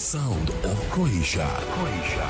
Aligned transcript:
Sound 0.00 0.50
Croatia. 0.64 1.46
Croatia. 1.74 2.28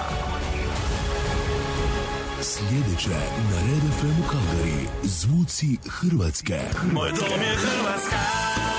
Sljedeće 2.43 3.09
na 3.51 3.61
Red 3.61 3.93
FM 4.01 4.23
Calgary. 4.33 4.87
Zvuci 5.03 5.79
Hrvatske. 5.87 6.61
Moj 6.93 7.09
dom 7.11 7.41
je 7.41 7.57
Hrvatska 7.57 8.70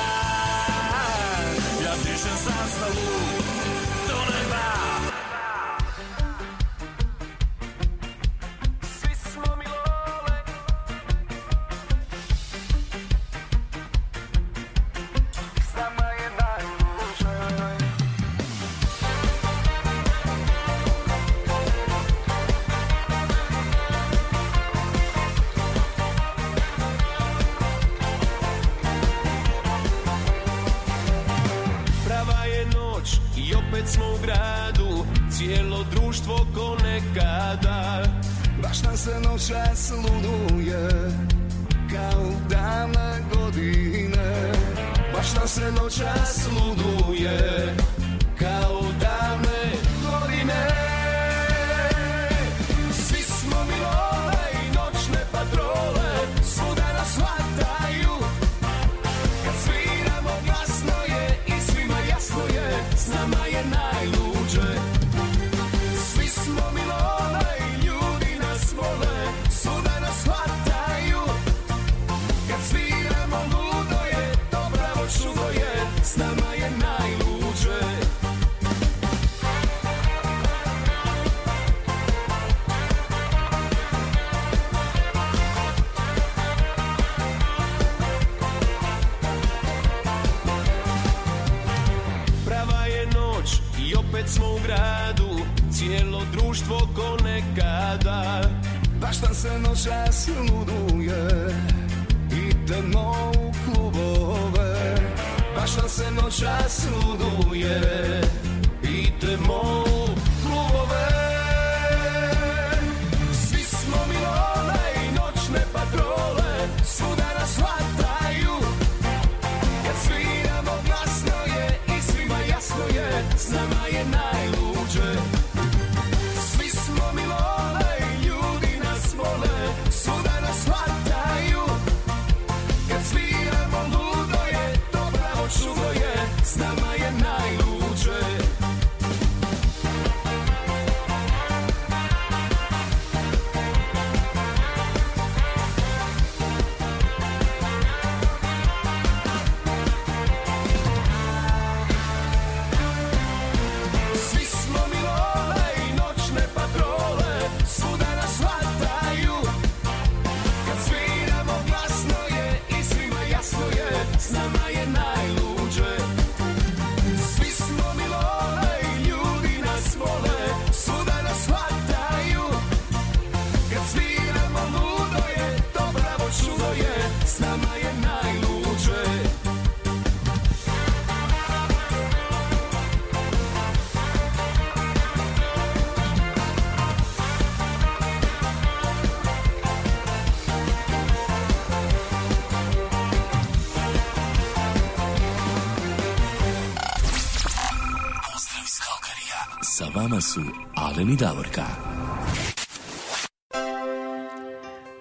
Vama 200.11 200.22
su 200.22 200.41
Alen 200.75 201.09
i 201.09 201.16
Davorka. 201.16 201.61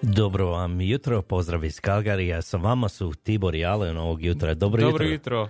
Dobro 0.01 0.49
vam 0.49 0.81
jutro, 0.81 1.21
pozdrav 1.21 1.65
iz 1.65 1.79
Kalgarija, 1.79 2.41
sa 2.41 2.57
vama 2.57 2.89
su 2.89 3.13
Tibor 3.23 3.55
i 3.55 3.65
Alen 3.65 3.97
ovog 3.97 4.23
jutra. 4.23 4.53
Dobro, 4.53 4.81
Dobro 4.81 5.05
jutro. 5.05 5.45
jutro. 5.45 5.49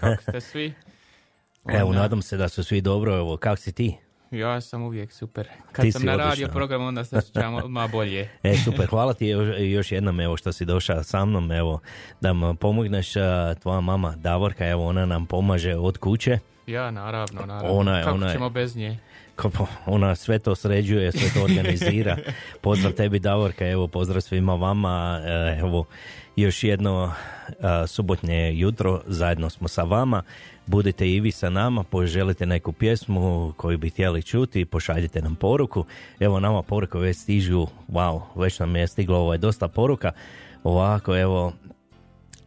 Kako 0.00 0.22
ste 0.22 0.40
svi? 0.40 0.74
Evo, 1.78 1.88
Onda, 1.88 2.00
nadam 2.00 2.22
se 2.22 2.36
da 2.36 2.48
su 2.48 2.64
svi 2.64 2.80
dobro, 2.80 3.16
evo, 3.16 3.36
kako 3.36 3.56
si 3.56 3.72
ti? 3.72 3.96
Ja 4.30 4.60
sam 4.60 4.82
uvijek 4.82 5.12
super. 5.12 5.48
Kad 5.72 5.84
Ti 5.84 5.92
sam 5.92 6.02
na 6.02 6.16
radio 6.16 6.48
programu, 6.48 6.86
onda 6.86 7.04
se 7.04 7.16
osjećam 7.16 7.54
ma 7.72 7.88
bolje. 7.88 8.28
E, 8.42 8.56
super, 8.56 8.86
hvala 8.86 9.14
ti 9.14 9.26
još, 9.26 9.56
još 9.58 9.92
jednom, 9.92 10.20
evo, 10.20 10.36
što 10.36 10.52
si 10.52 10.64
došao 10.64 11.02
sa 11.02 11.24
mnom, 11.24 11.52
evo, 11.52 11.80
da 12.20 12.32
nam 12.32 12.56
pomogneš, 12.56 13.12
tvoja 13.62 13.80
mama 13.80 14.14
Davorka, 14.16 14.66
evo, 14.66 14.86
ona 14.86 15.06
nam 15.06 15.26
pomaže 15.26 15.76
od 15.76 15.98
kuće, 15.98 16.38
Ja, 16.66 16.90
naravno, 16.90 17.46
naravno. 17.46 17.70
Ona 17.70 17.98
je- 17.98 18.04
Kako 18.04 18.14
ona 18.14 18.26
je- 18.26 18.32
ćemo 18.32 18.50
bez 18.50 18.76
nje? 18.76 18.98
Ona 19.86 20.14
sve 20.14 20.38
to 20.38 20.54
sređuje, 20.54 21.12
sve 21.12 21.28
to 21.34 21.44
organizira. 21.44 22.16
Pozdrav 22.60 22.92
tebi 22.92 23.18
Davorka, 23.18 23.66
evo 23.66 23.88
pozdrav 23.88 24.20
svima 24.20 24.54
vama, 24.54 25.20
e, 25.24 25.58
evo 25.60 25.84
još 26.36 26.64
jedno 26.64 27.12
a, 27.60 27.86
subotnje 27.86 28.52
jutro, 28.52 29.02
zajedno 29.06 29.50
smo 29.50 29.68
sa 29.68 29.82
vama. 29.82 30.22
Budite 30.66 31.08
i 31.08 31.20
vi 31.20 31.30
sa 31.32 31.50
nama, 31.50 31.82
poželite 31.82 32.46
neku 32.46 32.72
pjesmu 32.72 33.52
koju 33.56 33.78
bi 33.78 33.90
htjeli 33.90 34.22
čuti, 34.22 34.64
pošaljite 34.64 35.22
nam 35.22 35.34
poruku. 35.34 35.84
Evo 36.20 36.40
nama 36.40 36.62
poruke 36.62 36.98
već 36.98 37.16
stižu, 37.16 37.66
wow, 37.88 38.20
već 38.36 38.58
nam 38.58 38.76
je 38.76 38.86
stiglo 38.88 39.18
ovaj 39.18 39.38
dosta 39.38 39.68
poruka. 39.68 40.12
Ovako, 40.64 41.16
evo, 41.18 41.52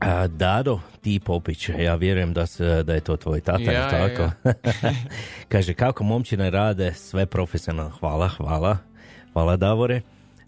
a, 0.04 0.28
Dado 0.28 0.80
Ti 1.02 1.20
Popić, 1.20 1.70
ja 1.70 1.96
vjerujem 1.96 2.34
da, 2.34 2.46
se, 2.46 2.84
da 2.84 2.94
je 2.94 3.00
to 3.00 3.18
tvoj 3.18 3.42
tata, 3.42 3.62
Ja, 3.62 3.72
jel 3.72 3.82
ja, 3.82 3.90
tako? 3.90 4.32
Kaže, 5.50 5.74
kako 5.74 6.04
momčine 6.04 6.50
rade, 6.50 6.94
sve 6.94 7.26
profesionalno. 7.26 7.92
Hvala, 8.00 8.28
hvala. 8.28 8.78
Hvala 9.34 9.58
Davore. 9.58 10.02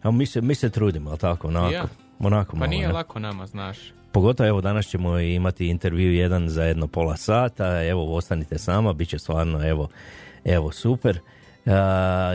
Evo, 0.04 0.12
mi, 0.12 0.25
se, 0.25 0.42
mi 0.42 0.56
se 0.56 0.69
trudimo, 0.69 1.10
jel 1.10 1.18
tako? 1.18 1.48
Onako, 1.48 1.74
Ja. 1.74 1.84
onako 2.19 2.52
Pa 2.52 2.57
malo, 2.57 2.69
nije 2.69 2.88
ne? 2.88 2.94
lako 2.94 3.19
nama, 3.19 3.48
znaš. 3.48 3.78
Pogotovo 4.12 4.50
evo 4.50 4.62
danas 4.62 4.86
ćemo 4.86 5.19
imati 5.19 5.68
intervju 5.68 6.13
jedan 6.13 6.50
za 6.50 6.63
jedno 6.63 6.88
pola 6.88 7.18
sata, 7.18 7.84
evo 7.84 8.16
ostanite 8.16 8.57
sama, 8.57 8.94
bit 8.94 9.10
će 9.10 9.19
stvarno 9.19 9.68
evo, 9.68 9.88
evo 10.46 10.72
super. 10.72 11.19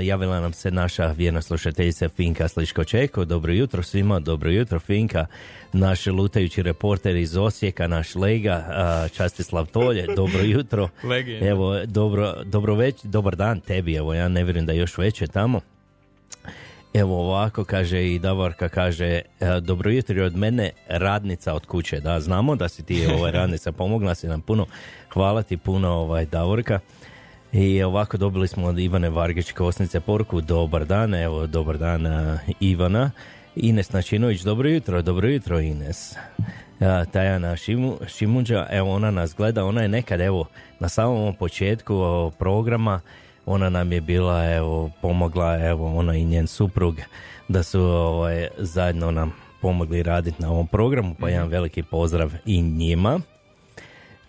Javila 0.03 0.41
nam 0.41 0.53
se 0.53 0.71
naša 0.71 1.07
vjerna 1.07 1.43
slušateljica 1.43 2.09
Finka 2.09 2.49
Sliško-Čeko. 2.49 3.25
Dobro 3.25 3.53
jutro 3.53 3.83
svima, 3.83 4.21
dobro 4.21 4.51
jutro 4.51 4.79
Finka. 4.79 5.27
Naš 5.73 6.07
lutajući 6.07 6.63
reporter 6.63 7.17
iz 7.17 7.37
Osijeka, 7.37 7.89
naš 7.89 8.15
Lega, 8.15 8.65
a, 8.69 9.09
Častislav 9.09 9.67
Tolje, 9.67 10.07
dobro 10.17 10.43
jutro. 10.43 10.89
Evo, 11.41 11.87
dobro, 11.87 12.35
dobro 12.45 12.75
već, 12.75 13.05
dobar 13.05 13.37
dan 13.37 13.61
tebi, 13.61 13.95
evo 13.95 14.15
ja 14.15 14.29
ne 14.29 14.45
vjerujem 14.45 14.67
da 14.67 14.73
još 14.73 14.99
veće 14.99 15.27
tamo. 15.27 15.61
Evo 16.95 17.21
ovako 17.21 17.65
kaže 17.65 18.07
i 18.07 18.19
Davorka 18.19 18.69
kaže 18.69 19.07
e, 19.07 19.23
dobro 19.61 19.91
jutro 19.91 20.25
od 20.25 20.37
mene 20.37 20.71
radnica 20.89 21.55
od 21.55 21.67
kuće. 21.67 22.01
Da, 22.01 22.21
znamo 22.21 22.57
da 22.57 22.69
si 22.69 22.83
ti 22.83 23.07
ovaj, 23.07 23.33
radnica, 23.41 23.73
pomogla 23.73 24.15
si 24.15 24.29
nam 24.29 24.41
puno. 24.41 24.67
Hvala 25.13 25.43
ti 25.43 25.57
puno 25.57 25.89
ovaj, 25.89 26.27
Davorka. 26.27 26.81
I 27.53 27.83
ovako 27.83 28.17
dobili 28.17 28.49
smo 28.49 28.67
od 28.67 28.79
Ivane 28.79 29.11
Vargić 29.11 29.53
Kosnice 29.53 30.01
poruku 30.01 30.41
dobar 30.41 30.85
dan, 30.85 31.15
evo 31.15 31.47
dobar 31.47 31.79
dan 31.79 32.07
Ivana. 32.61 33.11
Ines 33.57 33.93
Načinović, 33.93 34.41
dobro 34.41 34.69
jutro, 34.69 35.03
dobro 35.03 35.29
jutro 35.29 35.61
Ines. 35.61 36.17
Ja, 36.81 37.05
Tajana 37.05 37.57
Šimu, 37.57 37.99
Šimunđa, 38.07 38.67
evo 38.71 38.95
ona 38.95 39.11
nas 39.11 39.35
gleda, 39.37 39.65
ona 39.65 39.83
je 39.83 39.89
nekad 39.89 40.21
evo 40.21 40.47
na 40.81 40.89
samom 40.89 41.35
početku 41.35 41.95
programa 42.39 43.01
ona 43.47 43.69
nam 43.71 43.93
je 43.93 44.01
bila 44.01 44.45
evo 44.51 44.91
pomogla 45.03 45.59
evo 45.59 45.97
ona 45.97 46.17
i 46.17 46.25
njen 46.25 46.47
suprug 46.47 46.97
da 47.49 47.63
su 47.63 47.81
ovaj, 47.81 48.49
zajedno 48.59 49.11
nam 49.11 49.33
pomogli 49.63 50.03
raditi 50.03 50.43
na 50.43 50.51
ovom 50.51 50.67
programu 50.67 51.15
pa 51.21 51.29
jedan 51.29 51.49
veliki 51.49 51.83
pozdrav 51.83 52.33
i 52.47 52.63
njima 52.63 53.21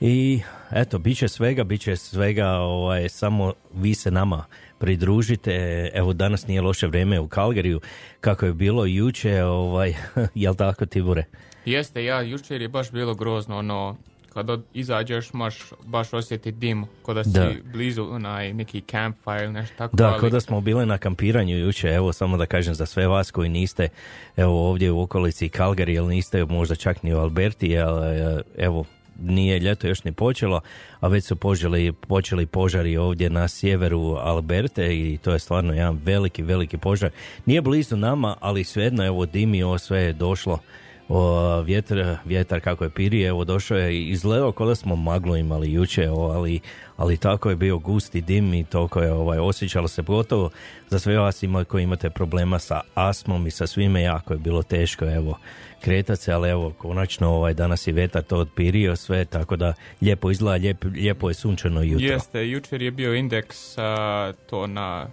i 0.02 0.42
eto 0.72 1.00
bit 1.00 1.18
će 1.18 1.28
svega 1.28 1.64
bit 1.64 1.82
će 1.82 1.96
svega 1.96 2.50
ovaj, 2.50 3.10
samo 3.10 3.54
vi 3.74 3.96
se 3.96 4.12
nama 4.12 4.46
pridružite 4.80 5.52
evo 5.94 6.14
danas 6.14 6.48
nije 6.48 6.62
loše 6.62 6.88
vrijeme 6.88 7.20
u 7.20 7.28
Kalgariju 7.28 7.82
kako 8.22 8.46
je 8.46 8.54
bilo 8.54 8.86
juče 8.86 9.44
ovaj, 9.44 9.94
jel 10.36 10.56
tako 10.56 10.86
Tibure? 10.86 11.24
Jeste, 11.66 12.04
ja, 12.06 12.22
jučer 12.22 12.62
je 12.62 12.68
baš 12.68 12.92
bilo 12.92 13.16
grozno, 13.16 13.58
ono, 13.58 13.96
kada 14.34 14.58
izađeš 14.74 15.34
maš 15.34 15.56
baš 15.86 16.14
osjetiti 16.14 16.52
dim, 16.52 16.86
kada 17.06 17.24
si 17.24 17.30
Da. 17.30 17.52
blizu 17.64 18.04
onaj 18.04 18.54
neki 18.54 18.82
campfire 18.82 19.44
ili 19.44 19.54
nešto 19.54 19.76
tako. 19.78 19.96
Da, 19.96 20.08
ali- 20.10 20.20
kao 20.20 20.30
da 20.30 20.42
smo 20.42 20.62
bili 20.62 20.86
na 20.86 20.98
kampiranju 20.98 21.58
juče, 21.58 21.88
evo 21.88 22.14
samo 22.14 22.38
da 22.38 22.46
kažem 22.46 22.74
za 22.74 22.86
sve 22.86 23.08
vas 23.08 23.32
koji 23.32 23.50
niste 23.50 23.90
evo 24.38 24.70
ovdje 24.70 24.92
u 24.92 25.02
okolici 25.02 25.50
Calgary, 25.50 25.96
ili 25.96 26.16
niste 26.16 26.46
možda 26.46 26.76
čak 26.76 27.04
ni 27.04 27.14
u 27.14 27.18
Alberti, 27.18 27.78
ali 27.78 28.18
evo 28.58 28.86
nije 29.20 29.60
ljeto 29.60 29.88
još 29.88 30.04
ni 30.04 30.12
počelo, 30.12 30.62
a 31.00 31.08
već 31.08 31.26
su 31.26 31.36
počeli, 31.36 31.92
počeli 31.92 32.46
požari 32.46 32.98
ovdje 32.98 33.30
na 33.30 33.48
sjeveru 33.48 34.02
Alberte 34.02 34.96
i 34.96 35.18
to 35.18 35.32
je 35.34 35.40
stvarno 35.40 35.74
jedan 35.74 36.00
veliki, 36.04 36.44
veliki 36.44 36.78
požar. 36.78 37.12
Nije 37.46 37.62
blizu 37.62 37.98
nama, 37.98 38.36
ali 38.40 38.64
svejedno 38.64 39.26
dimi, 39.26 39.64
ovo 39.64 39.78
sve 39.78 40.02
je 40.02 40.14
došlo 40.14 40.60
o, 41.10 41.62
vjetar, 41.62 42.18
vjetar 42.26 42.60
kako 42.60 42.84
je 42.84 42.90
piri, 42.90 43.24
evo 43.24 43.44
došao 43.44 43.78
je 43.78 43.96
i 43.96 44.10
izgledao 44.10 44.52
kao 44.52 44.68
da 44.68 44.76
smo 44.76 44.96
maglu 44.96 45.38
imali 45.38 45.74
juče, 45.74 46.10
o, 46.10 46.16
ali, 46.16 46.60
ali 46.98 47.18
tako 47.18 47.50
je 47.50 47.56
bio 47.56 47.78
gusti 47.78 48.22
dim 48.22 48.54
i 48.54 48.64
toliko 48.64 49.02
je 49.02 49.12
ovaj, 49.12 49.40
osjećalo 49.40 49.88
se 49.88 50.04
pogotovo 50.04 50.50
za 50.90 51.00
sve 51.00 51.18
vas 51.18 51.44
ima, 51.44 51.64
koji 51.64 51.84
imate 51.84 52.10
problema 52.10 52.60
sa 52.60 52.82
astmom 52.94 53.48
i 53.48 53.52
sa 53.52 53.68
svime 53.68 54.02
jako 54.02 54.34
je 54.34 54.40
bilo 54.40 54.64
teško 54.64 55.06
evo 55.06 55.38
kretat 55.82 56.20
se, 56.20 56.34
ali 56.34 56.50
evo 56.50 56.72
konačno 56.78 57.30
ovaj, 57.30 57.54
danas 57.54 57.88
je 57.88 57.94
vetar 57.94 58.24
to 58.24 58.38
odpirio 58.38 58.96
sve, 58.96 59.26
tako 59.26 59.56
da 59.56 59.74
lijepo 60.02 60.32
izgleda, 60.32 60.62
lijep, 60.62 60.84
lijepo 60.84 61.30
je 61.30 61.34
sunčano 61.34 61.82
jutro. 61.82 62.08
Jeste, 62.08 62.50
jučer 62.50 62.82
je 62.82 62.92
bio 62.92 63.16
indeks 63.16 63.78
a, 63.78 64.34
to 64.50 64.68
na 64.68 65.08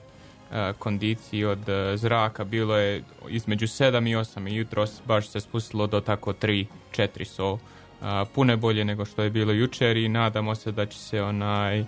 kondiciji 0.79 1.45
od 1.45 1.69
a, 1.69 1.97
zraka, 1.97 2.45
bilo 2.45 2.77
je 2.77 3.03
između 3.29 3.67
7 3.67 4.11
i 4.11 4.17
8 4.17 4.53
i 4.53 4.57
jutros 4.57 5.01
baš 5.07 5.29
se 5.29 5.41
spustilo 5.41 5.87
do 5.87 6.01
tako 6.01 6.33
3, 6.33 6.67
4 6.97 7.25
so 7.25 7.59
a, 8.01 8.25
puno 8.35 8.53
je 8.53 8.57
bolje 8.57 8.85
nego 8.85 9.05
što 9.05 9.23
je 9.23 9.31
bilo 9.31 9.53
jučer 9.53 9.97
i 9.97 10.09
nadamo 10.09 10.55
se 10.55 10.73
da 10.73 10.87
će 10.87 10.99
se 10.99 11.23
onaj 11.23 11.85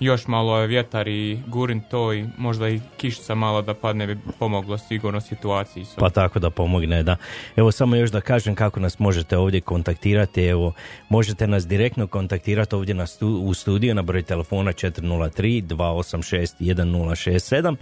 još 0.00 0.26
malo 0.26 0.66
vjetar 0.66 1.08
i 1.08 1.38
gurin 1.46 1.80
to 1.90 2.12
i 2.12 2.24
možda 2.38 2.68
i 2.68 2.80
kišica 2.96 3.34
malo 3.34 3.62
da 3.62 3.74
padne 3.74 4.06
bi 4.06 4.18
pomoglo 4.38 4.78
sigurno 4.78 5.20
situaciji. 5.20 5.84
So. 5.84 5.96
Pa 5.98 6.10
tako 6.10 6.38
da 6.38 6.50
pomogne, 6.50 7.02
da. 7.02 7.16
Evo 7.56 7.72
samo 7.72 7.96
još 7.96 8.10
da 8.10 8.20
kažem 8.20 8.54
kako 8.54 8.80
nas 8.80 8.98
možete 8.98 9.36
ovdje 9.36 9.60
kontaktirati. 9.60 10.44
Evo, 10.44 10.72
možete 11.08 11.46
nas 11.46 11.66
direktno 11.66 12.06
kontaktirati 12.06 12.74
ovdje 12.74 12.94
na 12.94 13.06
stu, 13.06 13.28
u 13.28 13.54
studiju 13.54 13.94
na 13.94 14.02
broj 14.02 14.22
telefona 14.22 14.72
403 14.72 15.62
286 15.62 16.54
1067 16.60 17.76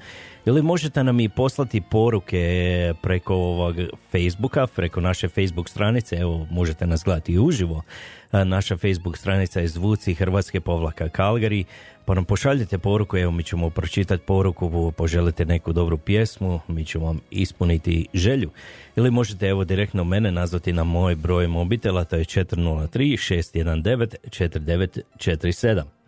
ili 0.47 0.63
možete 0.63 1.05
nam 1.05 1.21
i 1.21 1.29
poslati 1.29 1.81
poruke 1.81 2.95
preko 3.03 3.35
ovog 3.35 3.77
Facebooka, 4.13 4.67
preko 4.67 5.01
naše 5.01 5.29
Facebook 5.29 5.69
stranice. 5.69 6.17
Evo, 6.17 6.47
možete 6.51 6.87
nas 6.87 7.05
gledati 7.05 7.39
uživo. 7.39 7.83
A, 8.31 8.45
Naša 8.45 8.77
Facebook 8.77 9.17
stranica 9.17 9.61
je 9.61 9.69
Zvuci 9.69 10.15
Hrvatske 10.15 10.61
povlaka 10.61 11.09
Kalgari. 11.09 11.65
Pa 12.05 12.15
nam 12.15 12.25
pošaljite 12.25 12.79
poruku, 12.79 13.17
evo 13.17 13.33
mi 13.33 13.43
ćemo 13.43 13.71
pročitati 13.71 14.23
poruku, 14.27 14.93
poželite 14.97 15.45
neku 15.45 15.73
dobru 15.73 15.99
pjesmu, 15.99 16.61
mi 16.69 16.85
ćemo 16.85 17.07
vam 17.07 17.21
ispuniti 17.31 18.07
želju. 18.15 18.51
Ili 18.97 19.11
možete 19.11 19.49
evo 19.49 19.65
direktno 19.65 20.05
mene 20.05 20.33
nazvati 20.33 20.73
na 20.73 20.85
moj 20.85 21.15
broj 21.15 21.47
mobitela, 21.47 22.05
to 22.05 22.17
je 22.17 22.25
403 22.25 22.89
619 22.93 24.15
4947. 24.25 26.04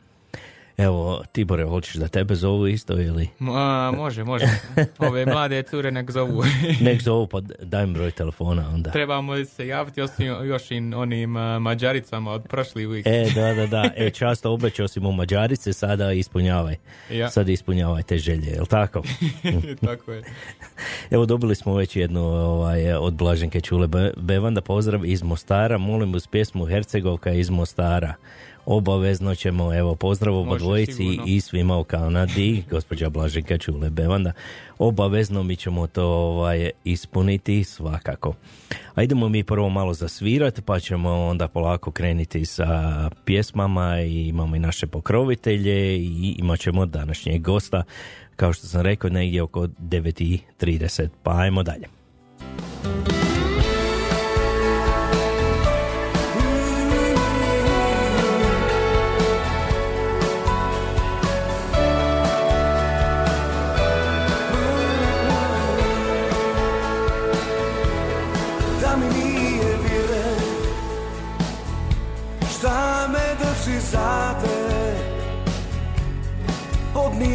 Evo, 0.78 1.22
Tibore, 1.32 1.64
hoćeš 1.64 1.94
da 1.94 2.08
tebe 2.08 2.34
zovu 2.34 2.66
isto 2.66 3.00
ili? 3.00 3.28
Ma, 3.38 3.92
može, 3.96 4.24
može. 4.24 4.46
Ove 4.98 5.26
mlade 5.26 5.62
cure 5.62 5.90
nek 5.90 6.10
zovu. 6.10 6.42
Nek 6.80 7.02
zovu, 7.02 7.26
pa 7.26 7.40
daj 7.40 7.86
mi 7.86 7.92
broj 7.92 8.10
telefona 8.10 8.68
onda. 8.74 8.90
Trebamo 8.90 9.44
se 9.44 9.66
javiti 9.66 10.00
osim 10.00 10.26
još 10.26 10.70
i 10.70 10.76
onim 10.96 11.36
a, 11.36 11.58
mađaricama 11.58 12.32
od 12.32 12.46
prošli 12.48 12.86
uvijek. 12.86 13.06
E, 13.06 13.26
da, 13.34 13.54
da, 13.54 13.66
da. 13.66 13.90
E, 13.96 14.10
často 14.10 14.52
obećao 14.52 14.88
si 14.88 15.00
mu 15.00 15.12
Mađarice, 15.12 15.72
sada 15.72 16.12
ispunjavaj. 16.12 16.76
Ja. 17.10 17.30
Sad 17.30 17.48
ispunjavaj 17.48 18.02
te 18.02 18.18
želje, 18.18 18.46
jel 18.50 18.66
tako? 18.66 19.02
Tako 19.86 20.12
je. 20.12 20.22
Evo 21.10 21.26
dobili 21.26 21.54
smo 21.54 21.74
već 21.74 21.96
jednu 21.96 22.20
ovaj, 22.24 22.92
od 22.92 23.14
Blaženke 23.14 23.60
Čule 23.60 23.86
Be- 23.86 24.12
Bevanda, 24.16 24.60
pozdrav 24.60 25.06
iz 25.06 25.22
Mostara, 25.22 25.78
molim 25.78 26.14
uz 26.14 26.26
pjesmu 26.26 26.66
Hercegovka 26.66 27.32
iz 27.32 27.50
Mostara. 27.50 28.14
Obavezno 28.66 29.34
ćemo, 29.34 29.74
evo, 29.74 29.94
pozdrav 29.94 30.36
oba 30.36 30.58
dvojici 30.58 31.18
i 31.26 31.40
svima 31.40 31.76
u 31.78 31.84
Kanadi, 31.84 32.62
gospođa 32.70 33.10
Blaženka 33.10 33.58
Čule 33.58 33.90
Bevanda. 33.90 34.32
Obavezno 34.78 35.42
mi 35.42 35.56
ćemo 35.56 35.86
to 35.86 36.04
ovaj, 36.06 36.70
ispuniti 36.84 37.64
svakako. 37.64 38.34
A 38.94 39.02
idemo 39.02 39.28
mi 39.28 39.44
prvo 39.44 39.68
malo 39.68 39.94
zasvirati, 39.94 40.62
pa 40.62 40.80
ćemo 40.80 41.10
onda 41.10 41.48
polako 41.48 41.90
krenuti 41.90 42.44
sa 42.44 42.70
pjesmama 43.24 44.00
i 44.00 44.28
imamo 44.28 44.56
i 44.56 44.58
naše 44.58 44.86
pokrovitelje 44.86 45.96
i 45.96 46.36
imat 46.38 46.60
ćemo 46.60 46.86
današnjeg 46.86 47.42
gosta, 47.42 47.82
kao 48.36 48.52
što 48.52 48.66
sam 48.66 48.80
rekao, 48.80 49.10
negdje 49.10 49.42
oko 49.42 49.60
9.30, 49.60 51.08
pa 51.22 51.38
ajmo 51.38 51.62
dalje. 51.62 51.86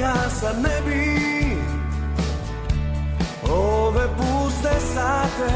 Podnija 0.01 0.29
sad 0.29 0.55
ne 0.63 0.81
bi. 0.85 1.57
Ove 3.51 4.07
puste 4.17 4.79
sate 4.93 5.53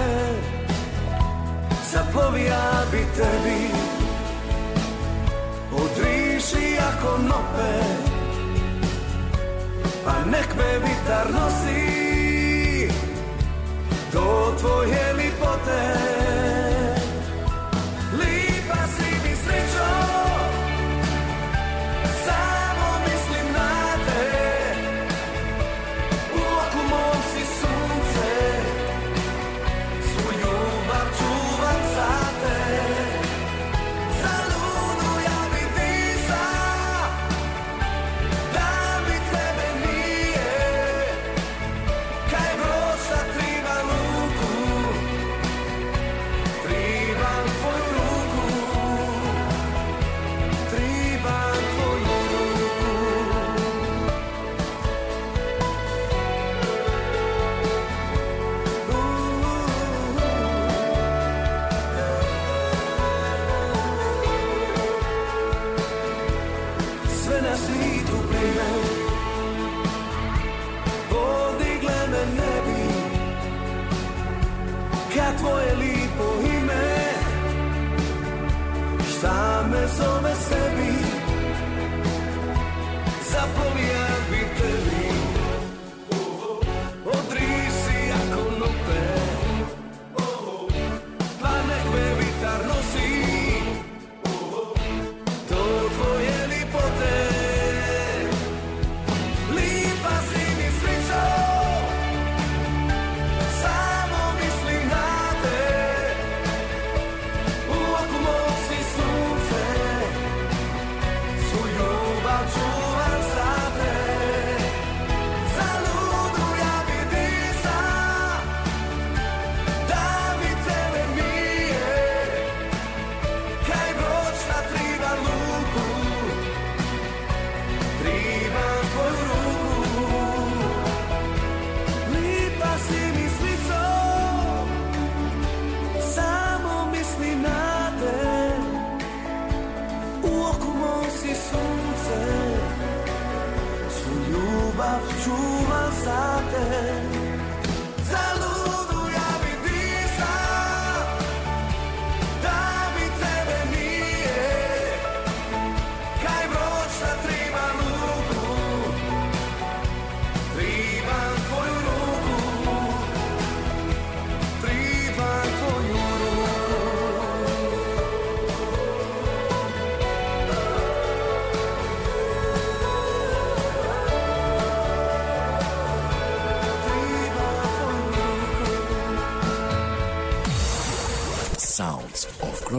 Zaplovija 1.92 2.84
bi 2.92 2.98
tebi. 2.98 3.70
Odriši 5.74 6.78
ako 6.80 7.18
nope 7.18 7.84
Pa 10.06 10.30
nek 10.32 10.56
me 10.58 10.80
vitar 10.80 11.34
nosi. 11.34 12.88
Do 14.14 14.56
tvoje 14.60 15.14
lipote 15.14 16.25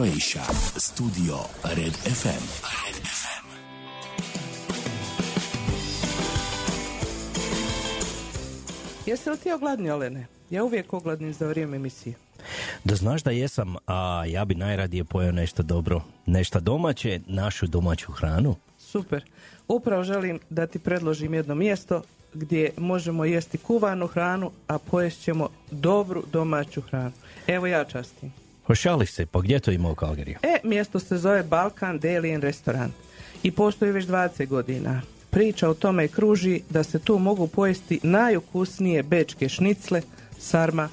Croatia. 0.07 0.43
Studio 0.79 1.37
Red 1.65 1.93
FM. 1.93 2.45
Red 2.63 2.97
FM. 3.03 3.47
Jesi 9.07 9.31
li 9.31 9.37
ti 9.39 9.53
ogladni, 9.53 9.91
Olene? 9.91 10.27
Ja 10.51 10.65
uvijek 10.65 10.93
ogladnim 10.93 11.33
za 11.33 11.47
vrijeme 11.47 11.77
emisije. 11.77 12.15
Da 12.85 12.95
znaš 12.95 13.23
da 13.23 13.31
jesam, 13.31 13.77
a 13.87 14.25
ja 14.27 14.45
bi 14.45 14.55
najradije 14.55 15.05
pojeo 15.05 15.33
nešto 15.33 15.63
dobro. 15.63 16.03
Nešto 16.27 16.61
domaće, 16.61 17.21
našu 17.27 17.67
domaću 17.67 18.13
hranu. 18.13 18.57
Super. 18.79 19.25
Upravo 19.69 20.05
želim 20.05 20.41
da 20.51 20.67
ti 20.67 20.79
predložim 20.79 21.35
jedno 21.35 21.55
mjesto 21.55 22.03
gdje 22.35 22.71
možemo 22.77 23.25
jesti 23.25 23.59
kuvanu 23.59 24.07
hranu, 24.07 24.51
a 24.67 24.79
pojest 24.79 25.23
ćemo 25.23 25.49
dobru 25.71 26.25
domaću 26.33 26.81
hranu. 26.81 27.13
Evo 27.47 27.67
ja 27.67 27.85
častim. 27.85 28.46
Hošališ 28.67 29.11
se, 29.11 29.27
pa 29.27 29.41
gdje 29.41 29.61
to 29.61 29.71
ima 29.71 29.91
u 29.91 29.95
Kalgariju? 29.95 30.39
E, 30.43 30.59
mjesto 30.65 30.99
se 30.99 31.19
zove 31.19 31.43
Balkan 31.43 31.99
Delian 31.99 32.41
Restaurant 32.43 32.95
i 33.43 33.51
postoji 33.51 33.93
već 33.93 34.07
20 34.07 34.47
godina. 34.47 35.03
Priča 35.31 35.69
o 35.69 35.75
tome 35.75 36.09
kruži 36.09 36.61
da 36.71 36.83
se 36.83 36.99
tu 36.99 37.19
mogu 37.19 37.47
pojesti 37.47 38.01
najukusnije 38.03 39.03
bečke 39.03 39.49
šnicle, 39.49 40.03
sarma, 40.39 40.89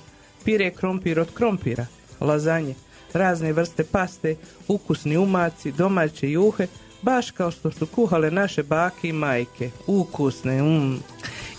pire 0.46 0.72
krompir 0.72 1.20
od 1.20 1.34
krompira, 1.34 1.86
lazanje, 2.20 2.75
razne 3.13 3.53
vrste 3.53 3.84
paste, 3.84 4.36
ukusni 4.68 5.18
umaci, 5.18 5.72
domaće 5.72 6.32
juhe, 6.32 6.68
baš 7.01 7.32
kao 7.32 7.51
što 7.51 7.72
su 7.72 7.88
kuhale 7.88 8.32
naše 8.32 8.63
bake 8.63 9.08
i 9.08 9.13
majke. 9.13 9.70
Ukusne, 9.88 10.62
mm. 10.62 11.00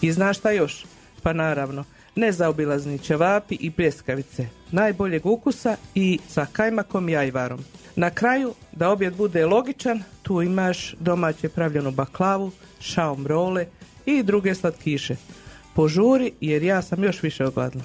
I 0.00 0.12
znaš 0.12 0.38
šta 0.38 0.50
još? 0.50 0.85
Pa 1.23 1.33
naravno, 1.33 1.85
nezaobilazni 2.16 2.99
ćevapi 2.99 3.56
i 3.61 3.71
pljeskavice, 3.71 4.47
najboljeg 4.71 5.26
ukusa 5.26 5.76
i 5.94 6.18
sa 6.28 6.47
kajmakom 6.52 7.09
i 7.09 7.16
ajvarom. 7.16 7.64
Na 7.97 8.11
kraju, 8.11 8.54
da 8.73 8.90
objed 8.90 9.16
bude 9.16 9.47
logičan, 9.47 10.02
tu 10.23 10.42
imaš 10.42 10.94
domaće 11.00 11.49
pravljenu 11.49 11.90
baklavu, 11.90 12.50
šaom 12.80 13.26
role 13.26 13.66
i 14.06 14.23
druge 14.23 14.54
slatkiše. 14.54 15.16
Požuri 15.75 16.33
jer 16.40 16.62
ja 16.62 16.83
sam 16.83 17.04
još 17.04 17.23
više 17.23 17.47
ogladna. 17.47 17.83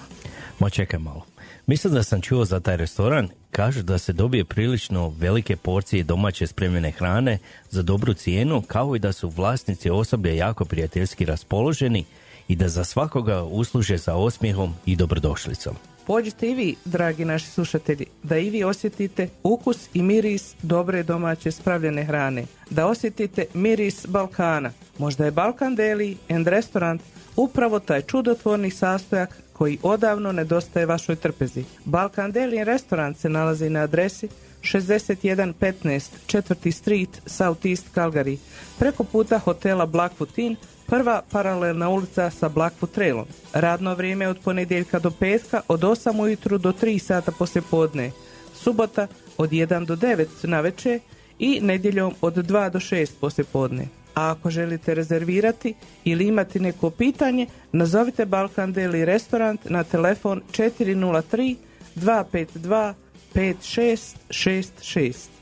Ma 0.59 0.69
čekaj 0.69 0.99
malo. 0.99 1.25
Mislim 1.65 1.93
da 1.93 2.03
sam 2.03 2.21
čuo 2.21 2.45
za 2.45 2.59
taj 2.59 2.77
restoran. 2.77 3.29
Kažu 3.51 3.83
da 3.83 3.97
se 3.97 4.13
dobije 4.13 4.45
prilično 4.45 5.13
velike 5.17 5.55
porcije 5.55 6.03
domaće 6.03 6.47
spremljene 6.47 6.91
hrane 6.91 7.37
za 7.69 7.81
dobru 7.81 8.13
cijenu, 8.13 8.61
kao 8.61 8.95
i 8.95 8.99
da 8.99 9.11
su 9.11 9.29
vlasnici 9.29 9.89
osoblje 9.89 10.37
jako 10.37 10.65
prijateljski 10.65 11.25
raspoloženi 11.25 12.05
i 12.49 12.55
da 12.55 12.69
za 12.69 12.83
svakoga 12.83 13.43
usluže 13.43 13.97
sa 13.97 14.15
osmijehom 14.15 14.73
i 14.85 14.95
dobrodošlicom. 14.95 15.75
Pođite 16.07 16.49
i 16.49 16.53
vi, 16.53 16.75
dragi 16.85 17.25
naši 17.25 17.47
slušatelji, 17.47 18.05
da 18.23 18.37
i 18.37 18.49
vi 18.49 18.63
osjetite 18.63 19.29
ukus 19.43 19.89
i 19.93 20.01
miris 20.01 20.55
dobre 20.61 21.03
domaće 21.03 21.51
spravljene 21.51 22.03
hrane. 22.03 22.45
Da 22.69 22.87
osjetite 22.87 23.45
miris 23.53 24.05
Balkana. 24.07 24.71
Možda 24.97 25.25
je 25.25 25.31
Balkan 25.31 25.75
Deli 25.75 26.17
and 26.29 26.47
Restaurant 26.47 27.01
upravo 27.35 27.79
taj 27.79 28.01
čudotvorni 28.01 28.71
sastojak 28.71 29.37
koji 29.53 29.77
odavno 29.83 30.31
nedostaje 30.31 30.85
vašoj 30.85 31.15
trpezi. 31.15 31.63
Balkan 31.85 32.31
Deli 32.31 32.59
and 32.59 32.67
Restaurant 32.67 33.17
se 33.17 33.29
nalazi 33.29 33.69
na 33.69 33.79
adresi 33.79 34.27
6115 34.61 36.09
4. 36.27 36.71
Street, 36.71 37.21
South 37.25 37.65
East 37.65 37.85
Calgary, 37.95 38.37
preko 38.79 39.03
puta 39.03 39.39
hotela 39.39 39.85
Blackfoot 39.85 40.37
Inn, 40.37 40.55
prva 40.89 41.21
paralelna 41.31 41.89
ulica 41.89 42.29
sa 42.29 42.49
Blackfoot 42.49 42.91
Trailom. 42.91 43.25
Radno 43.53 43.95
vrijeme 43.95 44.27
od 44.27 44.39
ponedjeljka 44.43 44.99
do 44.99 45.11
petka 45.11 45.61
od 45.67 45.81
8 45.81 46.21
ujutru 46.21 46.57
do 46.57 46.71
3 46.71 46.99
sata 46.99 47.31
poslje 47.31 47.61
podne. 47.61 48.11
Subota 48.53 49.07
od 49.37 49.49
1 49.49 49.85
do 49.85 49.95
9 49.95 50.25
na 50.43 50.61
večer 50.61 50.99
i 51.39 51.59
nedjeljom 51.61 52.13
od 52.21 52.35
2 52.35 52.69
do 52.69 52.79
6 52.79 53.11
poslje 53.21 53.43
podne. 53.43 53.87
A 54.15 54.31
ako 54.31 54.49
želite 54.49 54.93
rezervirati 54.93 55.73
ili 56.03 56.27
imati 56.27 56.59
neko 56.59 56.89
pitanje, 56.89 57.47
nazovite 57.71 58.25
Balkan 58.25 58.73
Deli 58.73 59.05
Restaurant 59.05 59.69
na 59.69 59.83
telefon 59.83 60.41
403 60.51 61.55
252 61.95 62.93
5666. 63.35 65.38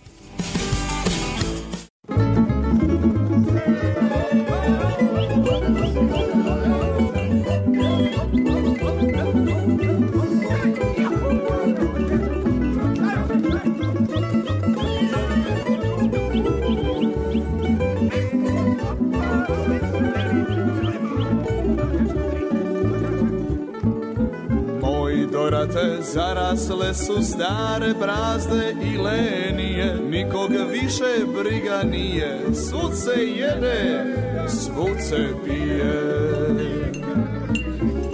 zarasle 26.14 26.94
su 26.94 27.24
stare 27.24 27.94
brazde 28.00 28.76
i 28.84 28.98
lenije. 28.98 29.96
Nikog 30.10 30.52
više 30.72 31.26
briga 31.42 31.84
nije. 31.84 32.40
Svud 32.54 32.96
se 32.96 33.24
jede, 33.24 34.06
svud 34.48 34.98
se 35.10 35.28
pije. 35.46 36.18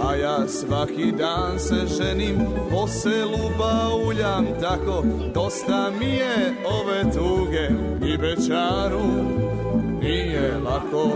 A 0.00 0.14
ja 0.14 0.48
svaki 0.48 1.12
dan 1.18 1.58
se 1.58 1.86
ženim 1.96 2.38
Po 2.70 2.86
selu 2.86 3.50
bauljam 3.58 4.46
tako 4.60 5.04
Dosta 5.34 5.90
mi 6.00 6.10
je 6.10 6.54
ove 6.66 7.02
tuge. 7.02 7.68
I 8.12 8.18
bečaru 8.18 9.04
nije 10.00 10.58
lako. 10.64 11.12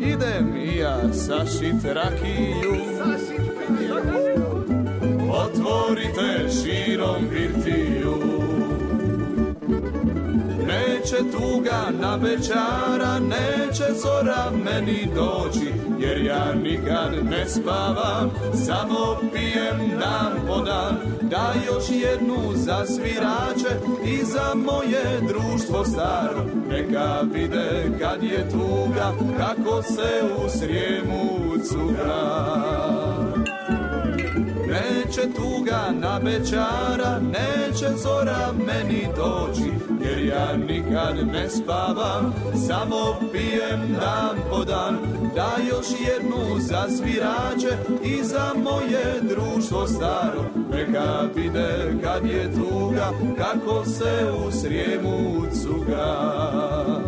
Idem 0.00 0.56
i 0.56 0.76
ja 0.76 1.12
sašit 1.12 1.84
rakiju 1.84 2.72
Otvorite 5.64 6.48
širom 6.50 7.28
birtiju 7.30 8.14
Neće 10.66 11.16
tuga 11.32 11.82
na 12.00 12.14
večara, 12.14 13.18
neće 13.18 13.84
zora 14.02 14.50
meni 14.64 15.08
doći 15.14 15.72
Jer 15.98 16.24
ja 16.24 16.54
nikad 16.54 17.12
ne 17.30 17.48
spavam, 17.48 18.30
samo 18.66 19.16
pijem 19.32 19.98
dan 20.00 20.46
po 20.46 20.60
dan 20.60 20.96
Da 21.22 21.54
još 21.66 21.84
jednu 21.90 22.36
za 22.54 22.86
svirače 22.86 23.76
i 24.04 24.24
za 24.24 24.54
moje 24.54 25.20
društvo 25.28 25.84
staro. 25.84 26.46
Neka 26.68 27.20
vide 27.32 27.90
kad 28.00 28.22
je 28.22 28.48
tuga, 28.50 29.12
kako 29.38 29.82
se 29.82 30.22
u 30.44 30.48
srijemu 30.48 31.52
cuga 31.68 33.01
Neće 35.16 35.34
tuga 35.36 35.80
na 36.00 36.20
bečara, 36.24 37.20
neće 37.20 37.96
zora 37.96 38.52
meni 38.66 39.08
doći 39.16 39.70
Jer 40.04 40.24
ja 40.26 40.56
nikad 40.56 41.26
ne 41.32 41.48
spavam, 41.48 42.34
samo 42.68 43.16
pijem 43.32 43.96
dan 44.00 44.36
po 44.50 44.64
dan. 44.64 44.98
Da 45.34 45.56
još 45.70 45.86
jednu 46.08 46.58
za 46.58 46.84
svirače 46.88 47.76
i 48.04 48.24
za 48.24 48.52
moje 48.56 49.20
društvo 49.22 49.86
staro 49.86 50.44
Neka 50.70 51.20
vide 51.36 51.94
kad 52.02 52.26
je 52.26 52.52
tuga, 52.54 53.10
kako 53.38 53.84
se 53.84 54.32
u 54.46 54.50
srijemu 54.50 55.42
cuga 55.62 57.01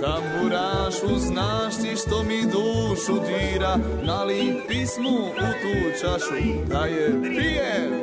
tamburašu, 0.00 1.18
znaš 1.18 1.76
ti 1.76 1.96
što 1.96 2.22
mi 2.22 2.42
dušu 2.42 3.12
dira. 3.26 3.76
Nali 4.02 4.56
pismu 4.68 5.10
u 5.10 5.30
tu 5.38 6.00
čašu, 6.00 6.34
da 6.66 6.84
je 6.84 7.12
pijem 7.22 8.02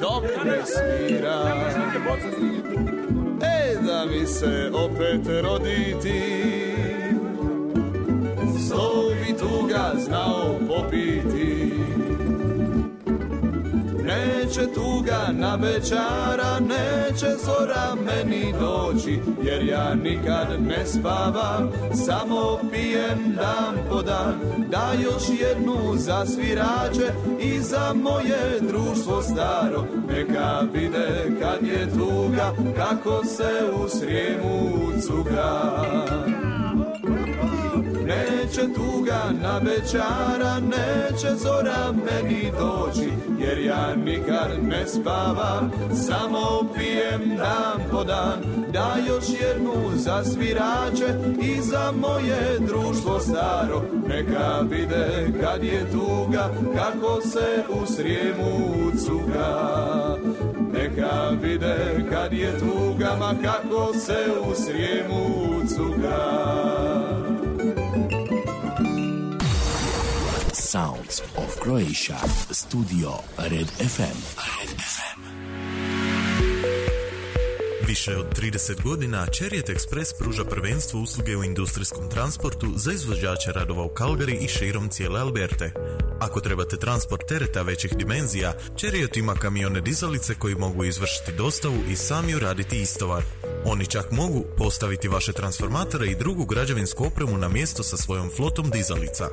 dok 0.00 0.44
ne 0.44 0.62
svira. 0.66 1.54
E, 3.42 3.76
da 3.86 4.04
mi 4.04 4.26
se 4.26 4.70
opet 4.74 5.42
roditi. 5.42 6.44
Sto 8.66 9.10
bi 9.20 9.36
tuga 9.38 9.92
znao 9.98 10.58
popiti 10.68 11.72
Neće 14.14 14.72
tuga 14.74 15.20
na 15.32 15.54
večara, 15.54 16.60
neće 16.60 17.26
zora 17.44 17.94
meni 18.06 18.54
doći 18.60 19.20
Jer 19.42 19.64
ja 19.68 19.94
nikad 19.94 20.48
ne 20.60 20.86
spavam, 20.86 21.72
samo 22.06 22.58
pijem 22.70 23.34
dan 23.36 23.74
po 23.90 24.02
dan. 24.02 24.34
Da 24.70 24.92
još 25.02 25.22
jednu 25.40 25.96
za 25.96 26.26
svirače 26.26 27.12
i 27.40 27.60
za 27.60 27.94
moje 27.94 28.60
društvo 28.60 29.22
staro 29.22 29.86
Neka 30.08 30.60
vide 30.74 31.30
kad 31.40 31.68
je 31.68 31.90
tuga, 31.90 32.52
kako 32.76 33.24
se 33.24 33.50
u 33.84 33.88
srijemu 33.88 34.70
cuga 35.06 36.43
Neće 38.06 38.74
tuga 38.74 39.22
na 39.42 39.58
večara, 39.58 40.60
neće 40.60 41.34
zora 41.36 41.92
meni 41.92 42.52
doći 42.58 43.10
Jer 43.38 43.58
ja 43.58 43.94
nikad 43.94 44.50
ne 44.62 44.86
spavam, 44.86 45.72
samo 46.06 46.68
pijem 46.74 47.36
dan 47.36 47.88
po 47.90 48.04
dan. 48.04 48.40
Da 48.72 48.96
još 49.08 49.24
jednu 49.40 49.72
za 49.94 50.24
svirače 50.24 51.14
i 51.42 51.60
za 51.60 51.92
moje 52.00 52.58
društvo 52.58 53.20
staro 53.20 53.82
Neka 54.08 54.60
vide 54.70 55.28
kad 55.40 55.64
je 55.64 55.90
tuga, 55.92 56.50
kako 56.76 57.20
se 57.20 57.64
u 57.68 57.86
srijemu 57.86 58.90
cuga. 59.06 60.16
Neka 60.72 61.30
vide 61.42 62.04
kad 62.10 62.32
je 62.32 62.58
tuga, 62.58 63.16
ma 63.18 63.34
kako 63.42 63.94
se 63.98 64.26
u 64.50 64.54
srijemu 64.54 65.24
cuga 65.68 66.54
Sounds 70.74 71.20
of 71.38 71.60
Croatia. 71.60 72.18
Studio 72.50 73.22
Red 73.38 73.70
FM. 73.78 74.63
Više 77.88 78.16
od 78.16 78.26
30 78.40 78.82
godina 78.82 79.26
Chariot 79.32 79.68
Express 79.68 80.18
pruža 80.18 80.44
prvenstvo 80.44 81.00
usluge 81.00 81.36
u 81.36 81.44
industrijskom 81.44 82.10
transportu 82.10 82.72
za 82.76 82.92
izvođače 82.92 83.52
radova 83.52 83.84
u 83.84 83.94
Calgary 83.94 84.44
i 84.44 84.48
širom 84.48 84.88
cijele 84.88 85.20
Alberte. 85.20 85.72
Ako 86.20 86.40
trebate 86.40 86.76
transport 86.76 87.22
tereta 87.28 87.62
većih 87.62 87.96
dimenzija, 87.96 88.54
Chariot 88.78 89.16
ima 89.16 89.34
kamione 89.34 89.80
dizalice 89.80 90.34
koji 90.34 90.54
mogu 90.54 90.84
izvršiti 90.84 91.32
dostavu 91.32 91.78
i 91.90 91.96
sami 91.96 92.34
uraditi 92.34 92.80
istovar. 92.80 93.22
Oni 93.64 93.86
čak 93.86 94.10
mogu 94.10 94.44
postaviti 94.58 95.08
vaše 95.08 95.32
transformatore 95.32 96.06
i 96.06 96.16
drugu 96.16 96.44
građevinsku 96.44 97.04
opremu 97.04 97.38
na 97.38 97.48
mjesto 97.48 97.82
sa 97.82 97.96
svojom 97.96 98.30
flotom 98.36 98.70
dizalica. 98.70 99.30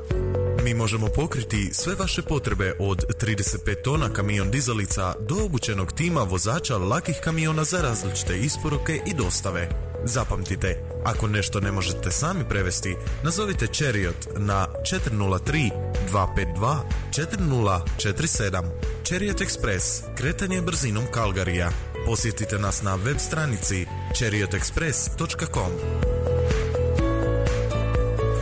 Mi 0.64 0.74
možemo 0.74 1.08
pokriti 1.08 1.70
sve 1.74 1.96
vaše 1.96 2.22
potrebe 2.22 2.74
od 2.80 3.06
35 3.22 3.82
tona 3.84 4.14
kamion 4.14 4.52
dizalica 4.52 5.16
do 5.20 5.36
obučenog 5.46 5.92
tima 5.92 6.22
vozača 6.22 6.78
lakih 6.78 7.16
kamiona 7.24 7.64
za 7.64 7.82
različite 7.82 8.38
isporuke 8.42 9.00
i 9.06 9.14
dostave. 9.14 9.70
Zapamtite, 10.06 10.76
ako 11.04 11.28
nešto 11.28 11.60
ne 11.60 11.72
možete 11.72 12.12
sami 12.12 12.44
prevesti, 12.50 12.96
nazovite 13.24 13.68
Chariot 13.68 14.28
na 14.38 14.68
403 14.92 15.70
252 16.12 16.78
4047. 17.12 18.64
Chariot 19.10 19.42
Express, 19.42 20.04
kretanje 20.18 20.62
brzinom 20.62 21.04
Kalgarija. 21.12 21.70
Posjetite 22.06 22.60
nas 22.60 22.82
na 22.82 22.96
web 22.96 23.18
stranici 23.20 23.86
chariotexpress.com. 24.20 25.72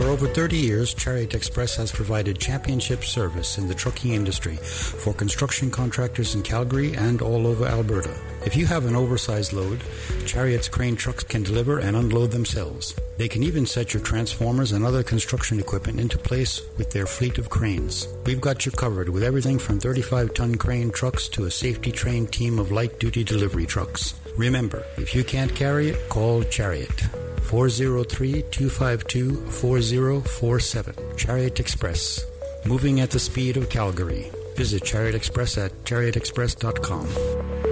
For 0.00 0.06
over 0.06 0.26
30 0.26 0.56
years, 0.56 0.94
Chariot 0.94 1.34
Express 1.34 1.76
has 1.76 1.92
provided 1.92 2.38
championship 2.38 3.04
service 3.04 3.58
in 3.58 3.68
the 3.68 3.74
trucking 3.74 4.14
industry 4.14 4.56
for 4.56 5.12
construction 5.12 5.70
contractors 5.70 6.34
in 6.34 6.40
Calgary 6.40 6.94
and 6.96 7.20
all 7.20 7.46
over 7.46 7.66
Alberta. 7.66 8.18
If 8.46 8.56
you 8.56 8.64
have 8.64 8.86
an 8.86 8.96
oversized 8.96 9.52
load, 9.52 9.82
Chariot's 10.24 10.70
crane 10.70 10.96
trucks 10.96 11.22
can 11.22 11.42
deliver 11.42 11.80
and 11.80 11.98
unload 11.98 12.30
themselves. 12.30 12.94
They 13.18 13.28
can 13.28 13.42
even 13.42 13.66
set 13.66 13.92
your 13.92 14.02
transformers 14.02 14.72
and 14.72 14.86
other 14.86 15.02
construction 15.02 15.60
equipment 15.60 16.00
into 16.00 16.16
place 16.16 16.62
with 16.78 16.90
their 16.92 17.04
fleet 17.04 17.36
of 17.36 17.50
cranes. 17.50 18.08
We've 18.24 18.40
got 18.40 18.64
you 18.64 18.72
covered 18.72 19.10
with 19.10 19.22
everything 19.22 19.58
from 19.58 19.80
35 19.80 20.32
ton 20.32 20.54
crane 20.54 20.92
trucks 20.92 21.28
to 21.28 21.44
a 21.44 21.50
safety 21.50 21.92
trained 21.92 22.32
team 22.32 22.58
of 22.58 22.72
light 22.72 22.98
duty 23.00 23.22
delivery 23.22 23.66
trucks. 23.66 24.14
Remember, 24.36 24.84
if 24.96 25.14
you 25.14 25.24
can't 25.24 25.54
carry 25.54 25.88
it, 25.90 26.08
call 26.08 26.42
Chariot. 26.44 27.00
403 27.42 28.42
252 28.50 29.34
4047. 29.50 30.94
Chariot 31.16 31.60
Express. 31.60 32.24
Moving 32.64 33.00
at 33.00 33.10
the 33.10 33.18
speed 33.18 33.56
of 33.56 33.68
Calgary. 33.68 34.30
Visit 34.56 34.84
Chariot 34.84 35.14
Express 35.14 35.58
at 35.58 35.72
chariotexpress.com. 35.84 37.69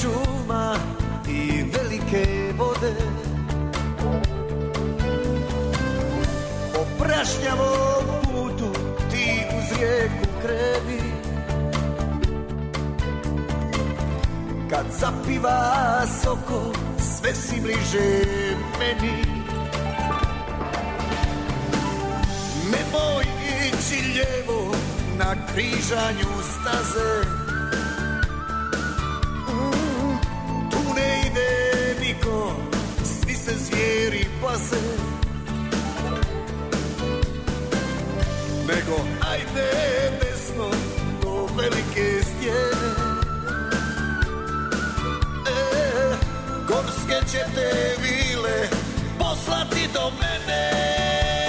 šuma 0.00 0.76
i 1.28 1.64
velike 1.72 2.52
vode. 2.58 2.94
Po 6.74 7.04
prašnjavom 7.04 8.04
putu 8.24 8.72
ti 9.10 9.42
uz 9.58 9.78
rijeku 9.78 10.26
kreni. 10.42 11.12
Kad 14.70 14.86
zapiva 15.00 16.02
soko 16.22 16.72
sve 16.98 17.34
si 17.34 17.60
bliže 17.60 18.24
meni. 18.78 19.24
Nemoj 22.64 23.24
ići 23.68 24.02
lijevo 24.02 24.74
na 25.18 25.34
križanju 25.52 26.42
staze 26.42 27.39
smjeri 33.80 34.26
paze. 34.42 34.80
Nego 38.68 38.96
ajde 39.30 39.70
desno 40.20 40.70
do 41.22 41.46
velike 41.56 42.22
stjene 42.22 42.90
E, 45.46 46.14
gorske 46.68 47.30
će 47.32 47.44
te 47.54 47.96
vile 48.02 48.68
poslati 49.18 49.88
do 49.94 50.10
mene. 50.20 51.39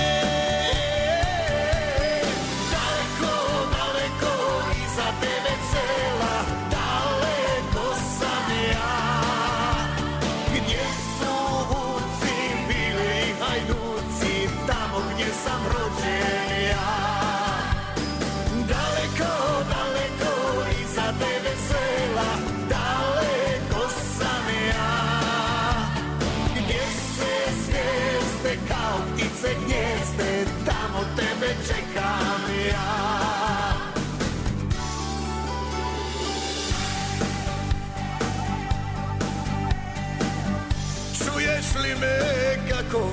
Čuješ 41.72 41.84
li 41.84 41.96
me 41.96 42.70
kako 42.70 43.10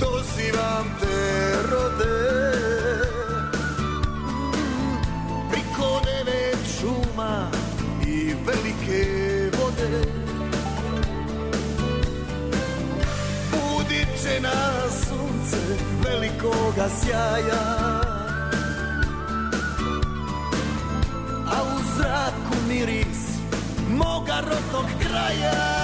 dozivam 0.00 0.96
te 1.00 1.52
rode. 1.70 2.50
Priko 5.50 6.00
devet 6.04 6.58
šuma 6.80 7.50
i 8.06 8.34
velike 8.46 9.50
vode. 9.58 10.04
Budit 13.50 14.08
će 14.22 14.40
nas 14.40 15.08
sunce 15.08 15.56
velikoga 16.04 16.88
sjaja. 17.02 18.00
A 21.46 21.62
u 21.62 21.78
zraku 21.96 22.56
miris 22.68 23.24
moga 23.88 24.40
rodnog 24.40 24.90
kraja 25.00 25.83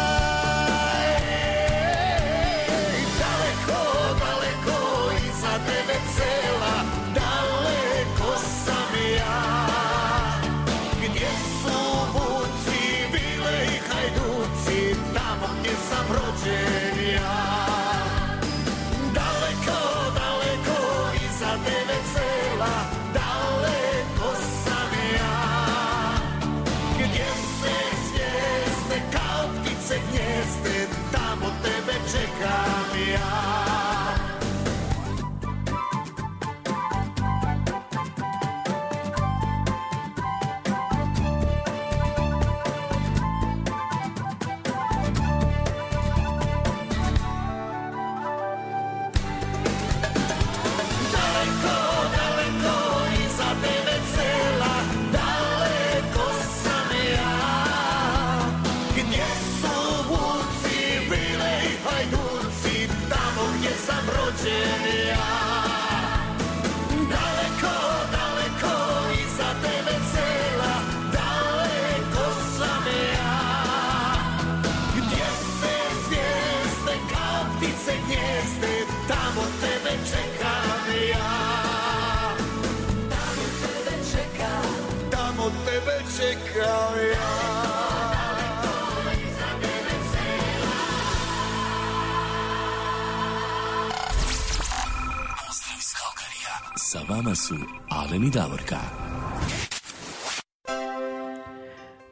vama 97.20 97.34
su 97.34 97.54
Alen 97.90 98.24
i 98.24 98.30
Davorka. 98.30 98.76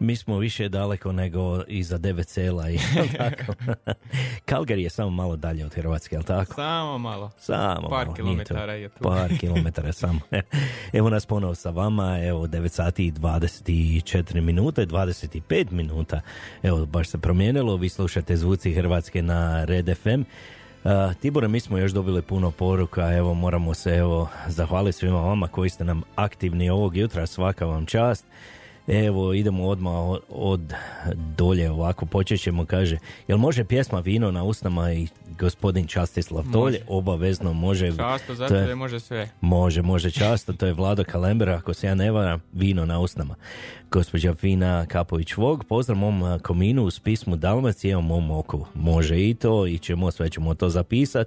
Mi 0.01 0.17
smo 0.17 0.39
više 0.39 0.69
daleko 0.69 1.13
nego 1.13 1.63
iza 1.69 1.99
devet 1.99 2.29
sela. 2.29 2.69
jel 2.69 2.81
tako? 3.19 3.53
Calgary 4.47 4.77
je 4.77 4.91
samo 4.91 5.11
malo 5.11 5.37
dalje 5.37 5.67
od 5.67 5.75
Hrvatske, 5.75 6.17
jel 6.17 6.23
tako? 6.23 6.55
Samo 6.55 6.99
malo. 6.99 7.31
Samo 7.39 7.89
Par 7.89 8.05
malo, 8.05 8.15
kilometara 8.15 8.67
to- 8.67 8.73
je 8.73 8.89
tu. 8.89 8.99
Par 9.01 9.31
kilometara 9.41 9.93
samo. 9.93 10.21
Evo 10.93 11.11
nas 11.11 11.27
ponovo 11.27 11.55
sa 11.55 11.71
vama, 11.71 12.19
evo 12.21 12.47
9 12.47 12.69
sati 12.69 13.07
i 13.07 13.13
24 13.13 14.41
minute, 14.41 14.87
25 14.87 15.71
minuta. 15.73 16.21
Evo, 16.63 16.87
baš 16.87 17.09
se 17.09 17.19
promijenilo, 17.19 17.77
vi 17.77 17.89
slušate 17.89 18.37
Zvuci 18.37 18.73
Hrvatske 18.73 19.23
na 19.23 19.65
Red 19.65 19.97
FM. 19.97 20.23
Uh, 20.85 21.15
Tibore, 21.21 21.49
mi 21.49 21.61
smo 21.61 21.79
još 21.79 21.93
dobili 21.93 22.23
puno 22.23 22.51
poruka, 22.51 23.13
evo 23.13 23.35
moramo 23.35 23.75
se 23.75 23.91
evo 23.91 24.29
zahvaliti 24.47 24.99
svima 24.99 25.21
vama 25.21 25.49
koji 25.49 25.71
ste 25.71 25.85
nam 25.85 26.03
aktivni 26.17 26.71
ovog 26.71 26.97
jutra, 26.97 27.27
svaka 27.27 27.67
vam 27.67 27.87
čast. 27.87 28.25
Evo, 28.89 29.35
idemo 29.35 29.67
odmah 29.67 29.95
od, 30.29 30.73
dolje 31.37 31.71
ovako, 31.71 32.07
počet 32.07 32.41
ćemo, 32.41 32.65
kaže, 32.65 32.99
jel 33.29 33.39
može 33.39 33.65
pjesma 33.65 34.01
Vino 34.01 34.31
na 34.31 34.45
usnama 34.45 34.93
i 34.93 35.07
gospodin 35.39 35.87
Častislav 35.87 36.45
Tolje? 36.53 36.81
Obavezno 36.89 37.53
može. 37.53 37.97
Často, 37.97 38.27
To 38.27 38.35
zato 38.35 38.55
je- 38.55 38.75
može 38.75 39.01
sve. 39.01 39.29
Može, 39.41 39.83
može 39.83 40.11
často, 40.11 40.53
to 40.53 40.67
je 40.67 40.73
Vlado 40.73 41.05
Kalembera, 41.05 41.55
ako 41.55 41.75
se 41.75 41.87
ja 41.87 41.95
ne 41.95 42.11
varam, 42.11 42.41
vino 42.53 42.85
na 42.85 43.01
usnama. 43.01 43.35
Gospođa 43.91 44.35
Fina 44.35 44.87
Kapović-Vog, 44.87 45.65
pozdrav 45.65 45.99
mom 45.99 46.39
kominu 46.41 46.83
uz 46.83 47.01
pismu 47.01 47.37
Dalmacije 47.37 47.97
mom 47.97 48.31
oku. 48.31 48.67
Može 48.75 49.21
i 49.21 49.35
to, 49.35 49.67
i 49.67 49.79
ćemo, 49.79 50.11
sve 50.11 50.31
ćemo 50.31 50.55
to 50.55 50.69
zapisat. 50.69 51.27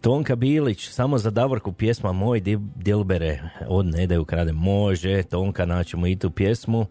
Tonka 0.00 0.36
Bilić, 0.36 0.88
samo 0.88 1.18
za 1.18 1.30
Davorku 1.30 1.72
pjesma 1.72 2.12
Moj 2.12 2.40
di- 2.40 2.58
Dilbere 2.76 3.40
od 3.68 3.86
Nede 3.86 4.18
ukrade. 4.18 4.52
Može, 4.52 5.22
Tonka, 5.22 5.66
naćemo 5.66 6.06
i 6.06 6.16
tu 6.16 6.30
pjesmu. 6.30 6.86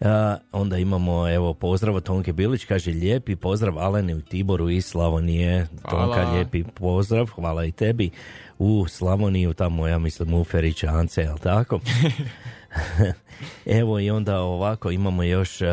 A, 0.00 0.36
onda 0.52 0.78
imamo, 0.78 1.28
evo, 1.28 1.54
pozdrav 1.54 1.94
od 1.94 2.02
Tonke 2.04 2.32
Bilić, 2.32 2.64
kaže 2.64 2.90
lijepi 2.90 3.36
pozdrav 3.36 3.78
Aleni 3.78 4.14
u 4.14 4.20
Tiboru 4.20 4.70
iz 4.70 4.86
Slavonije. 4.86 5.66
Tonka, 5.90 5.96
Hvala. 6.14 6.32
lijepi 6.32 6.64
pozdrav, 6.64 7.26
hvala 7.26 7.64
i 7.64 7.72
tebi. 7.72 8.10
U 8.58 8.86
Slavoniju, 8.88 9.54
tamo 9.54 9.86
ja 9.88 9.98
mislim 9.98 10.34
u 10.34 10.44
Ferića 10.44 10.86
Ance, 10.88 11.20
jel 11.22 11.38
tako? 11.38 11.80
Evo 13.66 14.00
i 14.00 14.10
onda 14.10 14.40
ovako 14.40 14.90
imamo 14.90 15.22
još 15.22 15.60
uh, 15.60 15.68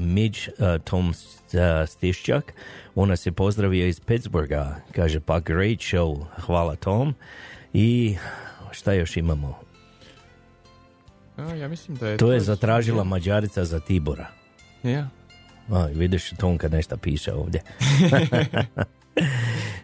Midge 0.00 0.38
uh, 0.58 0.82
Tom 0.84 1.08
uh, 1.08 1.14
Stišćak. 1.88 2.52
On 2.94 3.08
nas 3.08 3.26
je 3.26 3.32
pozdravio 3.32 3.86
iz 3.86 4.00
Pittsburgha. 4.00 4.74
Kaže 4.92 5.20
pa 5.20 5.40
great 5.40 5.78
show. 5.78 6.24
Hvala 6.46 6.76
Tom. 6.76 7.14
I 7.72 8.16
šta 8.70 8.92
još 8.92 9.16
imamo? 9.16 9.58
A, 11.36 11.54
ja 11.54 11.68
mislim 11.68 11.96
da 11.96 12.08
je 12.08 12.16
To 12.16 12.32
je 12.32 12.40
zatražila 12.40 13.04
Mađarica 13.04 13.64
za 13.64 13.80
Tibora. 13.80 14.26
Ja. 14.82 15.08
A, 15.70 15.86
vidiš, 15.86 16.30
Tonka 16.30 16.68
nešto 16.68 16.96
piše 16.96 17.32
ovdje. 17.32 17.62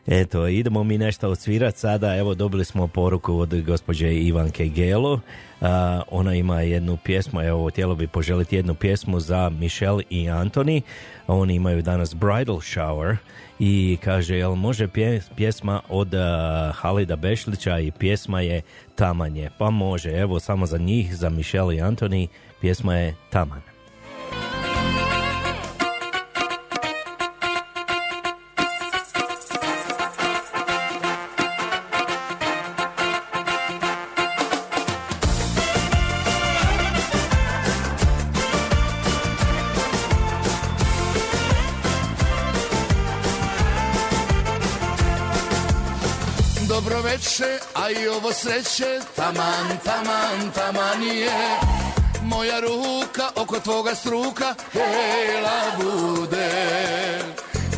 Eto, 0.07 0.49
idemo 0.49 0.85
mi 0.85 0.99
nešto 0.99 1.29
odsvirat 1.29 1.77
sada. 1.77 2.17
Evo, 2.17 2.35
dobili 2.35 2.65
smo 2.65 2.87
poruku 2.87 3.39
od 3.39 3.63
gospođe 3.63 4.15
Ivanke 4.15 4.69
Gelo. 4.69 5.21
A, 5.61 6.03
ona 6.11 6.35
ima 6.35 6.61
jednu 6.61 6.97
pjesmu, 7.05 7.43
evo, 7.43 7.69
htjela 7.71 7.95
bi 7.95 8.07
poželiti 8.07 8.57
jednu 8.57 8.75
pjesmu 8.75 9.21
za 9.21 9.49
Michelle 9.49 10.03
i 10.11 10.29
Antoni. 10.31 10.83
Oni 11.27 11.55
imaju 11.55 11.83
danas 11.83 12.15
bridal 12.15 12.57
shower 12.57 13.17
i 13.59 13.99
kaže, 14.05 14.37
jel 14.37 14.55
može 14.55 14.89
pje- 14.89 15.23
pjesma 15.37 15.81
od 15.89 16.15
a, 16.15 16.73
Halida 16.75 17.17
Bešlića 17.17 17.79
i 17.79 17.91
pjesma 17.91 18.41
je 18.41 18.63
Tamanje. 18.95 19.51
Pa 19.59 19.71
može, 19.71 20.11
evo, 20.11 20.41
samo 20.41 20.67
za 20.67 20.79
njih, 20.79 21.17
za 21.17 21.29
Michelle 21.29 21.77
i 21.77 21.81
Antoni, 21.81 22.29
pjesma 22.61 22.95
je 22.95 23.15
Taman. 23.31 23.76
Sreće, 48.37 49.01
taman, 49.17 49.79
taman, 49.85 50.53
taman 50.55 51.03
je. 51.03 51.59
Moja 52.23 52.61
ruka 52.61 53.29
oko 53.37 53.61
tvoga 53.61 53.95
struka, 53.95 54.55
hela 54.73 55.61
bude. 55.79 56.51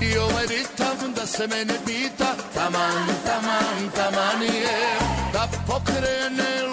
I 0.02 0.18
ovaj 0.18 0.46
ritam 0.46 1.12
da 1.16 1.26
se 1.26 1.46
mene 1.46 1.74
pita, 1.86 2.34
taman, 2.54 3.06
taman, 3.26 3.90
taman 3.96 4.42
je. 4.42 4.98
Da 5.32 5.48
pokrene 5.66 6.67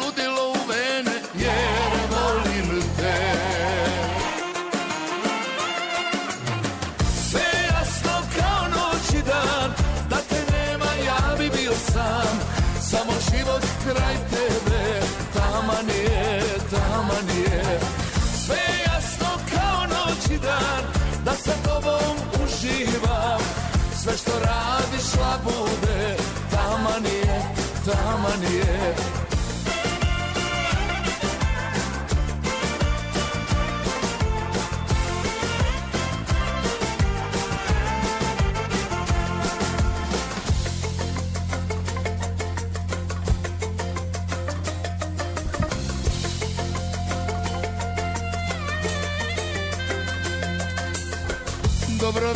Sve 24.06 24.18
što 24.18 24.32
radiš 24.32 25.06
labude 25.22 26.18
Taman 26.52 27.06
je, 27.06 27.41
taman 27.86 28.44
je 28.44 28.96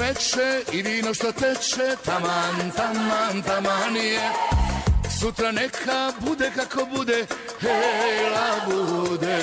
Veče 0.10 0.78
i 0.78 0.82
vino 0.82 1.14
što 1.14 1.32
teče 1.32 1.96
Taman, 2.06 2.72
taman, 2.76 3.44
taman 3.44 3.96
je. 3.96 4.32
Sutra 5.20 5.52
neka 5.52 6.12
bude 6.20 6.52
kako 6.56 6.86
bude 6.96 7.26
Hela 7.62 8.50
bude. 8.68 9.38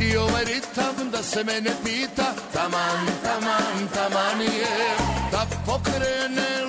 I 0.00 0.16
ovaj 0.16 0.44
ritam 0.44 1.10
da 1.12 1.22
se 1.22 1.44
mene 1.44 1.70
pita 1.84 2.34
Taman, 2.52 3.06
taman, 3.24 3.88
taman 3.94 4.40
je. 4.40 4.96
Da 5.32 5.46
pokrene 5.66 6.64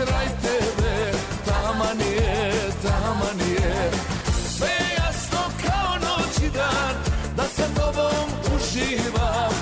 kraj 0.00 0.26
tebe 0.42 1.12
Taman 1.46 2.00
je, 2.00 2.52
taman 2.82 3.40
je 3.40 3.90
Sve 4.56 4.76
jasno 4.98 5.42
kao 5.64 5.92
noć 5.94 6.38
i 6.38 6.50
dan 6.50 6.94
Da 7.36 7.44
sa 7.56 7.66
tobom 7.76 8.28
uživam. 8.54 9.52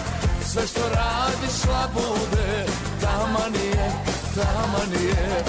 Sve 0.44 0.62
što 0.66 0.80
radiš 0.80 1.56
labude 1.68 2.66
Taman 3.00 3.54
je, 3.54 3.90
taman 4.34 4.92
je 4.92 5.44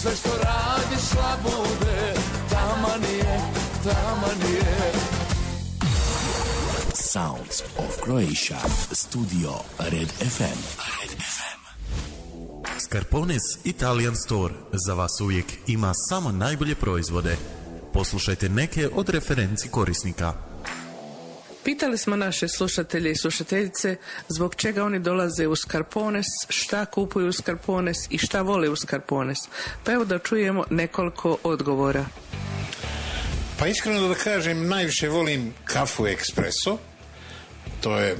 Sve 0.00 0.16
što 0.16 0.28
radiš 0.28 1.04
labude 1.22 2.14
Taman 2.50 3.02
je, 3.02 3.40
taman 3.84 4.52
je 4.52 4.92
Sounds 6.94 7.62
of 7.78 8.04
Croatia. 8.04 8.58
Studio 8.92 9.50
Red 9.78 10.08
FM. 10.08 10.60
Red 11.00 11.18
FM. 11.18 11.60
Scarpones 12.78 13.42
Italian 13.64 14.16
Store 14.16 14.54
za 14.72 14.94
vas 14.94 15.20
uvijek 15.20 15.46
ima 15.66 15.92
samo 15.94 16.32
najbolje 16.32 16.74
proizvode. 16.74 17.36
Poslušajte 17.92 18.48
neke 18.48 18.88
od 18.94 19.08
referenci 19.08 19.68
korisnika. 19.68 20.49
Pitali 21.64 21.98
smo 21.98 22.16
naše 22.16 22.48
slušatelje 22.48 23.10
i 23.10 23.16
slušateljice 23.16 23.96
zbog 24.28 24.54
čega 24.54 24.84
oni 24.84 24.98
dolaze 24.98 25.46
u 25.46 25.56
Skarpones, 25.56 26.26
šta 26.48 26.86
kupuju 26.86 27.28
u 27.28 27.32
Skarpones 27.32 27.96
i 28.10 28.18
šta 28.18 28.42
vole 28.42 28.68
u 28.68 28.76
Skarpones. 28.76 29.38
Pa 29.84 29.92
evo 29.92 30.04
da 30.04 30.18
čujemo 30.18 30.64
nekoliko 30.70 31.36
odgovora. 31.42 32.04
Pa 33.58 33.66
iskreno 33.66 34.08
da 34.08 34.14
kažem, 34.14 34.68
najviše 34.68 35.08
volim 35.08 35.54
kafu 35.64 36.06
ekspreso. 36.06 36.78
To 37.80 37.98
je 37.98 38.16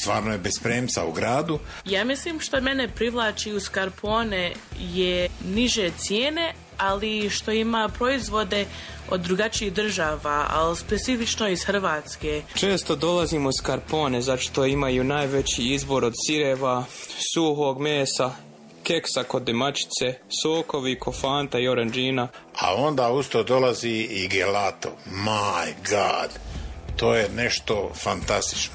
stvarno 0.00 0.32
je 0.32 0.38
bez 0.38 0.58
premca 0.62 1.04
u 1.04 1.12
gradu. 1.12 1.58
Ja 1.84 2.04
mislim 2.04 2.40
što 2.40 2.60
mene 2.60 2.88
privlači 2.88 3.52
u 3.52 3.60
Scarpone 3.60 4.52
je 4.80 5.28
niže 5.54 5.90
cijene, 5.98 6.54
ali 6.82 7.30
što 7.30 7.52
ima 7.52 7.88
proizvode 7.88 8.66
od 9.10 9.20
drugačijih 9.20 9.72
država, 9.72 10.46
ali 10.50 10.76
specifično 10.76 11.48
iz 11.48 11.64
Hrvatske. 11.64 12.42
Često 12.54 12.96
dolazimo 12.96 13.48
u 13.48 13.52
Scarpone 13.52 14.22
zato 14.22 14.42
što 14.42 14.66
imaju 14.66 15.04
najveći 15.04 15.62
izbor 15.62 16.04
od 16.04 16.14
sireva, 16.26 16.84
suhog 17.34 17.80
mesa, 17.80 18.30
keksa 18.82 19.22
kod 19.22 19.42
demačice, 19.42 20.18
sokovi, 20.42 20.98
kofanta 20.98 21.58
i 21.58 21.68
oranđina. 21.68 22.28
A 22.60 22.74
onda 22.74 23.10
usto 23.10 23.42
dolazi 23.42 24.08
i 24.10 24.28
gelato. 24.28 24.96
My 25.06 25.72
God. 25.90 26.30
To 26.96 27.14
je 27.14 27.28
nešto 27.36 27.90
fantastično. 27.94 28.74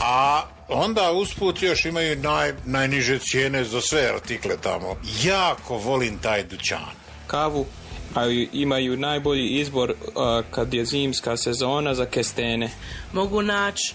A 0.00 0.42
onda 0.68 1.12
usput 1.12 1.62
još 1.62 1.84
imaju 1.84 2.16
naj, 2.16 2.52
najniže 2.64 3.18
cijene 3.18 3.64
za 3.64 3.80
sve 3.80 4.10
artikle 4.14 4.56
tamo. 4.62 4.96
Jako 5.24 5.76
volim 5.76 6.18
taj 6.18 6.42
dućan. 6.42 7.07
Kavu 7.28 7.66
a 8.14 8.26
imaju 8.52 8.96
najbolji 8.96 9.48
izbor 9.48 9.94
a, 10.16 10.42
kad 10.50 10.74
je 10.74 10.84
zimska 10.84 11.36
sezona 11.36 11.94
za 11.94 12.06
kestene. 12.06 12.70
Mogu 13.12 13.42
naći 13.42 13.94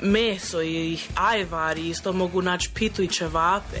meso 0.00 0.62
i 0.62 0.98
ajvar 1.14 1.78
i 1.78 1.88
isto 1.88 2.12
mogu 2.12 2.42
naći 2.42 2.70
pitu 2.74 3.02
i 3.02 3.08
ćevape. 3.08 3.80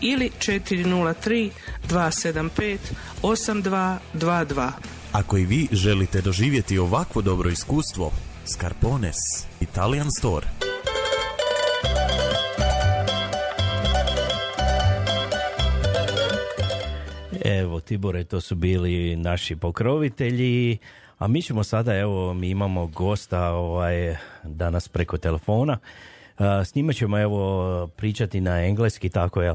ili 0.00 0.30
403 0.38 1.50
275 1.88 2.78
8222. 3.22 4.70
Ako 5.12 5.38
i 5.38 5.44
vi 5.44 5.68
želite 5.72 6.20
doživjeti 6.20 6.78
ovakvo 6.78 7.22
dobro 7.22 7.50
iskustvo, 7.50 8.12
Scarpones 8.46 9.16
Italian 9.60 10.08
Store. 10.18 10.46
Evo, 17.44 17.80
Tibore, 17.80 18.24
to 18.24 18.40
su 18.40 18.54
bili 18.54 19.16
naši 19.16 19.56
pokrovitelji, 19.56 20.78
a 21.18 21.28
mi 21.28 21.42
ćemo 21.42 21.64
sada, 21.64 21.96
evo, 21.96 22.34
mi 22.34 22.50
imamo 22.50 22.86
gosta 22.86 23.50
ovaj, 23.50 24.16
danas 24.44 24.88
preko 24.88 25.18
telefona. 25.18 25.78
S 26.64 26.74
njima 26.74 26.92
ćemo 26.92 27.18
evo 27.18 27.86
pričati 27.86 28.40
na 28.40 28.64
engleski, 28.64 29.08
tako 29.08 29.42
je. 29.42 29.54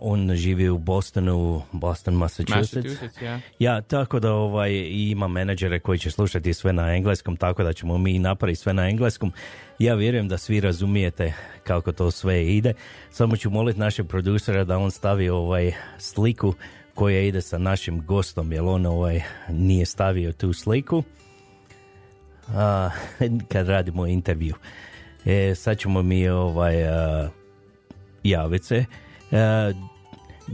On 0.00 0.34
živi 0.34 0.68
u 0.68 0.78
Bostonu, 0.78 1.62
Boston, 1.72 2.14
Massachusetts. 2.14 2.74
Massachusetts, 2.74 3.22
ja. 3.22 3.40
Ja, 3.58 3.80
tako 3.80 4.20
da 4.20 4.32
ovaj, 4.32 4.72
ima 4.92 5.28
menadžere 5.28 5.80
koji 5.80 5.98
će 5.98 6.10
slušati 6.10 6.54
sve 6.54 6.72
na 6.72 6.94
engleskom, 6.94 7.36
tako 7.36 7.62
da 7.62 7.72
ćemo 7.72 7.98
mi 7.98 8.18
napraviti 8.18 8.60
sve 8.60 8.74
na 8.74 8.88
engleskom. 8.88 9.32
Ja 9.78 9.94
vjerujem 9.94 10.28
da 10.28 10.38
svi 10.38 10.60
razumijete 10.60 11.32
kako 11.64 11.92
to 11.92 12.10
sve 12.10 12.46
ide. 12.46 12.74
Samo 13.10 13.36
ću 13.36 13.50
moliti 13.50 13.80
našeg 13.80 14.06
producera 14.06 14.64
da 14.64 14.78
on 14.78 14.90
stavi 14.90 15.28
ovaj 15.28 15.72
sliku 15.98 16.54
koja 16.94 17.20
ide 17.20 17.40
sa 17.40 17.58
našim 17.58 18.06
gostom, 18.06 18.52
jer 18.52 18.62
on 18.62 18.86
ovaj 18.86 19.22
nije 19.48 19.86
stavio 19.86 20.32
tu 20.32 20.52
sliku 20.52 21.02
a, 22.48 22.90
kad 23.52 23.68
radimo 23.68 24.06
intervju. 24.06 24.54
E, 25.24 25.54
sad 25.54 25.78
ćemo 25.78 26.02
mi 26.02 26.28
ovaj 26.28 26.74
javiti 28.22 28.64
se. 28.64 28.84
Uh, 29.32 29.72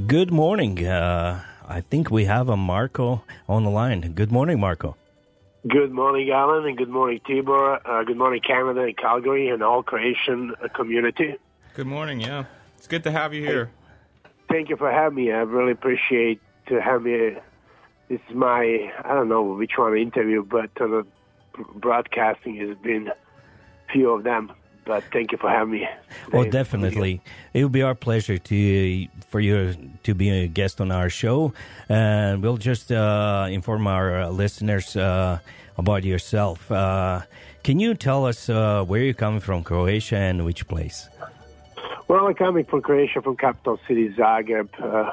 good 0.06 0.30
morning. 0.30 0.84
Uh, 0.86 1.42
I 1.68 1.80
think 1.80 2.10
we 2.10 2.24
have 2.24 2.48
a 2.48 2.56
Marco 2.56 3.22
on 3.48 3.64
the 3.64 3.70
line. 3.70 4.12
Good 4.12 4.32
morning, 4.32 4.60
Marco. 4.60 4.96
Good 5.68 5.92
morning, 5.92 6.30
Alan, 6.30 6.66
and 6.66 6.78
good 6.78 6.88
morning, 6.88 7.20
Tibor. 7.28 7.80
Uh, 7.84 8.02
good 8.04 8.16
morning, 8.16 8.40
Canada 8.40 8.80
and 8.80 8.96
Calgary 8.96 9.48
and 9.48 9.62
all 9.62 9.82
Croatian 9.82 10.54
uh, 10.62 10.68
community. 10.68 11.36
Good 11.74 11.86
morning, 11.86 12.20
yeah. 12.20 12.44
It's 12.78 12.86
good 12.86 13.04
to 13.04 13.10
have 13.10 13.34
you 13.34 13.44
here. 13.44 13.70
Thank 14.48 14.70
you 14.70 14.76
for 14.76 14.90
having 14.90 15.16
me. 15.16 15.32
I 15.32 15.40
really 15.40 15.72
appreciate 15.72 16.40
to 16.68 16.80
have 16.80 17.02
me. 17.02 17.36
This 18.08 18.20
is 18.28 18.34
my, 18.34 18.90
I 19.04 19.14
don't 19.14 19.28
know 19.28 19.42
which 19.42 19.72
one 19.76 19.96
interview, 19.96 20.42
but 20.42 20.70
uh, 20.80 20.86
the 20.86 21.06
broadcasting 21.74 22.56
has 22.56 22.76
been 22.78 23.10
few 23.92 24.10
of 24.10 24.24
them. 24.24 24.52
But 24.90 25.04
thank 25.12 25.30
you 25.30 25.38
for 25.38 25.48
having 25.48 25.74
me. 25.74 25.88
Oh, 26.32 26.42
today. 26.42 26.50
definitely. 26.50 27.20
It 27.54 27.62
will 27.62 27.70
be 27.70 27.82
our 27.82 27.94
pleasure 27.94 28.38
to 28.38 29.06
for 29.28 29.38
you 29.38 29.76
to 30.02 30.14
be 30.14 30.30
a 30.30 30.48
guest 30.48 30.80
on 30.80 30.90
our 30.90 31.08
show, 31.08 31.52
and 31.88 32.42
we'll 32.42 32.56
just 32.56 32.90
uh, 32.90 33.46
inform 33.48 33.86
our 33.86 34.28
listeners 34.30 34.96
uh, 34.96 35.38
about 35.78 36.02
yourself. 36.02 36.68
Uh, 36.72 37.20
can 37.62 37.78
you 37.78 37.94
tell 37.94 38.26
us 38.26 38.48
uh, 38.48 38.82
where 38.82 39.00
you're 39.00 39.14
coming 39.14 39.38
from, 39.38 39.62
Croatia, 39.62 40.16
and 40.16 40.44
which 40.44 40.66
place? 40.66 41.08
Well, 42.08 42.26
I'm 42.26 42.34
coming 42.34 42.64
from 42.64 42.82
Croatia, 42.82 43.22
from 43.22 43.36
capital 43.36 43.78
city 43.86 44.12
Zagreb, 44.18 44.70
uh, 44.82 45.12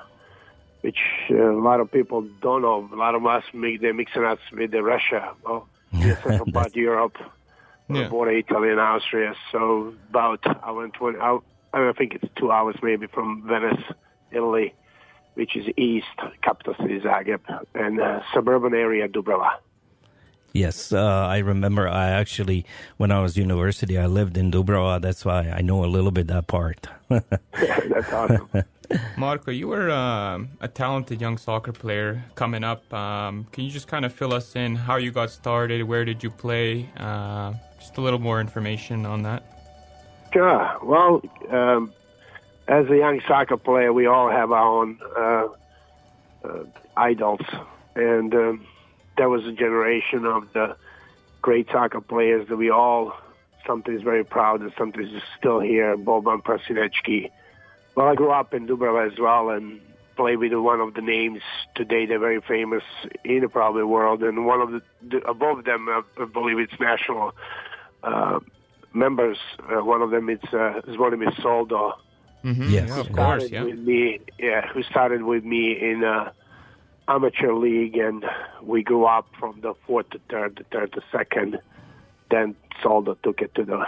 which 0.82 1.02
uh, 1.30 1.52
a 1.52 1.62
lot 1.62 1.82
of 1.82 1.92
people 1.92 2.28
don't 2.42 2.64
know. 2.64 2.90
A 2.92 2.96
lot 2.96 3.14
of 3.14 3.24
us 3.28 3.44
make 3.54 3.82
they're 3.82 3.94
mixing 3.94 4.24
us 4.24 4.40
with 4.52 4.72
the 4.72 4.82
Russia, 4.82 5.36
well, 5.46 5.68
central 6.02 6.52
part 6.52 6.74
of 6.74 6.76
Europe, 6.76 7.18
Yeah. 7.90 8.10
border 8.10 8.32
Italy 8.32 8.70
and 8.70 8.80
Austria. 8.80 9.34
So 9.52 9.94
about 10.10 10.44
I 10.64 10.72
went 10.72 10.94
twenty. 10.94 11.20
I, 11.20 11.40
I 11.74 11.94
think 11.98 12.14
it's 12.16 12.26
two 12.36 12.52
hours 12.52 12.76
maybe 12.82 13.08
from 13.08 13.44
Venice, 13.48 13.84
Italy, 14.32 14.74
which 15.36 15.56
is 15.56 15.66
east, 15.78 16.06
capital 16.42 16.76
city 16.80 17.00
Zagreb, 17.00 17.42
and 17.74 18.00
uh, 18.00 18.22
suburban 18.34 18.74
area 18.74 19.08
Dubrava. 19.08 19.52
Yes, 20.54 20.92
uh, 20.92 20.98
I 20.98 21.38
remember. 21.40 21.88
I 21.88 22.10
actually, 22.10 22.66
when 22.98 23.12
I 23.12 23.22
was 23.22 23.38
university, 23.38 23.98
I 23.98 24.08
lived 24.08 24.38
in 24.38 24.52
Dubrava. 24.52 25.00
That's 25.00 25.24
why 25.24 25.50
I 25.50 25.62
know 25.62 25.86
a 25.86 25.86
little 25.86 26.10
bit 26.12 26.28
that 26.28 26.48
part. 26.48 26.88
That's 27.10 28.12
awesome. 28.12 28.50
Marco, 29.18 29.52
you 29.52 29.68
were 29.68 29.92
um, 29.92 30.50
a 30.62 30.68
talented 30.68 31.22
young 31.22 31.38
soccer 31.38 31.74
player 31.74 32.24
coming 32.36 32.64
up. 32.64 32.92
Um, 32.94 33.46
can 33.52 33.66
you 33.66 33.72
just 33.72 33.88
kind 33.88 34.06
of 34.06 34.14
fill 34.14 34.34
us 34.34 34.56
in 34.56 34.76
how 34.76 34.96
you 34.96 35.12
got 35.12 35.30
started? 35.30 35.84
Where 35.84 36.06
did 36.06 36.24
you 36.24 36.32
play? 36.32 36.90
Uh, 36.98 37.54
just 37.80 37.98
a 37.98 38.02
little 38.02 38.20
more 38.20 38.40
information 38.42 39.06
on 39.06 39.24
that. 39.24 39.44
Sure. 40.34 40.78
Well, 40.84 41.22
um, 41.50 41.94
as 42.68 42.90
a 42.90 42.98
young 42.98 43.22
soccer 43.28 43.58
player, 43.58 43.94
we 43.94 44.08
all 44.08 44.30
have 44.30 44.52
our 44.52 44.82
own 44.82 45.00
uh, 45.18 45.48
uh, 46.44 46.64
idols, 46.96 47.42
and 47.96 48.34
um, 48.34 48.66
there 49.18 49.30
was 49.30 49.46
a 49.46 49.52
generation 49.52 50.26
of 50.26 50.52
the 50.54 50.76
great 51.42 51.68
soccer 51.72 52.02
players 52.02 52.48
that 52.50 52.58
we 52.58 52.70
all 52.70 53.14
sometimes 53.66 54.02
very 54.02 54.24
proud 54.24 54.62
and 54.62 54.72
sometimes 54.78 55.14
is 55.14 55.22
still 55.38 55.60
here. 55.60 55.96
Boban 55.98 56.42
Prasinecki. 56.44 57.32
Well, 57.96 58.08
I 58.08 58.16
grew 58.16 58.32
up 58.32 58.54
in 58.54 58.68
Dubrava 58.68 59.12
as 59.12 59.20
well 59.20 59.50
and 59.50 59.82
played 60.16 60.38
with 60.38 60.54
one 60.54 60.82
of 60.82 60.94
the 60.94 61.02
names 61.02 61.42
today. 61.76 62.06
They're 62.06 62.20
very 62.20 62.42
famous 62.42 62.84
in 63.24 63.42
the 63.42 63.50
probably 63.50 63.84
world, 63.84 64.24
and 64.24 64.46
one 64.46 64.62
of 64.62 64.82
the, 65.10 65.18
above 65.28 65.64
them, 65.66 65.88
I 65.90 66.26
believe 66.26 66.60
it's 66.60 66.80
national 66.80 67.34
members. 68.94 69.38
Uh, 69.60 69.84
one 69.84 70.02
of 70.02 70.12
them 70.12 70.30
is 70.30 70.40
uh, 70.52 70.82
Zvonimir 70.88 71.40
Soldo. 71.42 71.94
Mm-hmm. 72.44 72.70
Yes. 72.70 72.90
Yeah, 72.90 73.00
of 73.00 73.12
course, 73.12 73.50
yeah. 73.50 73.64
with 73.64 73.80
me, 73.80 74.20
yeah, 74.40 74.68
who 74.68 74.84
started 74.84 75.24
with 75.24 75.44
me 75.44 75.72
in 75.72 76.04
uh, 76.04 76.32
amateur 77.08 77.54
league, 77.54 77.98
and 77.98 78.26
we 78.62 78.84
grew 78.84 79.06
up 79.06 79.28
from 79.40 79.60
the 79.62 79.74
fourth 79.86 80.10
to 80.12 80.20
third, 80.30 80.56
the 80.58 80.64
third 80.72 80.94
to 80.94 81.02
second. 81.12 81.60
Then 82.30 82.56
Soldo 82.82 83.16
took 83.24 83.42
it 83.42 83.56
to 83.56 83.64
the 83.64 83.86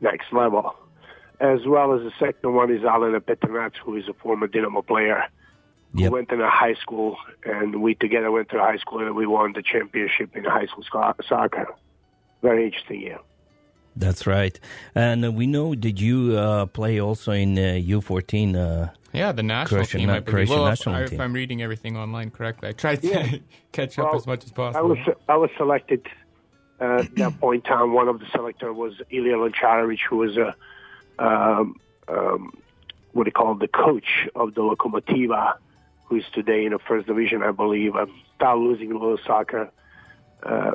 next 0.00 0.32
level. 0.32 0.74
As 1.38 1.60
well 1.66 1.92
as 1.92 2.00
the 2.00 2.12
second 2.18 2.54
one 2.54 2.74
is 2.74 2.82
Alan 2.82 3.12
Petranac, 3.20 3.72
who 3.84 3.96
is 3.96 4.08
a 4.08 4.14
former 4.14 4.46
Dynamo 4.46 4.82
player. 4.82 5.24
Yep. 5.94 6.08
who 6.08 6.12
went 6.12 6.32
in 6.32 6.40
a 6.42 6.50
high 6.50 6.74
school, 6.74 7.16
and 7.44 7.80
we 7.80 7.94
together 7.94 8.30
went 8.30 8.50
to 8.50 8.58
high 8.58 8.76
school, 8.76 8.98
and 8.98 9.14
we 9.14 9.26
won 9.26 9.54
the 9.54 9.62
championship 9.62 10.36
in 10.36 10.44
high 10.44 10.66
school 10.66 10.84
soccer. 11.26 11.74
Very 12.42 12.66
interesting 12.66 13.00
year. 13.00 13.18
That's 13.96 14.26
right. 14.26 14.58
And 14.94 15.24
uh, 15.24 15.32
we 15.32 15.46
know, 15.46 15.74
did 15.74 16.00
you 16.00 16.36
uh, 16.36 16.66
play 16.66 17.00
also 17.00 17.32
in 17.32 17.56
uh, 17.58 17.62
U14? 17.80 18.54
Uh, 18.56 18.90
Yeah, 19.12 19.32
the 19.32 19.42
national 19.42 19.78
Croatian 19.78 20.00
team, 20.00 20.10
I 20.10 20.20
believe. 20.20 20.26
Croatian 20.26 20.54
well, 20.56 20.66
if, 20.66 20.70
national 20.72 20.94
I- 20.96 21.04
team. 21.06 21.14
if 21.14 21.20
I'm 21.20 21.32
reading 21.32 21.62
everything 21.62 21.96
online 21.96 22.30
correctly, 22.30 22.68
I 22.68 22.72
tried 22.72 23.00
to 23.02 23.08
Yeah. 23.08 23.36
catch 23.72 23.98
up 23.98 24.14
as 24.14 24.26
much 24.26 24.44
as 24.44 24.52
I 24.52 24.54
possible. 24.54 24.88
was 24.90 24.98
I 25.28 25.36
was 25.36 25.50
selected 25.56 26.06
uh, 26.80 27.00
at 27.04 27.14
that 27.16 27.40
point 27.40 27.64
in 27.64 27.70
time. 27.72 27.94
One 27.94 28.08
of 28.08 28.20
the 28.20 28.26
selector 28.32 28.72
was 28.72 28.92
Ilya 29.10 29.36
Loncharovich, 29.36 30.00
who 30.10 30.16
was 30.18 30.36
a 30.36 30.54
um, 31.18 31.76
um, 32.08 32.52
what 33.12 33.24
they 33.24 33.28
you 33.28 33.32
call 33.32 33.54
the 33.54 33.68
coach 33.68 34.28
of 34.34 34.52
the 34.54 34.60
Lokomotiva, 34.60 35.54
who's 36.04 36.24
today 36.34 36.66
in 36.66 36.72
the 36.72 36.78
first 36.78 37.06
division, 37.06 37.42
I 37.42 37.50
believe. 37.52 37.96
I'm 37.96 38.12
still 38.36 38.62
losing 38.62 38.92
a 38.92 38.98
little 38.98 39.18
soccer 39.26 39.70
uh, 40.42 40.72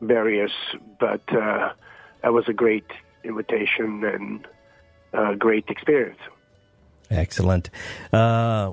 barriers, 0.00 0.52
but 0.98 1.20
uh, 1.34 1.74
that 2.22 2.32
was 2.32 2.48
a 2.48 2.52
great 2.52 2.86
invitation 3.24 4.04
and 4.04 4.46
uh, 5.12 5.34
great 5.34 5.66
experience. 5.68 6.18
excellent. 7.10 7.70
Uh, 8.12 8.72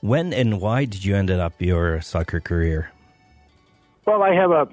when 0.00 0.32
and 0.32 0.60
why 0.60 0.84
did 0.84 1.04
you 1.04 1.16
end 1.16 1.30
up 1.30 1.54
your 1.60 2.00
soccer 2.00 2.40
career? 2.40 2.90
Well, 4.06 4.22
I 4.22 4.34
have 4.34 4.50
a 4.50 4.68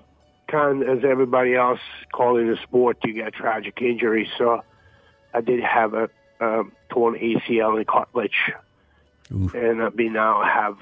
kind 0.48 0.84
as 0.84 1.04
everybody 1.04 1.56
else 1.56 1.80
calling 2.14 2.48
the 2.48 2.58
sport, 2.62 2.98
you 3.04 3.14
get 3.14 3.34
tragic 3.34 3.82
injuries. 3.82 4.28
So 4.38 4.64
I 5.34 5.42
did 5.42 5.62
have 5.64 5.94
a, 5.94 6.10
um 6.40 6.72
torn 6.90 7.16
ACL 7.16 7.78
and 7.78 7.88
cartilage, 7.88 8.52
Oof. 9.34 9.54
and 9.54 9.82
I 9.82 9.90
now 10.10 10.44
have 10.44 10.78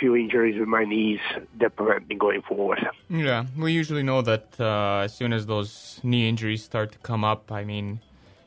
few 0.00 0.16
injuries 0.16 0.58
with 0.58 0.66
my 0.68 0.84
knees 0.84 1.20
that 1.60 1.76
prevent 1.76 2.08
me 2.08 2.16
going 2.16 2.42
forward. 2.42 2.80
Yeah, 3.10 3.44
we 3.56 3.72
usually 3.72 4.02
know 4.02 4.22
that 4.22 4.46
uh, 4.58 5.02
as 5.04 5.14
soon 5.14 5.32
as 5.32 5.46
those 5.46 6.00
knee 6.02 6.28
injuries 6.28 6.64
start 6.64 6.90
to 6.92 6.98
come 6.98 7.22
up, 7.22 7.52
I 7.52 7.62
mean, 7.64 8.00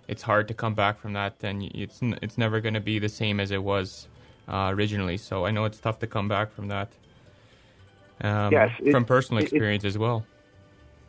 it's 0.07 0.23
hard 0.23 0.47
to 0.49 0.53
come 0.53 0.73
back 0.73 0.99
from 0.99 1.13
that, 1.13 1.35
and 1.43 1.63
it's 1.75 2.01
n- 2.01 2.19
it's 2.21 2.37
never 2.37 2.59
going 2.59 2.73
to 2.73 2.81
be 2.81 2.97
the 2.99 3.09
same 3.09 3.39
as 3.39 3.51
it 3.51 3.63
was 3.63 4.07
uh, 4.49 4.71
originally. 4.75 5.17
So 5.17 5.45
I 5.45 5.51
know 5.51 5.63
it's 5.65 5.79
tough 5.79 5.99
to 5.99 6.07
come 6.07 6.27
back 6.27 6.51
from 6.51 6.67
that. 6.69 6.89
Um, 8.21 8.51
Yes, 8.51 8.71
it- 8.79 8.91
from 8.91 9.05
personal 9.05 9.37
it- 9.39 9.43
it- 9.43 9.53
experience 9.53 9.85
as 9.85 9.97
well. 9.97 10.25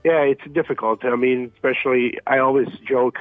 Yeah, 0.04 0.20
it's 0.20 0.44
difficult. 0.52 1.04
I 1.04 1.16
mean, 1.16 1.50
especially 1.54 2.18
I 2.26 2.38
always 2.38 2.68
joke, 2.86 3.18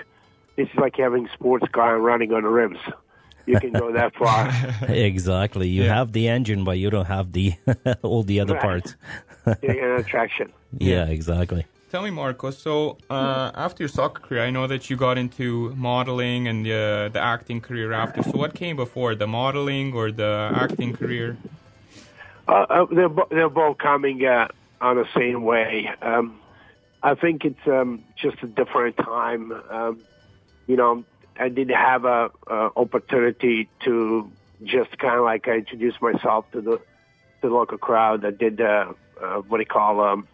it's 0.58 0.74
like 0.76 0.98
having 0.98 1.28
a 1.28 1.32
sports 1.34 1.66
car 1.72 1.96
and 1.96 2.04
running 2.04 2.34
on 2.34 2.44
the 2.44 2.50
rims. 2.50 2.80
You 3.46 3.60
can 3.60 3.72
go 3.74 3.92
that 3.92 4.16
far. 4.16 4.50
exactly. 4.90 5.68
You 5.68 5.84
Yeah. 5.84 5.96
have 5.96 6.14
the 6.14 6.28
engine, 6.30 6.64
but 6.64 6.78
you 6.78 6.90
don't 6.90 7.06
have 7.18 7.32
the 7.34 7.54
all 8.02 8.24
the 8.24 8.40
other 8.40 8.54
Right. 8.54 8.62
parts. 8.62 8.96
You 9.46 9.74
get 9.74 9.84
an 9.84 10.00
attraction. 10.00 10.54
yeah, 10.80 11.06
exactly. 11.08 11.66
Tell 11.92 12.02
me, 12.02 12.10
Marco. 12.12 12.50
So 12.52 12.98
uh, 13.10 13.52
after 13.54 13.84
your 13.84 13.90
soccer 13.90 14.22
career, 14.22 14.42
I 14.44 14.50
know 14.50 14.66
that 14.68 14.90
you 14.90 14.96
got 14.96 15.18
into 15.18 15.74
modeling 15.76 16.48
and 16.48 16.66
the 16.66 17.10
the 17.12 17.20
acting 17.20 17.60
career 17.62 17.92
after. 17.92 18.24
So 18.24 18.32
what 18.38 18.54
came 18.56 18.76
before, 18.78 19.16
the 19.16 19.28
modeling 19.28 19.94
or 19.94 20.12
the 20.12 20.32
acting 20.56 20.94
career? 20.96 21.36
Uh, 22.48 22.52
uh, 22.70 22.86
they're, 22.96 23.10
bo- 23.10 23.28
they're 23.30 23.50
both 23.50 23.78
coming 23.78 24.26
uh, 24.26 24.48
on 24.82 24.96
the 24.96 25.06
same 25.16 25.44
way. 25.44 25.90
Um, 26.02 26.40
I 27.04 27.16
think 27.16 27.44
it's 27.46 27.68
um, 27.68 28.04
just 28.16 28.38
a 28.44 28.48
different 28.48 28.96
time. 28.98 29.52
Um, 29.70 30.00
you 30.68 30.76
know, 30.78 31.04
I 31.40 31.50
didn't 31.50 31.76
have 31.76 32.06
a, 32.06 32.30
a 32.48 32.70
opportunity 32.76 33.70
to 33.86 34.32
just 34.64 34.98
kind 34.98 35.16
of 35.16 35.26
like 35.26 35.48
I 35.48 35.56
introduced 35.58 36.02
myself 36.02 36.46
to 36.52 36.62
the 36.62 36.82
the 37.42 37.50
local 37.50 37.78
crowd. 37.78 38.26
I 38.26 38.32
did 38.32 38.62
uh, 38.62 38.94
uh, 39.22 39.38
what 39.48 39.58
do 39.58 39.62
you 39.62 39.66
call 39.66 40.02
um, 40.02 40.28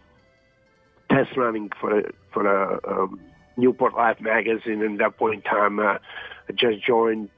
test 1.10 1.36
running 1.36 1.70
for 1.80 2.02
for 2.32 2.42
the 2.42 2.90
um, 2.90 3.20
Newport 3.56 3.94
Life 3.94 4.20
magazine. 4.20 4.82
And 4.82 4.94
at 4.94 4.98
that 4.98 5.18
point 5.18 5.34
in 5.34 5.42
time, 5.42 5.78
uh, 5.78 5.98
I 6.48 6.52
just 6.54 6.84
joined 6.84 7.28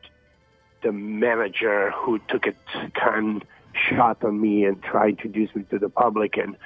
the 0.82 0.92
manager 0.92 1.90
who 1.90 2.18
took 2.28 2.46
a 2.46 2.54
kind 2.94 3.44
shot 3.74 4.22
on 4.24 4.40
me 4.40 4.64
and 4.64 4.82
tried 4.82 5.18
to 5.18 5.24
introduce 5.24 5.54
me 5.54 5.64
to 5.70 5.78
the 5.78 5.88
public. 5.88 6.36
And 6.36 6.56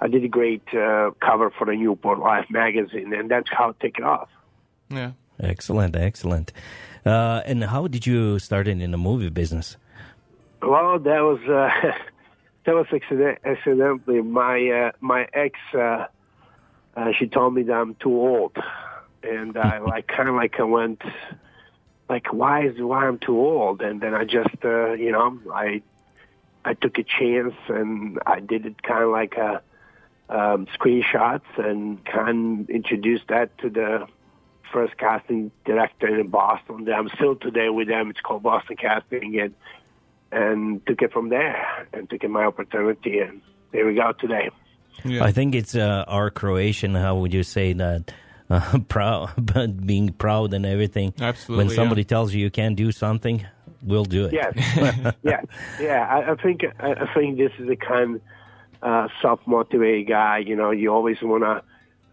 I 0.00 0.08
did 0.08 0.24
a 0.24 0.28
great 0.28 0.62
uh, 0.74 1.10
cover 1.20 1.50
for 1.50 1.66
the 1.66 1.74
Newport 1.74 2.18
Life 2.18 2.46
magazine, 2.50 3.12
and 3.12 3.30
that's 3.30 3.48
how 3.50 3.70
it 3.70 3.76
took 3.80 3.98
it 3.98 4.04
off. 4.04 4.28
Yeah. 4.88 5.12
Excellent, 5.40 5.96
excellent. 5.96 6.52
Uh, 7.04 7.42
and 7.44 7.64
how 7.64 7.86
did 7.86 8.06
you 8.06 8.38
start 8.38 8.66
in 8.66 8.78
the 8.90 8.98
movie 8.98 9.28
business? 9.28 9.76
Well, 10.62 10.98
that 10.98 11.20
was 11.20 11.40
uh, 11.48 11.92
that 12.64 12.74
was 12.74 12.86
accident- 12.92 13.38
accidentally. 13.44 14.22
My 14.22 14.68
uh, 14.68 14.92
my 15.00 15.28
ex, 15.32 15.58
uh, 15.74 16.06
uh, 16.96 17.12
she 17.12 17.26
told 17.26 17.54
me 17.54 17.62
that 17.64 17.74
I'm 17.74 17.94
too 17.96 18.12
old, 18.12 18.56
and 19.22 19.56
I 19.56 19.78
like 19.92 20.08
kind 20.08 20.28
of 20.28 20.34
like 20.34 20.58
I 20.58 20.64
went 20.64 21.02
like 22.08 22.32
why 22.32 22.66
is 22.66 22.80
why 22.80 23.06
I'm 23.06 23.18
too 23.18 23.38
old, 23.38 23.82
and 23.82 24.00
then 24.00 24.14
I 24.14 24.24
just 24.24 24.64
uh, 24.64 24.92
you 24.92 25.12
know 25.12 25.38
I 25.52 25.82
I 26.64 26.74
took 26.74 26.98
a 26.98 27.04
chance 27.04 27.54
and 27.68 28.18
I 28.26 28.40
did 28.40 28.66
it 28.66 28.82
kind 28.82 29.04
of 29.04 29.10
like 29.10 29.36
a 29.36 29.62
um, 30.28 30.66
screenshots 30.66 31.46
and 31.56 32.04
kind 32.04 32.62
of 32.62 32.70
introduced 32.70 33.28
that 33.28 33.56
to 33.58 33.70
the 33.70 34.08
first 34.72 34.96
casting 34.98 35.50
director 35.64 36.08
in 36.18 36.28
Boston. 36.28 36.88
I'm 36.92 37.08
still 37.14 37.36
today 37.36 37.68
with 37.68 37.88
them. 37.88 38.10
It's 38.10 38.20
called 38.20 38.42
Boston 38.42 38.76
Casting, 38.76 39.38
and 39.40 39.54
and 40.32 40.86
took 40.86 41.02
it 41.02 41.12
from 41.12 41.28
there 41.28 41.88
and 41.92 42.08
took 42.10 42.24
it 42.24 42.30
my 42.30 42.44
opportunity, 42.44 43.18
and 43.20 43.40
there 43.72 43.86
we 43.86 43.94
go 43.94 44.12
today. 44.12 44.50
I 45.04 45.30
think 45.30 45.54
it's 45.54 45.74
uh, 45.74 46.04
our 46.08 46.30
Croatian. 46.30 46.94
How 46.94 47.16
would 47.16 47.32
you 47.32 47.42
say 47.42 47.72
that? 47.74 48.12
Uh, 48.48 48.78
proud, 48.88 49.32
but 49.38 49.84
being 49.84 50.08
proud 50.12 50.54
and 50.54 50.64
everything. 50.64 51.12
Absolutely, 51.20 51.64
When 51.64 51.74
somebody 51.74 52.02
yeah. 52.02 52.06
tells 52.06 52.32
you 52.32 52.40
you 52.40 52.48
can't 52.48 52.76
do 52.76 52.92
something, 52.92 53.44
we'll 53.82 54.04
do 54.04 54.26
it. 54.26 54.34
Yes, 54.34 54.54
yes, 55.24 55.44
yeah. 55.80 56.06
I, 56.08 56.30
I 56.30 56.34
think 56.36 56.64
I, 56.78 56.92
I 56.92 57.12
think 57.12 57.38
this 57.38 57.50
is 57.58 57.66
the 57.66 57.74
kind 57.74 58.20
uh, 58.82 59.08
self-motivated 59.20 60.06
guy. 60.06 60.38
You 60.38 60.54
know, 60.54 60.70
you 60.70 60.92
always 60.92 61.20
want 61.22 61.42
to 61.42 61.62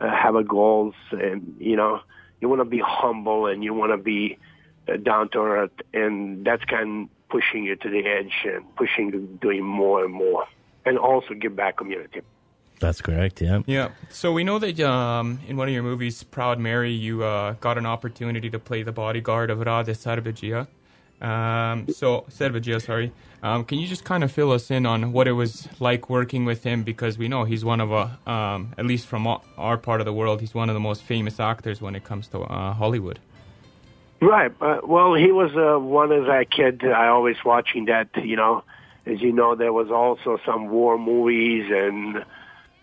uh, 0.03 0.11
have 0.11 0.33
a 0.35 0.43
goals, 0.43 0.95
and 1.11 1.55
you 1.59 1.75
know, 1.75 2.01
you 2.43 2.49
want 2.49 2.59
to 2.59 2.65
be 2.65 2.83
humble 2.85 3.47
and 3.47 3.63
you 3.63 3.73
want 3.73 3.93
to 3.93 3.97
be 3.97 4.37
uh, 4.89 4.97
down 4.97 5.29
to 5.29 5.39
earth, 5.39 5.71
and 5.93 6.45
that's 6.45 6.65
kind 6.65 7.03
of 7.03 7.29
pushing 7.29 7.63
you 7.63 7.77
to 7.77 7.89
the 7.89 8.05
edge 8.05 8.33
and 8.45 8.63
pushing 8.75 9.13
you 9.13 9.19
doing 9.41 9.63
more 9.63 10.03
and 10.03 10.13
more, 10.13 10.45
and 10.85 10.97
also 10.97 11.33
give 11.33 11.55
back 11.55 11.77
community. 11.77 12.21
That's 12.81 12.99
correct. 12.99 13.41
Yeah. 13.41 13.61
Yeah. 13.65 13.91
So 14.09 14.33
we 14.33 14.43
know 14.43 14.59
that 14.59 14.77
um, 14.81 15.39
in 15.47 15.55
one 15.55 15.69
of 15.69 15.73
your 15.73 15.83
movies, 15.83 16.21
Proud 16.23 16.59
Mary, 16.59 16.91
you 16.91 17.23
uh, 17.23 17.53
got 17.61 17.77
an 17.77 17.85
opportunity 17.85 18.49
to 18.49 18.59
play 18.59 18.83
the 18.83 18.91
bodyguard 18.91 19.49
of 19.49 19.59
Rade 19.59 19.95
Sarbegia. 19.95 20.67
Um, 21.23 21.87
so 21.87 22.25
Serbegia, 22.29 22.81
sorry. 22.81 23.11
Um, 23.41 23.63
can 23.65 23.79
you 23.79 23.87
just 23.87 24.03
kind 24.03 24.23
of 24.23 24.31
fill 24.31 24.51
us 24.51 24.69
in 24.69 24.85
on 24.85 25.11
what 25.11 25.27
it 25.27 25.33
was 25.33 25.67
like 25.79 26.09
working 26.09 26.45
with 26.45 26.63
him? 26.63 26.83
Because 26.83 27.17
we 27.17 27.27
know 27.27 27.43
he's 27.45 27.65
one 27.65 27.81
of 27.81 27.91
a, 27.91 28.17
um, 28.29 28.73
at 28.77 28.85
least 28.85 29.07
from 29.07 29.25
our- 29.27 29.77
part 29.77 29.99
of 30.01 30.05
the 30.05 30.13
world, 30.13 30.41
he's 30.41 30.53
one 30.53 30.69
of 30.69 30.73
the 30.73 30.79
most 30.79 31.01
famous 31.03 31.39
actors 31.39 31.81
when 31.81 31.95
it 31.95 32.03
comes 32.03 32.27
to 32.29 32.39
uh, 32.41 32.73
Hollywood. 32.73 33.19
Right. 34.21 34.53
Uh, 34.61 34.79
well, 34.83 35.13
he 35.15 35.31
was 35.31 35.51
uh, 35.55 35.77
one 35.79 36.13
as 36.13 36.27
a 36.27 36.45
kid. 36.45 36.85
I 36.85 37.07
always 37.07 37.35
watching 37.43 37.85
that. 37.85 38.07
You 38.15 38.37
know, 38.37 38.63
as 39.05 39.21
you 39.21 39.33
know, 39.33 39.55
there 39.55 39.73
was 39.73 39.91
also 39.91 40.39
some 40.45 40.69
war 40.69 40.97
movies, 40.97 41.69
and 41.69 42.23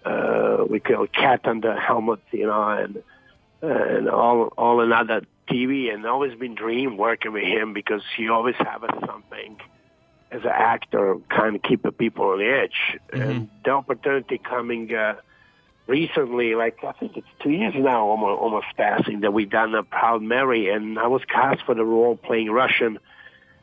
uh, 0.05 0.65
we 0.69 0.81
call 0.81 1.07
Cat 1.07 1.45
the 1.45 1.77
Helmet. 1.81 2.21
You 2.31 2.47
know, 2.47 2.69
and 2.69 3.03
and 3.63 4.11
all 4.11 4.53
all 4.59 4.81
another 4.83 5.23
TV. 5.51 5.93
And 5.93 6.07
always 6.07 6.37
been 6.39 6.55
dream 6.55 6.97
working 6.97 7.33
with 7.33 7.45
him 7.45 7.73
because 7.73 8.03
he 8.17 8.29
always 8.29 8.57
have 8.57 8.85
us 8.85 8.97
something 9.07 9.59
as 10.31 10.43
an 10.43 10.53
actor, 10.55 11.17
kind 11.29 11.57
of 11.57 11.63
keep 11.63 11.83
the 11.83 11.93
people 11.93 12.27
on 12.27 12.39
the 12.39 12.47
edge. 12.47 12.99
And 13.13 13.49
the 13.65 13.71
opportunity 13.71 14.39
coming. 14.39 14.95
Uh, 14.95 15.17
recently, 15.91 16.55
like 16.55 16.83
I 16.85 16.93
think 16.93 17.17
it's 17.17 17.27
two 17.43 17.51
years 17.51 17.75
now, 17.77 18.07
almost, 18.07 18.41
almost 18.41 18.67
passing, 18.77 19.21
that 19.21 19.33
we 19.33 19.45
done 19.45 19.75
a 19.75 19.83
Proud 19.83 20.23
Mary, 20.23 20.71
and 20.71 20.99
I 20.99 21.09
was 21.09 21.23
cast 21.25 21.63
for 21.67 21.75
the 21.75 21.85
role 21.85 22.17
playing 22.17 22.51
Russian, 22.51 22.99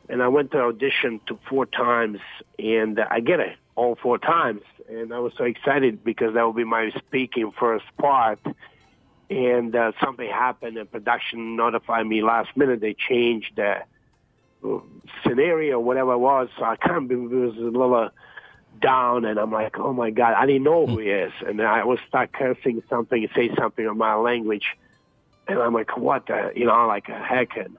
and 0.08 0.22
I 0.22 0.28
went 0.28 0.52
to 0.52 0.60
audition 0.60 1.20
to 1.26 1.38
four 1.48 1.64
times, 1.64 2.20
and 2.58 3.00
I 3.00 3.20
get 3.20 3.40
it 3.40 3.56
all 3.74 3.96
four 3.96 4.18
times, 4.18 4.60
and 4.88 5.12
I 5.12 5.18
was 5.20 5.32
so 5.38 5.44
excited 5.44 6.04
because 6.04 6.34
that 6.34 6.46
would 6.46 6.56
be 6.56 6.64
my 6.64 6.90
speaking 6.98 7.50
first 7.58 7.86
part, 7.96 8.38
and 9.30 9.74
uh, 9.74 9.92
something 10.02 10.28
happened, 10.28 10.76
and 10.76 10.90
production 10.90 11.56
notified 11.56 12.06
me 12.06 12.22
last 12.22 12.56
minute 12.56 12.80
they 12.80 12.94
changed 12.94 13.52
the 13.56 13.82
uh, 14.64 14.78
scenario, 15.26 15.78
whatever 15.80 16.12
it 16.12 16.18
was, 16.18 16.48
so 16.58 16.64
I 16.64 16.76
kind 16.76 17.10
of 17.10 17.18
was 17.30 17.56
a 17.56 17.60
little. 17.60 18.10
Down 18.80 19.24
and 19.24 19.40
I'm 19.40 19.50
like, 19.50 19.76
oh 19.80 19.92
my 19.92 20.10
God, 20.10 20.34
I 20.34 20.46
didn't 20.46 20.62
know 20.62 20.86
who 20.86 20.98
he 21.00 21.08
is. 21.08 21.32
And 21.44 21.60
I 21.60 21.82
was 21.82 21.98
start 22.06 22.32
cursing 22.32 22.80
something, 22.88 23.26
say 23.34 23.50
something 23.58 23.84
in 23.84 23.98
my 23.98 24.14
language. 24.14 24.66
And 25.48 25.58
I'm 25.58 25.74
like, 25.74 25.96
what 25.96 26.28
the, 26.28 26.52
you 26.54 26.64
know, 26.66 26.86
like 26.86 27.08
a 27.08 27.18
heck. 27.18 27.56
And, 27.56 27.76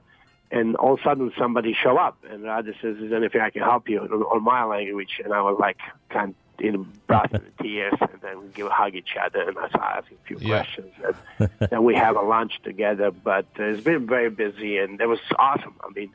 and 0.50 0.76
all 0.76 0.92
of 0.92 1.00
a 1.00 1.02
sudden 1.02 1.32
somebody 1.38 1.72
show 1.72 1.96
up 1.96 2.18
and 2.30 2.42
Roger 2.42 2.74
says, 2.82 2.98
is 2.98 3.08
there 3.08 3.18
anything 3.18 3.40
I 3.40 3.48
can 3.48 3.62
help 3.62 3.88
you 3.88 4.00
on, 4.00 4.08
on 4.10 4.44
my 4.44 4.64
language? 4.64 5.22
And 5.24 5.32
I 5.32 5.40
was 5.40 5.56
like, 5.58 5.78
kind 6.10 6.34
in 6.60 6.86
brought 7.06 7.32
in 7.32 7.42
tears 7.60 7.94
and 8.00 8.20
then 8.22 8.40
we 8.42 8.48
give 8.48 8.66
a 8.66 8.70
hug 8.70 8.94
each 8.94 9.16
other 9.22 9.40
and 9.48 9.56
I 9.58 9.68
asking 9.98 10.18
a 10.22 10.26
few 10.26 10.38
Yeah. 10.40 10.62
questions. 10.62 10.92
And 11.38 11.48
then 11.70 11.84
we 11.84 11.94
have 11.94 12.16
a 12.16 12.22
lunch 12.22 12.52
together, 12.62 13.10
but 13.10 13.46
uh, 13.58 13.64
it's 13.64 13.82
been 13.82 14.06
very 14.06 14.30
busy 14.30 14.78
and 14.78 15.00
it 15.00 15.06
was 15.06 15.18
awesome. 15.38 15.74
I 15.82 15.90
mean, 15.94 16.10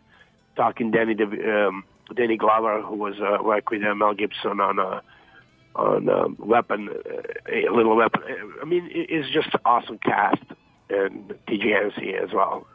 talking 0.56 0.92
Danny, 0.92 1.16
um, 1.24 1.84
Danny 2.16 2.38
Glover, 2.38 2.82
who 2.82 2.96
was 2.96 3.16
uh, 3.20 3.44
worked 3.44 3.70
with 3.72 3.84
uh, 3.84 3.94
Mel 3.96 4.14
Gibson 4.14 4.60
on 4.60 4.80
uh, 4.80 5.02
on 5.76 6.08
um, 6.08 6.36
Weapon, 6.40 6.88
uh, 6.90 7.52
a 7.52 7.70
little 7.74 7.96
Weapon. 7.98 8.22
I 8.62 8.66
mean, 8.66 8.86
it, 8.88 9.10
it's 9.10 9.30
just 9.34 9.54
an 9.54 9.60
awesome 9.66 9.98
cast 9.98 10.42
and 10.90 11.34
Hennessy 11.48 12.14
as 12.16 12.32
well. 12.32 12.66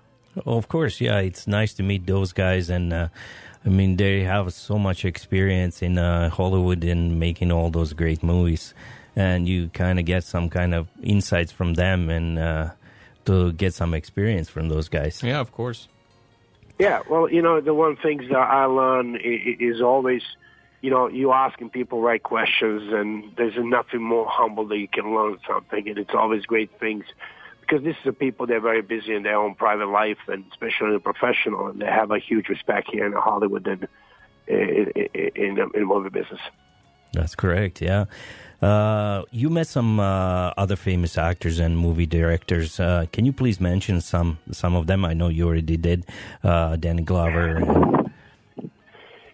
Oh, 0.47 0.57
Of 0.59 0.69
course, 0.69 1.01
yeah. 1.01 1.19
It's 1.21 1.47
nice 1.47 1.73
to 1.75 1.83
meet 1.83 2.07
those 2.07 2.33
guys, 2.33 2.69
and 2.71 2.93
uh, 2.93 3.09
I 3.65 3.69
mean, 3.69 3.97
they 3.97 4.23
have 4.23 4.53
so 4.53 4.79
much 4.79 5.05
experience 5.05 5.83
in 5.83 5.99
uh, 5.99 6.31
Hollywood 6.31 6.83
and 6.85 7.21
making 7.21 7.53
all 7.53 7.71
those 7.71 7.93
great 7.93 8.23
movies, 8.23 8.73
and 9.15 9.47
you 9.47 9.69
kind 9.75 9.99
of 9.99 10.07
get 10.07 10.25
some 10.25 10.49
kind 10.49 10.75
of 10.75 10.89
insights 11.03 11.53
from 11.53 11.75
them, 11.75 12.09
and 12.09 12.39
uh, 12.39 12.71
to 13.27 13.53
get 13.53 13.75
some 13.75 13.93
experience 13.93 14.49
from 14.49 14.69
those 14.71 14.89
guys. 14.89 15.23
Yeah, 15.23 15.41
of 15.41 15.53
course. 15.53 15.89
Yeah, 16.79 17.01
well, 17.11 17.31
you 17.31 17.43
know, 17.43 17.61
the 17.61 17.75
one 17.75 17.97
things 17.97 18.23
that 18.31 18.39
I 18.39 18.65
learn 18.65 19.17
i- 19.17 19.19
i- 19.19 19.57
is 19.61 19.83
always, 19.83 20.23
you 20.81 20.89
know, 20.91 21.09
you 21.09 21.31
asking 21.33 21.69
people 21.69 22.01
right 22.01 22.23
questions, 22.23 22.91
and 22.91 23.25
there's 23.37 23.57
nothing 23.59 24.01
more 24.03 24.27
humble 24.27 24.65
that 24.69 24.79
you 24.79 24.89
can 24.89 25.15
learn 25.15 25.37
something, 25.47 25.87
and 25.87 25.99
it's 25.99 26.15
always 26.15 26.47
great 26.47 26.71
things. 26.81 27.05
Because 27.71 27.85
this 27.85 27.95
is 27.99 28.05
the 28.05 28.13
people 28.13 28.47
they're 28.47 28.61
very 28.61 28.83
busy 28.83 29.15
in 29.15 29.23
their 29.23 29.37
own 29.37 29.55
private 29.55 29.87
life, 29.87 30.19
and 30.27 30.45
especially 30.51 30.95
in 30.95 31.01
professional, 31.01 31.69
and 31.69 31.81
they 31.81 31.87
have 31.87 32.11
a 32.11 32.19
huge 32.19 32.49
respect 32.49 32.91
here 32.91 33.07
in 33.07 33.13
Hollywood 33.13 33.65
and 33.69 33.87
in, 34.49 34.91
in, 35.15 35.31
in, 35.37 35.55
the- 35.55 35.85
movie 35.85 36.09
business. 36.09 36.41
That's 37.13 37.37
correct. 37.37 37.81
Yeah. 37.81 38.07
Uh, 38.61 39.23
you 39.31 39.51
met 39.51 39.69
some 39.69 40.01
uh, 40.01 40.53
other 40.57 40.75
famous 40.75 41.17
actors 41.17 41.61
and 41.61 41.79
movie 41.79 42.07
directors. 42.07 42.81
Uh, 42.81 43.07
can 43.13 43.25
you 43.25 43.33
please 43.33 43.61
mention 43.61 44.01
some 44.01 44.39
some 44.51 44.75
of 44.75 44.87
them? 44.87 45.05
I 45.05 45.15
know 45.15 45.29
you 45.29 45.47
already 45.47 45.77
did. 45.77 46.07
Uh, 46.43 46.75
Danny 46.77 47.03
Glover. 47.03 47.61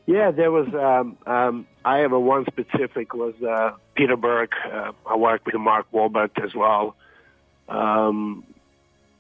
Yeah, 0.07 0.31
there 0.31 0.53
was. 0.53 0.69
Um, 0.75 1.17
um, 1.27 1.67
I 1.85 1.99
have 1.99 2.13
a 2.13 2.21
one 2.21 2.45
specific 2.47 3.15
was 3.15 3.35
uh, 3.43 3.73
Peter 3.95 4.17
Berg. 4.17 4.51
Uh, 4.73 4.93
I 5.07 5.17
worked 5.17 5.47
with 5.47 5.57
Mark 5.57 5.87
Wahlberg 5.91 6.31
as 6.45 6.55
well. 6.55 6.95
Um, 7.69 8.45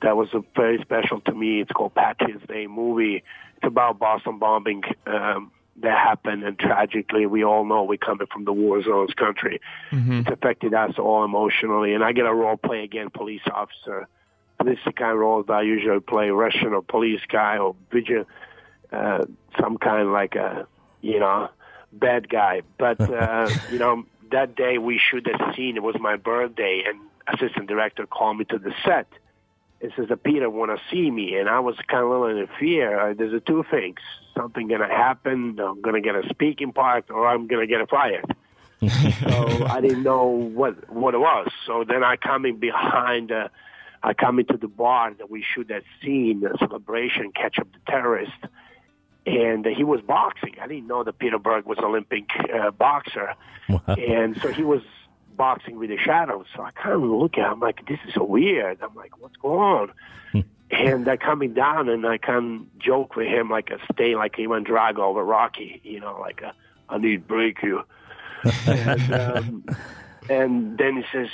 that 0.02 0.16
was 0.16 0.28
a 0.34 0.42
very 0.54 0.80
special 0.82 1.20
to 1.22 1.34
me. 1.34 1.60
It's 1.60 1.72
called 1.72 1.94
Patriot's 1.94 2.46
Day 2.46 2.66
movie. 2.66 3.22
It's 3.56 3.64
about 3.66 3.98
Boston 3.98 4.38
bombing 4.38 4.82
um, 5.06 5.50
that 5.80 5.98
happened, 5.98 6.44
and 6.44 6.58
tragically, 6.58 7.26
we 7.26 7.44
all 7.44 7.64
know 7.64 7.84
we're 7.84 7.96
coming 7.96 8.26
from 8.32 8.44
the 8.44 8.52
war 8.52 8.82
zones 8.82 9.14
country. 9.14 9.60
It's 10.20 10.30
affected 10.30 10.74
us 10.74 10.98
all 10.98 11.24
emotionally, 11.24 11.94
and 11.94 12.04
I 12.04 12.12
get 12.12 12.26
a 12.26 12.34
role 12.34 12.56
play 12.56 12.84
again, 12.84 13.10
police 13.10 13.42
officer. 13.52 14.08
This 14.64 14.78
is 14.78 14.84
the 14.86 14.92
kind 14.92 15.12
of 15.12 15.18
roles 15.18 15.46
that 15.46 15.52
I 15.54 15.62
usually 15.62 16.00
play: 16.00 16.30
Russian 16.30 16.72
or 16.72 16.82
police 16.82 17.20
guy 17.28 17.58
or 17.58 17.76
vigil, 17.90 18.24
uh, 18.92 19.24
some 19.60 19.76
kind 19.78 20.12
like 20.12 20.34
a 20.34 20.66
you 21.02 21.20
know 21.20 21.50
bad 21.92 22.28
guy. 22.28 22.62
But 22.78 23.00
uh, 23.10 23.50
you 23.70 23.78
know 23.78 24.04
that 24.30 24.56
day 24.56 24.78
we 24.78 24.98
shoot 24.98 25.24
that 25.24 25.54
scene. 25.56 25.76
It 25.76 25.82
was 25.82 25.96
my 26.00 26.16
birthday, 26.16 26.84
and 26.86 27.00
assistant 27.32 27.68
director 27.68 28.06
called 28.06 28.38
me 28.38 28.44
to 28.46 28.58
the 28.58 28.72
set. 28.84 29.08
It 29.80 29.92
says 29.96 30.08
that 30.08 30.22
Peter 30.22 30.48
want 30.48 30.76
to 30.76 30.82
see 30.90 31.10
me, 31.10 31.36
and 31.36 31.48
I 31.48 31.60
was 31.60 31.76
kind 31.86 32.02
of 32.02 32.10
a 32.10 32.18
little 32.18 32.38
in 32.38 32.48
fear. 32.58 32.98
Uh, 32.98 33.14
there's 33.14 33.34
a 33.34 33.40
two 33.40 33.64
things: 33.70 33.98
something 34.34 34.68
gonna 34.68 34.88
happen. 34.88 35.58
I'm 35.60 35.82
gonna 35.82 36.00
get 36.00 36.14
a 36.14 36.26
speaking 36.30 36.72
part, 36.72 37.10
or 37.10 37.26
I'm 37.26 37.46
gonna 37.46 37.66
get 37.66 37.88
fired. 37.90 38.24
so 38.80 38.88
I 39.68 39.80
didn't 39.80 40.02
know 40.02 40.26
what 40.26 40.90
what 40.90 41.14
it 41.14 41.18
was. 41.18 41.48
So 41.66 41.84
then 41.84 42.02
I 42.02 42.16
come 42.16 42.46
in 42.46 42.56
behind 42.56 43.32
uh, 43.32 43.48
I 44.02 44.14
come 44.14 44.38
into 44.38 44.56
the 44.56 44.68
bar 44.68 45.12
that 45.14 45.30
we 45.30 45.42
shoot 45.42 45.68
that 45.68 45.82
scene, 46.00 46.40
the 46.40 46.56
celebration, 46.58 47.32
catch 47.32 47.58
up 47.58 47.68
the 47.72 47.90
terrorist, 47.90 48.32
and 49.26 49.66
he 49.66 49.84
was 49.84 50.00
boxing. 50.00 50.54
I 50.60 50.68
didn't 50.68 50.86
know 50.86 51.02
that 51.04 51.18
Peter 51.18 51.38
Berg 51.38 51.66
was 51.66 51.78
Olympic 51.78 52.24
uh, 52.54 52.70
boxer, 52.70 53.34
and 53.88 54.40
so 54.40 54.52
he 54.52 54.62
was 54.62 54.82
boxing 55.36 55.78
with 55.78 55.90
the 55.90 55.98
shadows. 55.98 56.46
So 56.54 56.62
I 56.62 56.70
kind 56.72 56.94
of 56.94 57.02
look 57.02 57.38
at 57.38 57.52
him 57.52 57.60
like, 57.60 57.86
this 57.86 57.98
is 58.06 58.14
so 58.14 58.24
weird. 58.24 58.78
I'm 58.82 58.94
like, 58.94 59.20
what's 59.20 59.36
going 59.36 59.60
on? 59.60 59.92
and 60.70 61.08
I 61.08 61.16
coming 61.16 61.54
down 61.54 61.88
and 61.88 62.06
I 62.06 62.18
can 62.18 62.68
joke 62.78 63.16
with 63.16 63.28
him 63.28 63.48
like 63.48 63.70
a 63.70 63.78
stay 63.92 64.16
like 64.16 64.38
Ivan 64.38 64.64
Drago 64.64 64.98
over 64.98 65.24
Rocky, 65.24 65.80
you 65.84 66.00
know, 66.00 66.18
like 66.20 66.42
a, 66.42 66.52
I 66.88 66.98
need 66.98 67.26
break 67.26 67.62
you. 67.62 67.82
and, 68.66 69.14
um, 69.14 69.64
and 70.28 70.78
then 70.78 70.96
he 70.96 71.04
says, 71.12 71.28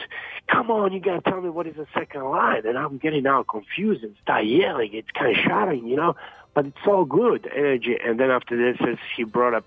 come 0.49 0.71
on, 0.71 0.93
you 0.93 1.01
got 1.01 1.25
to 1.25 1.31
tell 1.31 1.41
me 1.41 1.49
what 1.49 1.67
is 1.67 1.77
the 1.77 1.87
second 1.95 2.25
line. 2.25 2.67
And 2.67 2.77
I'm 2.77 2.99
getting 2.99 3.23
now 3.23 3.43
confused 3.43 4.05
and 4.05 4.15
start 4.23 4.45
yelling. 4.45 4.93
It's 4.93 5.11
kind 5.11 5.37
of 5.37 5.43
shouting, 5.43 5.87
you 5.87 5.97
know, 5.97 6.15
but 6.55 6.67
it's 6.67 6.87
all 6.87 7.05
good 7.05 7.51
energy. 7.55 7.97
And 8.03 8.21
then 8.21 8.31
after 8.31 8.57
this, 8.57 8.99
he 9.17 9.25
brought 9.25 9.55
up, 9.55 9.67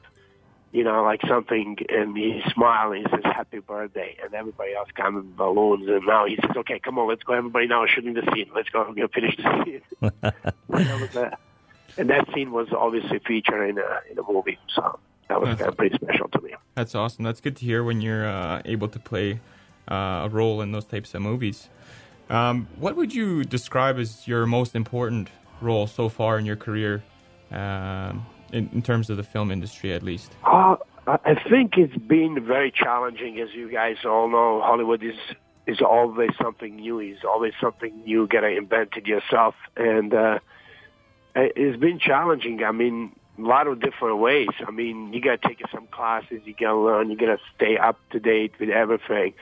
you 0.76 0.84
know, 0.84 1.04
like 1.04 1.22
something, 1.26 1.78
and 1.88 2.18
he 2.18 2.42
smiled 2.54 2.96
and 2.96 3.08
he 3.08 3.10
says, 3.10 3.24
happy 3.24 3.60
birthday. 3.60 4.18
And 4.22 4.34
everybody 4.34 4.76
else 4.76 4.90
comes 4.94 5.24
with 5.24 5.38
balloons. 5.38 5.88
And 5.88 6.06
now 6.06 6.26
he 6.26 6.36
says, 6.36 6.52
okay, 6.58 6.80
come 6.80 7.00
on, 7.00 7.08
let's 7.08 7.24
go. 7.24 7.32
Everybody 7.32 7.68
now 7.68 7.86
is 7.86 7.92
shooting 7.92 8.14
the 8.14 8.30
scene. 8.34 8.52
Let's 8.54 8.68
go. 8.68 8.80
We're 8.80 8.94
going 8.94 9.08
to 9.08 9.14
finish 9.14 9.38
the 9.38 9.64
scene. 9.64 9.82
that 10.12 11.00
was, 11.00 11.16
uh, 11.16 11.30
and 11.98 12.10
that 12.10 12.28
scene 12.34 12.52
was 12.52 12.68
obviously 12.74 13.20
featured 13.20 13.70
in 13.70 13.78
a, 13.78 14.02
in 14.12 14.20
a 14.20 14.24
movie. 14.30 14.60
So 14.68 15.00
that 15.30 15.40
was 15.40 15.58
kind 15.58 15.70
of 15.70 15.78
pretty 15.78 15.96
special 15.96 16.28
to 16.28 16.42
me. 16.42 16.54
That's 16.74 16.94
awesome. 16.94 17.24
That's 17.24 17.40
good 17.40 17.56
to 17.56 17.66
hear 17.66 17.82
when 17.82 18.02
you're 18.02 18.28
uh, 18.28 18.62
able 18.66 18.90
to 18.90 19.00
play 19.00 19.40
uh, 19.90 20.24
a 20.26 20.30
role 20.30 20.62
in 20.62 20.74
those 20.74 20.86
types 20.86 21.14
of 21.14 21.22
movies. 21.22 21.70
Um, 22.30 22.68
what 22.78 22.98
would 22.98 23.14
you 23.14 23.46
describe 23.46 23.98
as 23.98 24.28
your 24.28 24.46
most 24.46 24.76
important 24.76 25.30
role 25.62 25.88
so 25.88 26.10
far 26.10 26.38
in 26.38 26.46
your 26.46 26.58
career, 26.58 27.02
um, 27.50 28.26
in, 28.56 28.70
in 28.74 28.82
terms 28.82 29.10
of 29.10 29.18
the 29.18 29.24
film 29.24 29.52
industry, 29.52 29.94
at 29.94 30.02
least? 30.04 30.32
Uh, 30.44 30.78
I 31.08 31.36
think 31.50 31.78
it's 31.78 31.96
been 31.98 32.44
very 32.44 32.72
challenging, 32.72 33.40
as 33.40 33.54
you 33.54 33.70
guys 33.72 33.98
all 34.06 34.28
know. 34.30 34.62
Hollywood 34.64 35.04
is 35.04 35.18
is 35.68 35.82
always 35.82 36.30
something 36.42 36.76
new. 36.76 37.00
It's 37.00 37.24
always 37.24 37.54
something 37.60 37.94
new. 38.06 38.28
Gotta 38.28 38.50
invent 38.50 38.90
it 38.98 39.06
yourself, 39.08 39.56
and 39.76 40.14
uh, 40.14 40.40
it- 41.36 41.54
it's 41.56 41.80
been 41.80 42.00
challenging. 42.00 42.64
I 42.64 42.72
mean, 42.72 43.12
a 43.38 43.42
lot 43.42 43.68
of 43.68 43.80
different 43.82 44.18
ways. 44.20 44.50
I 44.68 44.72
mean, 44.72 45.12
you 45.14 45.22
gotta 45.22 45.38
take 45.48 45.62
some 45.72 45.88
classes. 45.88 46.42
You 46.46 46.56
gotta 46.60 46.78
learn. 46.78 47.12
You 47.12 47.18
gotta 47.18 47.40
stay 47.56 47.78
up 47.78 48.00
to 48.12 48.20
date 48.20 48.54
with 48.60 48.70
everything. 48.70 49.34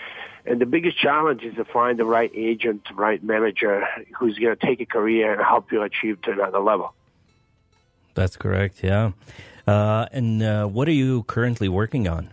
And 0.45 0.59
the 0.59 0.66
biggest 0.66 0.97
challenge 0.97 1.43
is 1.43 1.55
to 1.55 1.64
find 1.64 1.97
the 1.97 2.03
right 2.05 2.32
agent, 2.36 2.82
right 2.93 3.24
manager 3.24 3.86
who's 4.18 4.38
gonna 4.38 4.57
take 4.57 4.82
a 4.82 4.86
career 4.86 5.34
and 5.34 5.41
help 5.41 5.72
you 5.72 5.82
achieve 5.82 6.22
to 6.24 6.32
another 6.32 6.59
level. 6.59 6.93
That's 8.14 8.38
correct. 8.38 8.84
Yeah. 8.84 9.11
Uh, 9.66 10.07
and 10.11 10.43
uh, 10.43 10.66
what 10.66 10.88
are 10.88 10.93
you 10.93 11.24
currently 11.24 11.70
working 11.70 12.07
on? 12.07 12.32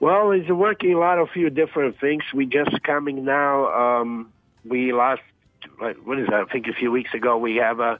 Well, 0.00 0.30
he's 0.32 0.48
working 0.48 0.92
a 0.94 0.98
lot 0.98 1.18
of 1.18 1.30
few 1.30 1.48
different 1.48 1.98
things. 1.98 2.22
We 2.34 2.46
just 2.46 2.82
coming 2.82 3.24
now. 3.24 4.00
Um, 4.00 4.32
we 4.64 4.92
last 4.92 5.22
what 6.04 6.18
is 6.18 6.26
that? 6.28 6.34
I 6.34 6.44
think 6.44 6.66
a 6.68 6.72
few 6.72 6.90
weeks 6.90 7.12
ago 7.14 7.38
we 7.38 7.56
have 7.56 7.80
a 7.80 7.98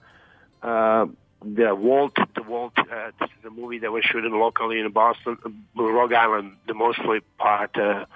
uh, 0.62 1.06
the 1.44 1.74
Walt 1.74 2.16
the 2.34 2.42
Walt. 2.42 2.72
Uh, 2.78 3.10
this 3.20 3.30
is 3.38 3.44
a 3.46 3.50
movie 3.50 3.78
that 3.78 3.92
was 3.92 4.04
shooting 4.04 4.32
locally 4.32 4.80
in 4.80 4.90
Boston, 4.92 5.38
uh, 5.44 5.50
Rhode 5.82 6.12
Island, 6.12 6.56
the 6.66 6.74
mostly 6.74 7.20
part. 7.38 7.76
Uh, 7.76 8.06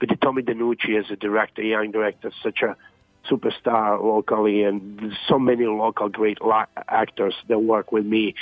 with 0.00 0.18
Tommy 0.20 0.42
DeNucci 0.42 0.98
as 0.98 1.10
a 1.10 1.16
director, 1.16 1.62
young 1.62 1.90
director, 1.90 2.32
such 2.42 2.62
a 2.62 2.74
superstar 3.28 4.02
locally, 4.02 4.62
and 4.62 5.12
so 5.28 5.38
many 5.38 5.66
local 5.66 6.08
great 6.08 6.38
actors 6.88 7.34
that 7.48 7.60
work 7.60 7.92
with 7.92 8.06
me, 8.06 8.34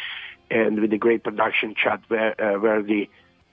and 0.50 0.80
with 0.80 0.90
the 0.90 0.98
great 0.98 1.24
production, 1.24 1.74
Chad 1.74 2.00
Ver- 2.08 2.34
uh, 2.38 2.58
Verdi, 2.58 3.10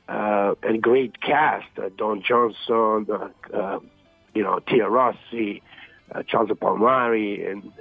uh, 0.07 0.53
and 0.63 0.81
great 0.81 1.21
cast, 1.21 1.67
uh, 1.77 1.89
Don 1.97 2.21
Johnson, 2.21 3.07
uh, 3.11 3.55
uh, 3.55 3.79
you 4.33 4.43
know, 4.43 4.59
Tia 4.59 4.87
Rossi, 4.87 5.61
Charles 6.27 6.49
Palmari, 6.49 7.49
and 7.49 7.71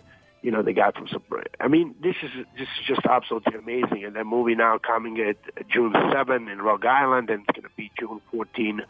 you 0.41 0.51
know 0.51 0.63
the 0.63 0.73
guy 0.73 0.91
from 0.93 1.09
Super. 1.09 1.43
I 1.61 1.69
mean, 1.69 1.95
this 2.03 2.17
is 2.23 2.31
this 2.59 2.69
is 2.79 2.87
just 2.87 3.07
absolutely 3.07 3.59
amazing. 3.59 4.05
And 4.05 4.17
that 4.17 4.25
movie 4.25 4.55
now 4.55 4.79
coming 4.79 5.19
at 5.21 5.37
June 5.69 5.95
7 6.13 6.49
in 6.49 6.63
Rhode 6.63 6.87
Island, 6.87 7.31
and 7.31 7.45
it's 7.47 7.59
going 7.59 7.69
to 7.69 7.77
be 7.77 7.91
June 7.99 8.21
14 8.31 8.83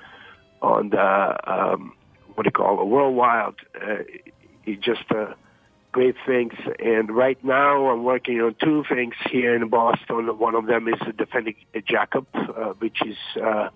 on 0.62 0.90
the 0.90 1.52
um, 1.52 1.92
what 2.34 2.44
do 2.44 2.48
you 2.48 2.52
call 2.52 2.80
it, 2.80 2.86
Worldwide. 2.86 3.54
Uh, 3.80 4.02
it's 4.66 4.84
just 4.84 5.10
uh, 5.10 5.34
great 5.92 6.16
things. 6.26 6.52
And 6.78 7.10
right 7.10 7.42
now, 7.44 7.90
I'm 7.90 8.04
working 8.04 8.40
on 8.40 8.54
two 8.62 8.84
things 8.88 9.14
here 9.30 9.54
in 9.54 9.68
Boston. 9.68 10.26
One 10.38 10.54
of 10.54 10.66
them 10.66 10.88
is 10.88 11.00
Defending 11.16 11.56
Jacob, 11.86 12.26
uh, 12.34 12.72
which 12.78 12.98
is 13.04 13.16
uh, 13.40 13.68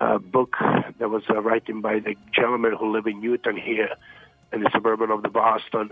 a 0.00 0.18
book 0.18 0.56
that 0.98 1.08
was 1.08 1.22
uh, 1.30 1.40
written 1.40 1.80
by 1.80 1.98
the 1.98 2.14
gentleman 2.32 2.74
who 2.78 2.92
live 2.92 3.06
in 3.06 3.20
Newton 3.20 3.56
here 3.56 3.90
in 4.52 4.62
the 4.62 4.70
suburban 4.72 5.10
of 5.10 5.22
the 5.22 5.28
Boston. 5.28 5.90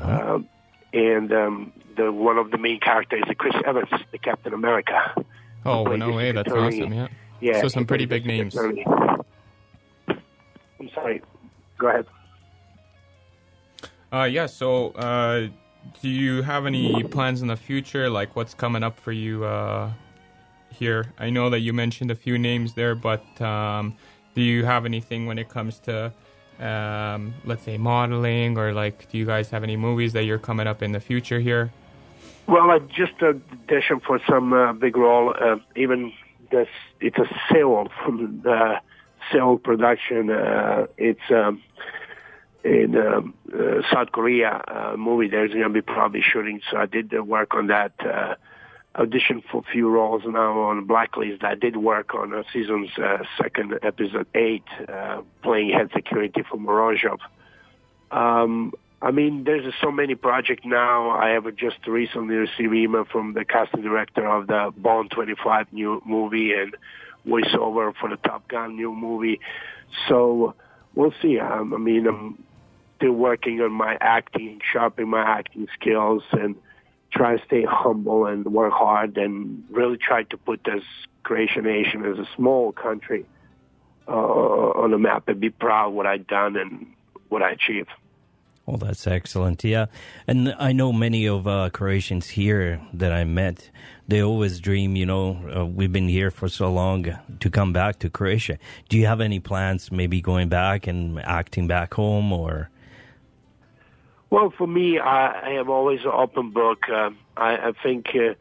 Um, 0.00 0.48
and 0.92 1.32
um, 1.32 1.72
the 1.96 2.12
one 2.12 2.38
of 2.38 2.50
the 2.50 2.58
main 2.58 2.80
characters 2.80 3.22
is 3.28 3.36
Chris 3.38 3.54
Evans, 3.64 3.88
the 4.12 4.18
Captain 4.18 4.52
America. 4.52 5.14
Oh, 5.64 5.84
no 5.84 6.12
way. 6.12 6.32
That's 6.32 6.50
attorney. 6.50 6.80
awesome. 6.80 6.92
Yeah. 6.92 7.08
Yeah. 7.40 7.60
So 7.60 7.68
some 7.68 7.86
pretty 7.86 8.06
big 8.06 8.26
names. 8.26 8.54
attorney. 8.54 8.84
I'm 10.08 10.90
sorry. 10.94 11.22
Go 11.78 11.88
ahead. 11.88 12.06
Uh, 14.12 14.24
yeah. 14.24 14.46
So, 14.46 14.90
uh, 14.90 15.48
do 16.02 16.08
you 16.08 16.42
have 16.42 16.66
any 16.66 17.02
plans 17.04 17.42
in 17.42 17.48
the 17.48 17.56
future? 17.56 18.10
Like, 18.10 18.36
what's 18.36 18.54
coming 18.54 18.82
up 18.82 18.98
for 18.98 19.12
you 19.12 19.44
uh, 19.44 19.90
here? 20.70 21.06
I 21.18 21.30
know 21.30 21.48
that 21.50 21.60
you 21.60 21.72
mentioned 21.72 22.10
a 22.10 22.14
few 22.14 22.38
names 22.38 22.74
there, 22.74 22.94
but 22.94 23.24
um, 23.40 23.96
do 24.34 24.42
you 24.42 24.64
have 24.64 24.84
anything 24.84 25.26
when 25.26 25.38
it 25.38 25.48
comes 25.48 25.78
to, 25.80 26.12
um, 26.58 27.34
let's 27.44 27.62
say, 27.62 27.78
modeling, 27.78 28.58
or 28.58 28.72
like, 28.72 29.08
do 29.10 29.18
you 29.18 29.24
guys 29.24 29.48
have 29.50 29.62
any 29.62 29.76
movies 29.76 30.12
that 30.12 30.24
you're 30.24 30.38
coming 30.38 30.66
up 30.66 30.82
in 30.82 30.92
the 30.92 31.00
future 31.00 31.40
here? 31.40 31.70
Well, 32.46 32.70
I 32.70 32.80
just 32.80 33.16
auditioned 33.18 34.02
for 34.02 34.20
some 34.28 34.52
uh, 34.52 34.72
big 34.72 34.96
role. 34.96 35.34
Uh, 35.40 35.56
even 35.76 36.12
this, 36.50 36.68
it's 37.00 37.16
a 37.16 37.28
sale 37.50 37.88
from 38.02 38.42
uh, 38.44 38.80
Seoul 39.30 39.58
production. 39.58 40.30
It's 40.98 41.30
um, 41.30 41.62
in 42.64 42.96
um, 42.96 43.34
uh, 43.52 43.82
South 43.92 44.12
Korea 44.12 44.62
uh, 44.68 44.96
movie. 44.96 45.28
There's 45.28 45.52
going 45.52 45.62
to 45.62 45.70
be 45.70 45.80
probably 45.80 46.22
shooting, 46.22 46.60
so 46.70 46.76
I 46.76 46.86
did 46.86 47.14
uh, 47.14 47.22
work 47.22 47.54
on 47.54 47.68
that. 47.68 47.92
Uh, 48.00 48.34
auditioned 48.96 49.44
for 49.50 49.62
few 49.72 49.88
roles 49.88 50.22
now 50.26 50.60
on 50.62 50.84
Blacklist. 50.84 51.44
I 51.44 51.54
did 51.54 51.76
work 51.76 52.14
on 52.14 52.34
uh, 52.34 52.42
season's 52.52 52.90
uh, 52.98 53.18
second 53.40 53.78
episode 53.82 54.26
eight, 54.34 54.64
uh, 54.88 55.22
playing 55.42 55.70
head 55.70 55.90
security 55.94 56.42
for 56.50 56.56
Morozhov. 56.58 57.18
Um, 58.10 58.72
I 59.02 59.12
mean, 59.12 59.44
there's 59.44 59.72
so 59.80 59.90
many 59.90 60.14
projects 60.14 60.62
now. 60.64 61.10
I 61.10 61.30
have 61.30 61.44
just 61.56 61.86
recently 61.86 62.34
received 62.34 62.74
email 62.74 63.04
from 63.04 63.32
the 63.32 63.44
casting 63.44 63.82
director 63.82 64.26
of 64.26 64.48
the 64.48 64.72
Bond 64.76 65.10
25 65.12 65.72
new 65.72 66.02
movie 66.04 66.52
and 66.52 66.76
voiceover 67.26 67.94
for 67.98 68.10
the 68.10 68.16
Top 68.16 68.48
Gun 68.48 68.76
new 68.76 68.92
movie. 68.92 69.40
So 70.08 70.54
we'll 70.94 71.14
see. 71.22 71.38
Um, 71.38 71.72
I 71.72 71.78
mean, 71.78 72.06
I'm 72.06 72.42
still 73.00 73.12
working 73.12 73.60
on 73.62 73.72
my 73.72 73.96
acting, 74.00 74.60
sharpening 74.72 75.08
my 75.08 75.22
acting 75.22 75.66
skills, 75.74 76.22
and 76.32 76.54
try 77.12 77.36
to 77.36 77.44
stay 77.46 77.64
humble 77.64 78.26
and 78.26 78.44
work 78.44 78.72
hard 78.72 79.16
and 79.16 79.64
really 79.70 79.96
try 79.96 80.22
to 80.24 80.36
put 80.36 80.62
this 80.64 80.84
Croatian 81.22 81.64
nation 81.64 82.04
as 82.04 82.18
a 82.18 82.28
small 82.36 82.72
country 82.72 83.24
uh, 84.06 84.12
on 84.12 84.90
the 84.90 84.98
map 84.98 85.28
and 85.28 85.40
be 85.40 85.50
proud 85.50 85.88
of 85.88 85.94
what 85.94 86.06
I've 86.06 86.26
done 86.26 86.56
and 86.56 86.86
what 87.28 87.42
I 87.42 87.52
achieved. 87.52 87.88
Well, 88.66 88.76
that's 88.76 89.06
excellent. 89.06 89.64
Yeah. 89.64 89.86
And 90.28 90.54
I 90.58 90.72
know 90.72 90.92
many 90.92 91.26
of 91.26 91.46
uh, 91.46 91.70
Croatians 91.70 92.28
here 92.28 92.80
that 92.92 93.12
I 93.12 93.24
met, 93.24 93.70
they 94.06 94.22
always 94.22 94.60
dream, 94.60 94.94
you 94.94 95.06
know, 95.06 95.38
uh, 95.56 95.66
we've 95.66 95.92
been 95.92 96.08
here 96.08 96.30
for 96.30 96.48
so 96.48 96.70
long 96.70 97.06
to 97.40 97.50
come 97.50 97.72
back 97.72 97.98
to 98.00 98.10
Croatia. 98.10 98.58
Do 98.88 98.98
you 98.98 99.06
have 99.06 99.20
any 99.20 99.40
plans 99.40 99.90
maybe 99.90 100.20
going 100.20 100.48
back 100.48 100.86
and 100.86 101.18
acting 101.20 101.66
back 101.66 101.94
home 101.94 102.32
or? 102.32 102.70
Well, 104.30 104.52
for 104.56 104.66
me, 104.68 104.98
I, 105.00 105.48
I 105.48 105.50
have 105.54 105.68
always 105.68 106.00
an 106.02 106.12
open 106.14 106.50
book. 106.50 106.88
Um, 106.88 107.18
I, 107.36 107.56
I 107.56 107.72
think 107.82 108.10
uh, 108.14 108.34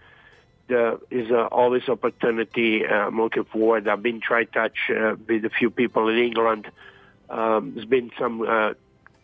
there 0.68 0.98
is 1.10 1.32
uh, 1.32 1.48
always 1.48 1.90
opportunity. 1.90 2.86
Uh, 2.86 3.08
I'm 3.08 3.20
looking 3.20 3.46
forward. 3.46 3.88
I've 3.88 4.04
been 4.04 4.22
to 4.22 4.46
touch 4.46 4.78
uh, 4.96 5.16
with 5.28 5.46
a 5.46 5.50
few 5.50 5.72
people 5.72 6.08
in 6.08 6.18
England. 6.20 6.70
Um, 7.30 7.74
there's 7.74 7.88
been 7.88 8.12
some 8.20 8.42
uh, 8.42 8.74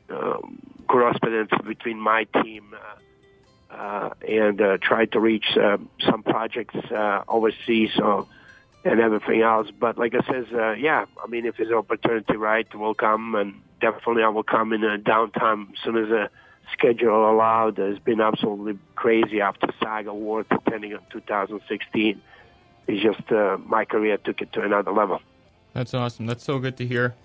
um, 0.09 0.59
correspondence 0.87 1.51
between 1.65 1.99
my 1.99 2.25
team 2.41 2.73
uh, 2.73 3.73
uh, 3.73 4.09
and 4.27 4.59
uh, 4.59 4.77
try 4.81 5.05
to 5.05 5.19
reach 5.19 5.57
uh, 5.57 5.77
some 5.99 6.23
projects 6.23 6.75
uh, 6.91 7.23
overseas 7.27 7.91
and 8.83 8.99
everything 8.99 9.41
else. 9.41 9.67
But 9.79 9.99
like 9.99 10.15
I 10.15 10.25
says, 10.31 10.45
uh, 10.51 10.71
yeah, 10.73 11.05
I 11.23 11.27
mean, 11.27 11.45
if 11.45 11.57
there's 11.57 11.69
an 11.69 11.75
opportunity, 11.75 12.37
right, 12.37 12.67
we'll 12.73 12.93
come 12.95 13.35
and 13.35 13.61
definitely 13.81 14.23
I 14.23 14.29
will 14.29 14.43
come 14.43 14.73
in 14.73 14.83
a 14.83 14.97
downtime 14.97 15.73
as 15.73 15.79
soon 15.83 15.97
as 15.97 16.09
the 16.09 16.29
schedule 16.71 17.29
allowed. 17.29 17.79
It's 17.79 17.99
been 17.99 18.21
absolutely 18.21 18.77
crazy 18.95 19.41
after 19.41 19.67
Saga 19.81 20.13
War 20.13 20.45
attending 20.49 20.91
in 20.91 20.99
2016. 21.11 22.21
It's 22.87 23.01
just 23.01 23.31
uh, 23.31 23.57
my 23.65 23.85
career 23.85 24.17
took 24.17 24.41
it 24.41 24.53
to 24.53 24.61
another 24.61 24.91
level. 24.91 25.21
That's 25.73 25.93
awesome. 25.93 26.25
That's 26.25 26.43
so 26.43 26.59
good 26.59 26.77
to 26.77 26.87
hear. 26.87 27.15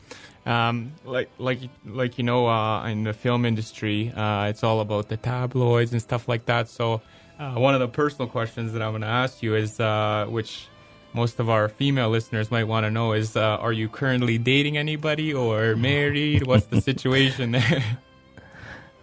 Um, 0.47 0.93
like, 1.05 1.31
like, 1.39 1.61
like 1.87 2.19
you 2.19 2.25
know, 2.25 2.49
uh, 2.49 2.87
in 2.87 3.05
the 3.05 3.13
film 3.13 3.45
industry, 3.45 4.11
uh, 4.11 4.47
it's 4.47 4.65
all 4.65 4.81
about 4.81 5.09
the 5.09 5.17
tabloids 5.17 5.93
and 5.93 6.01
stuff 6.01 6.29
like 6.29 6.47
that. 6.47 6.69
So, 6.69 7.03
uh, 7.39 7.55
one 7.55 7.75
of 7.75 7.81
the 7.81 7.89
personal 7.89 8.27
questions 8.27 8.73
that 8.73 8.83
I'm 8.83 8.93
going 8.93 9.03
to 9.03 9.07
ask 9.07 9.43
you 9.43 9.55
is, 9.55 9.79
uh, 9.79 10.27
which 10.29 10.67
most 11.13 11.41
of 11.41 11.49
our 11.49 11.69
female 11.69 12.11
listeners 12.11 12.51
might 12.51 12.65
want 12.65 12.85
to 12.85 12.91
know, 12.91 13.13
is: 13.13 13.37
uh, 13.37 13.59
Are 13.59 13.73
you 13.73 13.89
currently 13.89 14.39
dating 14.39 14.79
anybody 14.79 15.33
or 15.33 15.77
married? 15.77 16.47
What's 16.47 16.67
the 16.67 16.81
situation 16.81 17.53
there? 17.53 17.99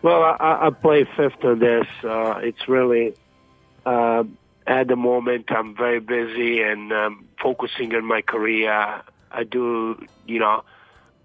Well, 0.02 0.24
I, 0.24 0.68
I 0.68 0.70
play 0.70 1.06
fifth 1.18 1.44
on 1.44 1.60
this. 1.60 1.88
Uh, 2.04 2.40
it's 2.44 2.68
really 2.68 3.16
uh, 3.86 4.24
at 4.66 4.88
the 4.88 4.96
moment 4.96 5.46
I'm 5.50 5.76
very 5.76 6.00
busy 6.00 6.62
and 6.62 6.92
um, 6.92 7.28
focusing 7.42 7.96
on 7.96 8.06
my 8.06 8.22
career. 8.22 9.02
I 9.32 9.44
do, 9.44 10.06
you 10.26 10.40
know, 10.40 10.64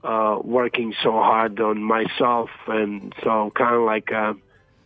uh, 0.02 0.38
working 0.42 0.94
so 1.02 1.12
hard 1.12 1.60
on 1.60 1.82
myself, 1.82 2.50
and 2.66 3.14
so 3.22 3.52
kind 3.54 3.76
of 3.76 3.82
like 3.82 4.10
uh, 4.12 4.34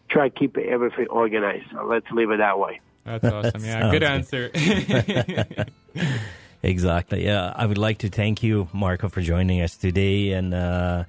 try 0.09 0.29
to 0.29 0.39
keep 0.39 0.59
everything 0.59 1.07
organized. 1.09 1.71
So 1.73 1.85
let's 1.85 2.11
leave 2.11 2.31
it 2.31 2.39
that 2.39 2.59
way. 2.59 2.81
That's 3.05 3.25
awesome. 3.25 3.65
Yeah, 3.65 3.91
good 3.91 4.03
answer. 4.03 4.51
Exactly. 6.63 7.25
Yeah, 7.25 7.53
I 7.55 7.65
would 7.65 7.79
like 7.79 7.99
to 7.99 8.09
thank 8.09 8.43
you, 8.43 8.69
Marco, 8.73 9.09
for 9.09 9.21
joining 9.21 9.61
us 9.61 9.77
today, 9.77 10.33
and 10.33 10.53
uh, 10.53 11.05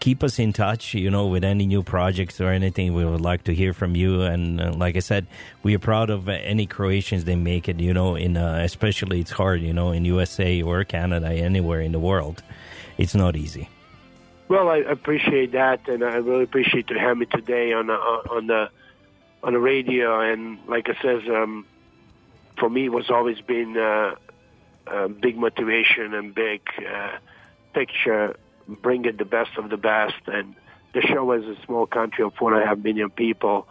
keep 0.00 0.24
us 0.24 0.38
in 0.38 0.52
touch. 0.52 0.94
You 0.94 1.10
know, 1.10 1.26
with 1.26 1.44
any 1.44 1.66
new 1.66 1.82
projects 1.82 2.40
or 2.40 2.48
anything, 2.48 2.94
we 2.94 3.04
would 3.04 3.20
like 3.20 3.44
to 3.44 3.54
hear 3.54 3.72
from 3.72 3.94
you. 3.94 4.22
And 4.22 4.60
uh, 4.60 4.72
like 4.72 4.96
I 4.96 5.00
said, 5.00 5.26
we 5.62 5.74
are 5.74 5.78
proud 5.78 6.10
of 6.10 6.28
uh, 6.28 6.32
any 6.32 6.66
Croatians 6.66 7.24
they 7.24 7.36
make 7.36 7.68
it. 7.68 7.78
You 7.78 7.94
know, 7.94 8.16
in 8.16 8.36
uh, 8.36 8.60
especially 8.64 9.20
it's 9.20 9.30
hard. 9.30 9.60
You 9.60 9.72
know, 9.72 9.92
in 9.92 10.04
USA 10.04 10.62
or 10.62 10.82
Canada, 10.84 11.28
anywhere 11.28 11.80
in 11.80 11.92
the 11.92 12.00
world, 12.00 12.42
it's 12.98 13.14
not 13.14 13.36
easy. 13.36 13.68
Well, 14.48 14.68
I 14.68 14.78
appreciate 14.78 15.52
that, 15.52 15.86
and 15.86 16.02
I 16.02 16.16
really 16.16 16.42
appreciate 16.42 16.88
to 16.88 16.98
have 16.98 17.16
me 17.16 17.26
today 17.26 17.72
on 17.72 17.86
the, 17.86 17.92
on 17.92 18.48
the 18.48 18.68
on 19.44 19.52
the 19.52 19.60
radio. 19.60 20.20
And 20.20 20.58
like 20.66 20.88
I 20.88 21.00
says, 21.00 21.22
um, 21.28 21.66
for 22.58 22.68
me, 22.68 22.86
it 22.86 22.92
was 22.92 23.10
always 23.10 23.40
been 23.40 23.76
uh, 23.76 24.14
a 24.86 25.08
big 25.08 25.36
motivation 25.38 26.14
and 26.14 26.34
big 26.34 26.62
uh, 26.78 27.18
picture, 27.74 28.36
bring 28.76 29.04
it 29.04 29.18
the 29.18 29.24
best 29.24 29.50
of 29.56 29.70
the 29.70 29.76
best. 29.76 30.20
And 30.26 30.54
the 30.92 31.00
show 31.02 31.32
is 31.32 31.44
a 31.44 31.56
small 31.64 31.86
country 31.86 32.24
of 32.24 32.34
four 32.34 32.54
and 32.54 32.62
a 32.62 32.66
half 32.66 32.78
million 32.78 33.10
people, 33.10 33.66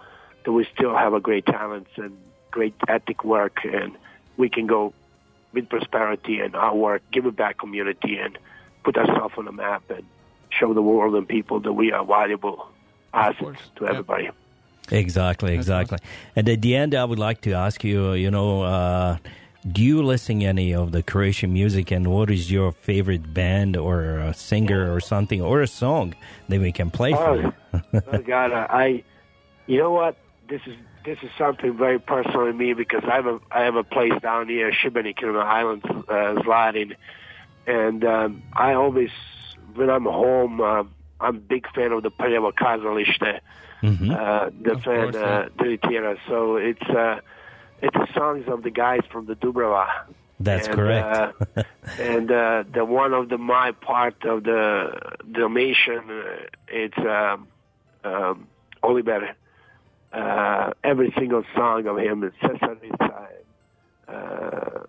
that 0.46 0.52
we 0.52 0.66
still 0.74 0.96
have 0.96 1.14
a 1.14 1.20
great 1.20 1.46
talents 1.46 1.92
and 1.98 2.18
great 2.52 2.74
ethic 2.88 3.24
work, 3.24 3.60
and 3.64 3.96
we 4.38 4.50
can 4.50 4.68
go 4.68 4.94
with 5.54 5.70
prosperity 5.70 6.40
and 6.40 6.56
our 6.56 6.76
work, 6.76 7.02
give 7.12 7.26
it 7.26 7.36
back 7.36 7.58
community, 7.58 8.18
and 8.18 8.38
put 8.84 8.98
ourselves 8.98 9.34
on 9.38 9.46
the 9.46 9.52
map 9.52 9.84
and 9.90 10.04
show 10.50 10.74
the 10.74 10.82
world 10.82 11.16
and 11.16 11.28
people 11.28 11.60
that 11.60 11.74
we 11.74 11.92
are 11.92 12.06
valuable 12.06 12.68
assets 13.14 13.60
to 13.76 13.88
everybody. 13.88 14.30
Exactly, 14.92 15.54
exactly. 15.54 16.00
And 16.36 16.50
at 16.50 16.62
the 16.62 16.76
end, 16.76 16.96
I 16.96 17.06
would 17.06 17.20
like 17.20 17.42
to 17.42 17.54
ask 17.54 17.84
you, 17.84 18.14
you 18.14 18.32
know, 18.32 18.64
uh, 18.64 19.18
do 19.70 19.84
you 19.84 20.02
listen 20.02 20.42
any 20.42 20.74
of 20.74 20.92
the 20.92 21.04
Croatian 21.04 21.52
music, 21.54 21.92
and 21.92 22.08
what 22.08 22.30
is 22.32 22.52
your 22.52 22.72
favorite 22.72 23.34
band 23.34 23.76
or 23.76 24.20
a 24.20 24.34
singer 24.34 24.94
or 24.94 25.00
something 25.00 25.42
or 25.42 25.62
a 25.62 25.68
song 25.68 26.16
that 26.48 26.60
we 26.60 26.72
can 26.72 26.90
play 26.92 27.14
for 27.14 27.36
you? 27.42 27.54
oh 28.08 28.18
God, 28.20 28.52
I, 28.54 29.04
you 29.68 29.78
know 29.78 29.92
what? 29.92 30.16
This 30.48 30.62
is 30.66 30.76
this 31.06 31.18
is 31.24 31.30
something 31.38 31.78
very 31.78 32.00
personal 32.00 32.46
to 32.46 32.54
me 32.54 32.74
because 32.74 33.04
I 33.04 33.16
have 33.16 33.26
a 33.28 33.40
I 33.52 33.62
have 33.64 33.76
a 33.76 33.84
place 33.84 34.14
down 34.22 34.48
here, 34.50 34.72
Šibenik, 34.72 35.22
in 35.22 35.34
the 35.34 35.40
islands, 35.40 35.86
uh, 35.86 36.42
Zlatin, 36.44 36.96
and 37.68 38.04
um, 38.06 38.44
I 38.54 38.74
always 38.74 39.12
when 39.76 39.90
I'm 39.90 40.06
home, 40.06 40.62
uh, 40.62 40.84
I'm 41.20 41.36
a 41.36 41.40
big 41.40 41.68
fan 41.74 41.92
of 41.92 42.04
the 42.04 42.12
Prljavo 42.12 42.54
Kazalište, 42.54 43.40
Mhm. 43.84 44.12
uh, 44.12 44.50
the 44.62 44.78
fan 44.80 45.16
uh, 45.16 45.50
Dirigera. 45.58 46.18
So 46.28 46.56
it's 46.58 46.82
uh, 46.90 47.20
it's 47.82 47.96
the 47.96 48.08
songs 48.14 48.46
of 48.48 48.64
the 48.64 48.70
guys 48.70 49.02
from 49.12 49.26
the 49.26 49.36
Dubrava. 49.36 49.88
That's 50.40 50.68
and, 50.68 50.76
correct. 50.76 51.42
uh, 51.58 51.64
and 52.00 52.32
uh, 52.32 52.64
the 52.74 52.86
one 52.86 53.14
of 53.14 53.30
the 53.30 53.38
my 53.38 53.72
part 53.72 54.24
of 54.24 54.44
the 54.44 55.18
donation, 55.32 56.10
uh, 56.10 56.24
it's 56.68 56.98
um, 56.98 57.48
um, 58.04 58.48
Oliver. 58.82 59.36
Uh, 60.12 60.72
every 60.84 61.14
single 61.18 61.44
song 61.56 61.86
of 61.86 62.00
him 62.00 62.24
is 62.24 62.34
Cesarica, 62.42 63.28
uh, 64.08 64.80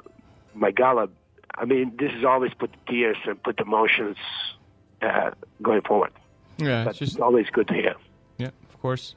my 0.55 0.73
Galab. 0.73 1.11
I 1.55 1.67
mean, 1.67 1.93
this 1.99 2.11
has 2.13 2.25
always 2.25 2.55
put 2.55 2.71
tears 2.89 3.19
and 3.27 3.43
put 3.43 3.61
emotions 3.61 4.17
uh, 5.03 5.33
going 5.61 5.83
forward. 5.83 6.13
Yeah, 6.57 6.85
but 6.85 6.91
it's 6.91 7.01
just 7.01 7.13
it's 7.15 7.21
always 7.21 7.51
good 7.51 7.69
to 7.69 7.75
hear. 7.75 7.97
Yeah, 8.39 8.51
of 8.69 8.81
course. 8.81 9.15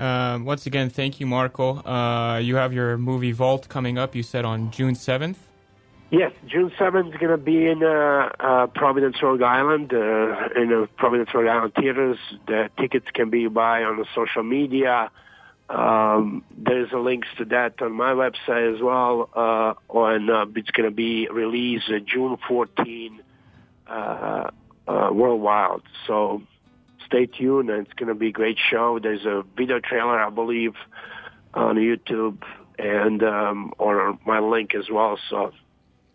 Um, 0.00 0.44
once 0.44 0.66
again, 0.66 0.88
thank 0.88 1.20
you, 1.20 1.26
Marco. 1.26 1.76
Uh, 1.84 2.38
you 2.38 2.56
have 2.56 2.72
your 2.72 2.96
movie 2.96 3.32
Vault 3.32 3.68
coming 3.68 3.98
up. 3.98 4.14
You 4.14 4.22
said 4.22 4.44
on 4.44 4.70
June 4.70 4.94
seventh. 4.94 5.38
Yes, 6.10 6.32
June 6.44 6.72
7th 6.76 7.14
is 7.14 7.20
going 7.20 7.30
to 7.30 7.36
be 7.36 7.68
in 7.68 7.84
uh, 7.84 8.30
uh, 8.40 8.66
Providence, 8.66 9.22
Rhode 9.22 9.44
Island, 9.44 9.92
uh, 9.92 10.48
in 10.56 10.68
the 10.70 10.88
Providence, 10.96 11.30
Rhode 11.32 11.46
Island 11.46 11.72
theaters. 11.74 12.18
The 12.48 12.68
tickets 12.80 13.06
can 13.14 13.30
be 13.30 13.46
buy 13.46 13.84
on 13.84 13.96
the 13.96 14.06
social 14.12 14.42
media. 14.42 15.12
Um, 15.68 16.42
there's 16.58 16.90
a 16.90 16.98
links 16.98 17.28
to 17.38 17.44
that 17.46 17.80
on 17.80 17.92
my 17.92 18.12
website 18.12 18.74
as 18.74 18.82
well. 18.82 19.30
Uh, 19.32 19.74
on 19.88 20.28
uh, 20.28 20.46
it's 20.56 20.72
going 20.72 20.88
to 20.88 20.94
be 20.94 21.28
released 21.28 21.88
June 22.06 22.36
14 22.48 23.22
uh, 23.86 24.50
uh, 24.88 25.10
worldwide. 25.12 25.82
So 26.08 26.42
stay 27.10 27.26
tuned, 27.26 27.70
and 27.70 27.86
it's 27.86 27.92
going 27.94 28.08
to 28.08 28.14
be 28.14 28.28
a 28.28 28.32
great 28.32 28.58
show. 28.70 28.98
There's 28.98 29.26
a 29.26 29.44
video 29.56 29.80
trailer, 29.80 30.18
I 30.18 30.30
believe, 30.30 30.74
on 31.52 31.76
YouTube 31.76 32.42
and 32.78 33.22
um, 33.22 33.72
on 33.78 34.18
my 34.24 34.38
link 34.38 34.74
as 34.74 34.88
well. 34.90 35.18
So 35.28 35.52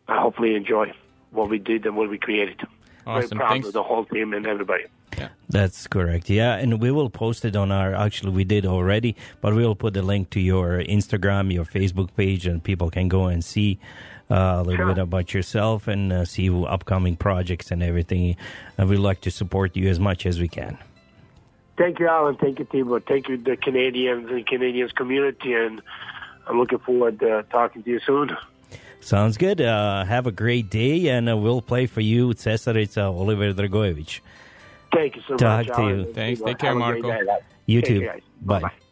I 0.07 0.21
hopefully 0.21 0.55
enjoy 0.55 0.93
what 1.31 1.49
we 1.49 1.59
did 1.59 1.85
and 1.85 1.95
what 1.95 2.09
we 2.09 2.17
created. 2.17 2.61
Awesome. 3.05 3.29
Very 3.29 3.39
proud 3.39 3.49
Thanks. 3.49 3.67
of 3.67 3.73
the 3.73 3.83
whole 3.83 4.05
team 4.05 4.33
and 4.33 4.47
everybody. 4.47 4.85
Yeah. 5.17 5.29
That's 5.49 5.87
correct. 5.87 6.29
Yeah, 6.29 6.55
and 6.55 6.81
we 6.81 6.91
will 6.91 7.09
post 7.09 7.45
it 7.45 7.55
on 7.55 7.71
our. 7.71 7.93
Actually, 7.93 8.31
we 8.31 8.43
did 8.43 8.65
already, 8.65 9.15
but 9.41 9.53
we 9.53 9.65
will 9.65 9.75
put 9.75 9.93
the 9.93 10.01
link 10.01 10.29
to 10.31 10.39
your 10.39 10.79
Instagram, 10.79 11.53
your 11.53 11.65
Facebook 11.65 12.09
page, 12.15 12.47
and 12.47 12.63
people 12.63 12.89
can 12.89 13.07
go 13.07 13.25
and 13.25 13.43
see 13.43 13.79
a 14.29 14.63
little 14.63 14.87
bit 14.87 14.97
about 14.97 15.33
yourself 15.33 15.87
and 15.87 16.11
uh, 16.11 16.25
see 16.25 16.49
upcoming 16.65 17.15
projects 17.15 17.71
and 17.71 17.83
everything. 17.83 18.35
And 18.77 18.89
we'd 18.89 18.97
like 18.97 19.21
to 19.21 19.31
support 19.31 19.75
you 19.75 19.87
as 19.89 19.99
much 19.99 20.25
as 20.25 20.39
we 20.39 20.47
can. 20.47 20.77
Thank 21.77 21.99
you, 21.99 22.07
Alan. 22.07 22.35
Thank 22.37 22.59
you, 22.59 22.65
Timo. 22.65 23.05
Thank 23.05 23.27
you, 23.27 23.37
the 23.37 23.57
Canadians 23.57 24.29
and 24.31 24.47
Canadians 24.47 24.91
community. 24.93 25.53
And 25.53 25.81
I'm 26.47 26.57
looking 26.57 26.79
forward 26.79 27.19
to 27.19 27.45
talking 27.51 27.83
to 27.83 27.89
you 27.89 27.99
soon. 27.99 28.31
Sounds 29.01 29.37
good. 29.37 29.61
Uh, 29.61 30.03
have 30.05 30.25
a 30.25 30.31
great 30.31 30.69
day, 30.69 31.09
and 31.09 31.29
uh, 31.29 31.37
we'll 31.37 31.61
play 31.61 31.85
for 31.85 32.01
you, 32.01 32.29
Cesarica 32.29 33.03
Oliver 33.13 33.53
Dragojevic. 33.53 34.21
Thank 34.93 35.17
you 35.17 35.21
so 35.27 35.35
Talk 35.35 35.67
much. 35.67 35.75
to 35.75 35.81
Alan 35.81 35.99
you. 35.99 36.13
Thanks. 36.13 36.41
Take 36.41 36.57
care, 36.57 36.69
Have 36.73 36.77
a 36.81 36.91
great 36.91 37.03
Marco. 37.03 37.25
day. 37.25 37.37
You 37.67 37.81
Take 37.81 37.87
too. 37.87 38.07
Bye. 38.41 38.59
Bye-bye. 38.61 38.84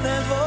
U 0.00 0.02
njene 0.02 0.39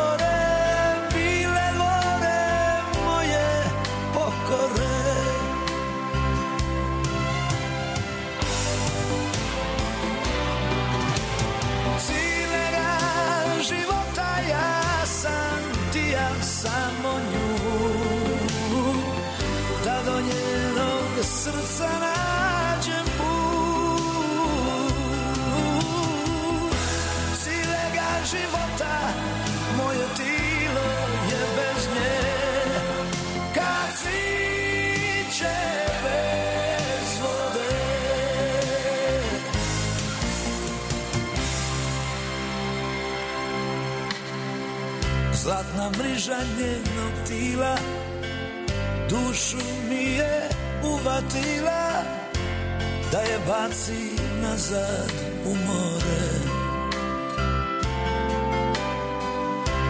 baci 53.73 54.09
nazad 54.41 55.11
u 55.45 55.49
more. 55.49 56.23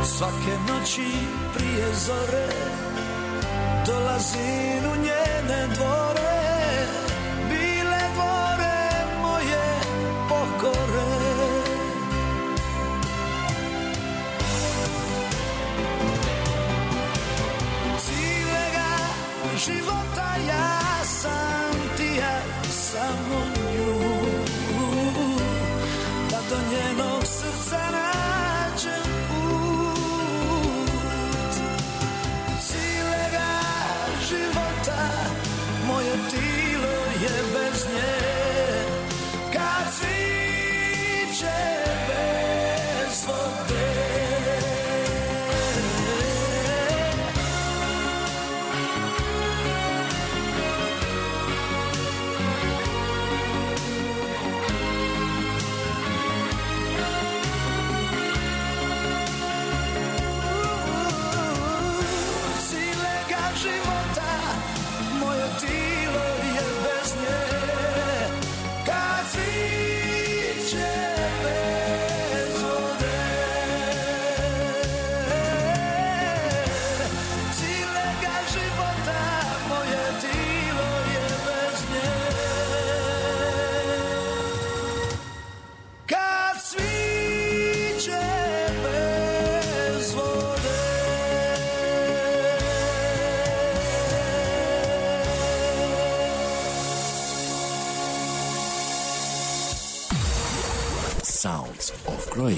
Svake 0.06 0.58
noći 0.70 1.12
prije 1.56 1.88
zore 2.06 2.48
Dolazim 3.86 4.84
u 4.94 4.96
njene 4.96 5.68
dvore 5.76 6.13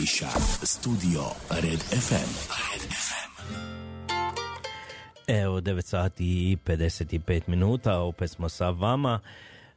Croatia. 0.05 0.29
Studio 0.63 1.21
Red 1.49 1.81
FM. 1.81 2.29
Red 2.71 2.81
FM. 2.91 3.31
Evo, 5.27 5.61
9 5.61 5.81
sati 5.81 6.23
i 6.51 6.57
55 6.65 7.41
minuta, 7.47 7.99
opet 7.99 8.31
smo 8.31 8.49
sa 8.49 8.69
vama. 8.69 9.19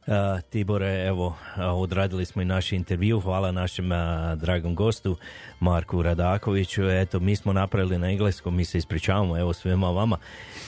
Uh, 0.07 0.13
Tibore, 0.49 1.07
evo, 1.07 1.35
odradili 1.57 2.25
smo 2.25 2.41
i 2.41 2.45
naš 2.45 2.71
intervju, 2.71 3.19
hvala 3.19 3.51
našem 3.51 3.91
uh, 3.91 3.97
dragom 4.35 4.75
gostu 4.75 5.17
Marku 5.59 6.01
Radakoviću. 6.01 6.89
Eto, 6.89 7.19
mi 7.19 7.35
smo 7.35 7.53
napravili 7.53 7.97
na 7.97 8.09
engleskom, 8.09 8.55
mi 8.55 8.65
se 8.65 8.77
ispričavamo, 8.77 9.37
evo 9.37 9.53
svima 9.53 9.91
vama 9.91 10.17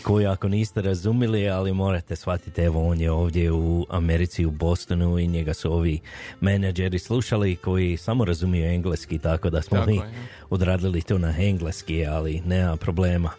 koji 0.04 0.26
ako 0.26 0.47
niste 0.47 0.82
razumili, 0.82 1.49
ali 1.49 1.74
morate 1.74 2.16
shvatiti, 2.16 2.62
evo 2.62 2.89
on 2.89 3.02
je 3.02 3.12
ovdje 3.12 3.52
u 3.52 3.86
Americi, 3.89 4.45
u 4.45 4.52
Bostonu 4.52 5.20
i 5.20 5.28
njega 5.28 5.54
su 5.54 5.74
ovi 5.74 5.99
menadžeri 6.41 6.99
slušali 6.99 7.56
koji 7.56 7.97
samo 7.97 8.26
razumiju 8.26 8.66
engleski, 8.66 9.20
tako 9.20 9.49
da 9.49 9.62
smo 9.62 9.78
Tako 9.78 9.89
mi 9.89 9.95
je, 9.95 10.02
odradili 10.49 11.02
to 11.02 11.18
na 11.18 11.34
engleski, 11.39 12.06
ali 12.06 12.41
nema 12.45 12.76
problema. 12.78 13.30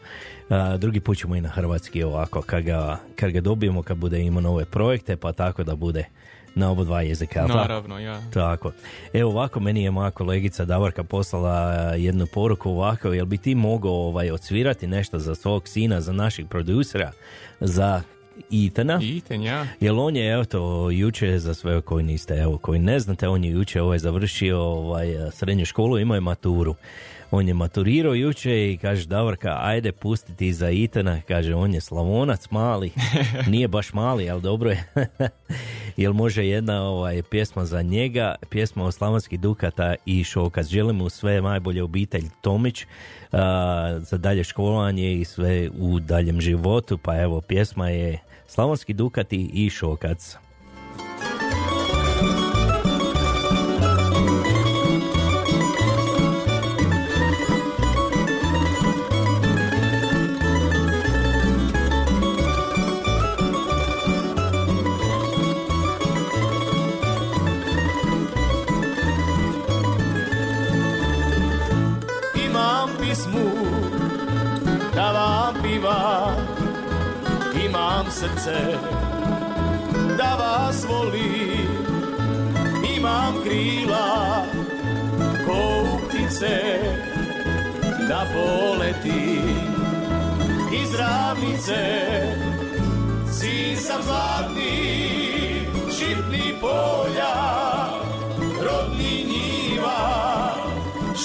A, 0.48 0.76
drugi 0.76 1.00
put 1.00 1.18
ćemo 1.18 1.36
i 1.36 1.40
na 1.40 1.48
hrvatski 1.48 2.02
ovako, 2.02 2.42
kad 2.42 2.62
ga, 2.62 2.98
kad 3.16 3.30
ga 3.30 3.40
dobijemo, 3.40 3.82
kad 3.82 3.96
bude 3.96 4.20
imao 4.20 4.40
nove 4.40 4.64
projekte, 4.64 5.16
pa 5.16 5.32
tako 5.32 5.64
da 5.64 5.74
bude 5.76 6.04
na 6.54 6.70
oba 6.70 6.84
dva 6.84 7.02
jezika. 7.02 7.40
jel? 7.40 7.48
Naravno, 7.48 7.98
ja. 7.98 8.22
Tako. 8.32 8.72
Evo 9.12 9.30
ovako, 9.30 9.60
meni 9.60 9.82
je 9.82 9.90
moja 9.90 10.10
kolegica 10.10 10.64
Davorka 10.64 11.04
poslala 11.04 11.72
jednu 11.94 12.26
poruku 12.26 12.70
ovako, 12.70 13.12
jel 13.12 13.26
bi 13.26 13.38
ti 13.38 13.54
mogao 13.54 13.92
ovaj, 13.92 14.30
odsvirati 14.30 14.86
nešto 14.86 15.18
za 15.18 15.34
svog 15.34 15.68
sina, 15.68 16.00
za 16.00 16.12
našeg 16.12 16.48
producera, 16.48 17.12
za 17.60 18.02
Itana? 18.50 19.00
Iten, 19.02 19.42
ja. 19.42 19.66
Jer 19.80 19.92
on 19.92 20.16
je, 20.16 20.32
evo 20.32 20.44
to, 20.44 20.90
juče, 20.90 21.38
za 21.38 21.54
sve 21.54 21.80
koji 21.80 22.04
niste, 22.04 22.34
evo, 22.34 22.58
koji 22.58 22.78
ne 22.78 23.00
znate, 23.00 23.28
on 23.28 23.44
je 23.44 23.50
juče 23.50 23.82
ovaj, 23.82 23.98
završio 23.98 24.60
ovaj, 24.60 25.06
srednju 25.30 25.64
školu, 25.64 25.98
imao 25.98 26.14
je 26.14 26.20
maturu. 26.20 26.74
On 27.34 27.48
je 27.48 27.54
maturirao 27.54 28.14
juče 28.14 28.72
i 28.72 28.76
kaže 28.76 29.06
Davorka, 29.06 29.56
ajde 29.60 29.92
pustiti 29.92 30.52
za 30.52 30.70
Itana, 30.70 31.20
kaže 31.28 31.54
on 31.54 31.74
je 31.74 31.80
slavonac 31.80 32.50
mali, 32.50 32.92
nije 33.52 33.68
baš 33.68 33.92
mali, 33.92 34.30
ali 34.30 34.42
dobro 34.42 34.70
je. 34.70 34.84
Jel 35.96 36.12
može 36.12 36.46
jedna 36.46 36.82
ovaj, 36.82 37.22
pjesma 37.22 37.64
za 37.64 37.82
njega, 37.82 38.34
pjesma 38.50 38.84
o 38.84 38.92
Slavonski 38.92 39.36
Dukata 39.36 39.94
i 40.06 40.24
Šokac. 40.24 40.66
Želim 40.66 40.96
mu 40.96 41.08
sve 41.08 41.42
najbolje 41.42 41.82
obitelj 41.82 42.24
Tomić 42.40 42.86
a, 43.32 43.98
za 44.00 44.18
dalje 44.18 44.44
školovanje 44.44 45.12
i 45.12 45.24
sve 45.24 45.70
u 45.78 46.00
daljem 46.00 46.40
životu, 46.40 46.98
pa 46.98 47.20
evo 47.20 47.40
pjesma 47.40 47.88
je 47.88 48.18
Slavonski 48.46 48.92
Dukati 48.92 49.50
i 49.52 49.70
Šokac. 49.70 50.36
Srce 78.42 78.78
da 80.18 80.34
vas 80.38 80.84
voli 80.88 81.66
Imam 82.96 83.34
krila 83.44 84.44
ko 85.46 85.86
ptice 86.08 86.80
da 88.08 88.26
poleti 88.34 89.40
iz 90.82 90.94
ravnice 90.94 91.82
Sin 93.32 93.76
sam 93.76 94.02
zlatni, 94.02 95.68
žitni 95.98 96.54
polja, 96.60 97.34
rodni 98.64 99.24
njiva, 99.24 99.98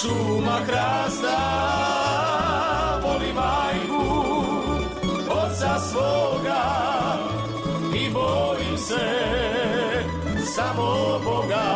šuma 0.01 0.59
hrasta. 0.67 1.86
Samo 10.57 11.19
Boga. 11.25 11.67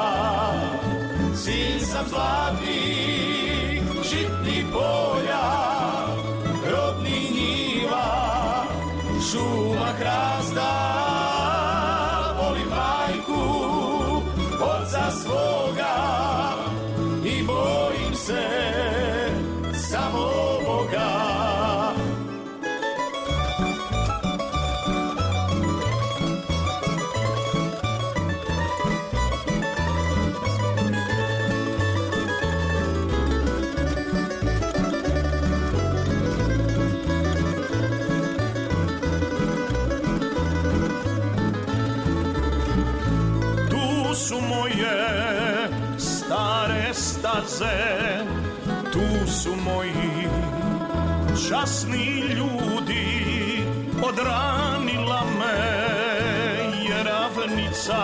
Sin 1.36 1.80
sam 1.86 2.06
zlatni, 2.10 3.21
staze, 47.62 48.26
tu 48.92 49.32
su 49.32 49.56
moji 49.56 50.28
časni 51.50 52.20
ljudi, 52.20 53.64
odranila 54.04 55.22
me 55.40 55.58
je 56.90 57.04
ravnica, 57.04 58.04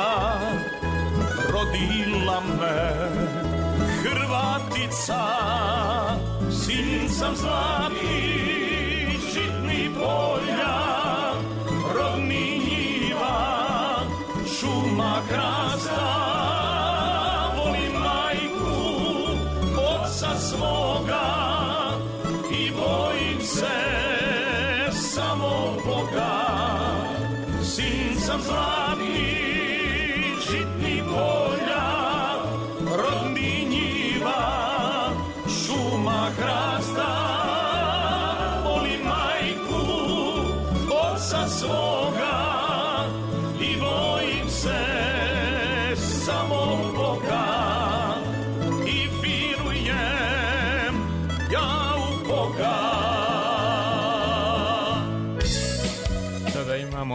rodila 1.51 2.41
me 2.59 2.97
Hrvatica, 4.03 5.36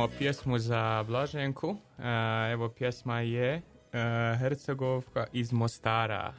imamo 0.03 0.19
pjesmu 0.19 0.59
za 0.59 1.05
Blaženku. 1.07 1.77
E, 1.99 2.53
Evo 2.53 2.69
pjesma 2.69 3.21
je 3.21 3.55
e, 3.55 3.63
Hercegovka 4.39 5.27
iz 5.33 5.53
Mostara. 5.53 6.35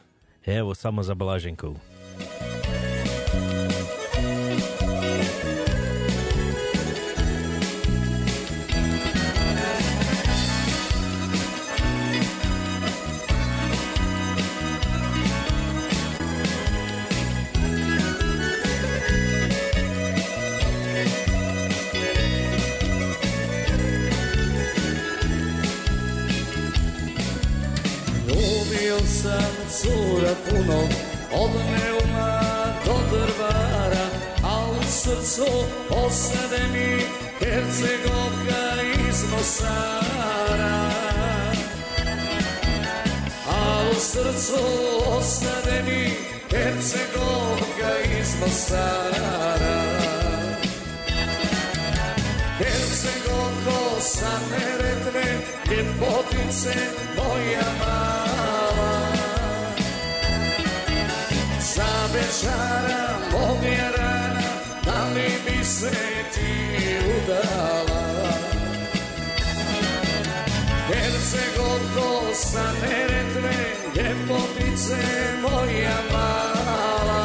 Evo, 0.46 0.76
samo 0.76 1.04
za 1.04 1.14
Blaženku. 1.14 1.76
Puno 30.54 30.80
Od 31.34 31.52
neuma 31.72 32.42
do 32.86 32.96
drvara 33.12 34.06
A 34.44 34.66
u 34.72 34.84
srcu 34.92 35.46
osade 35.90 36.62
mi 36.74 37.06
Hercegovka 37.40 38.82
iz 39.10 39.24
Mosara 39.32 40.84
u 43.92 43.96
srcu 43.96 44.64
osade 45.18 45.84
mi 45.86 46.12
Hercegovka 46.52 47.92
iz 48.20 48.28
Mostara 48.40 49.84
Hercegovko 52.58 54.02
sa 54.02 54.40
Neretve, 54.52 55.24
ljepotice 55.70 56.74
moja 57.16 57.66
mala. 57.80 58.23
Sa 62.34 62.50
večara 62.50 63.20
moja 63.32 63.90
rana, 63.98 64.42
da 64.86 65.14
li 65.16 65.30
bi 65.46 65.66
se 65.66 65.92
ti 66.34 66.50
udala? 67.14 68.34
Hercegovko 70.88 72.34
sa 72.34 72.66
Neretve, 72.82 73.58
ljepotice 73.96 75.04
moja 75.42 75.98
mala. 76.12 77.24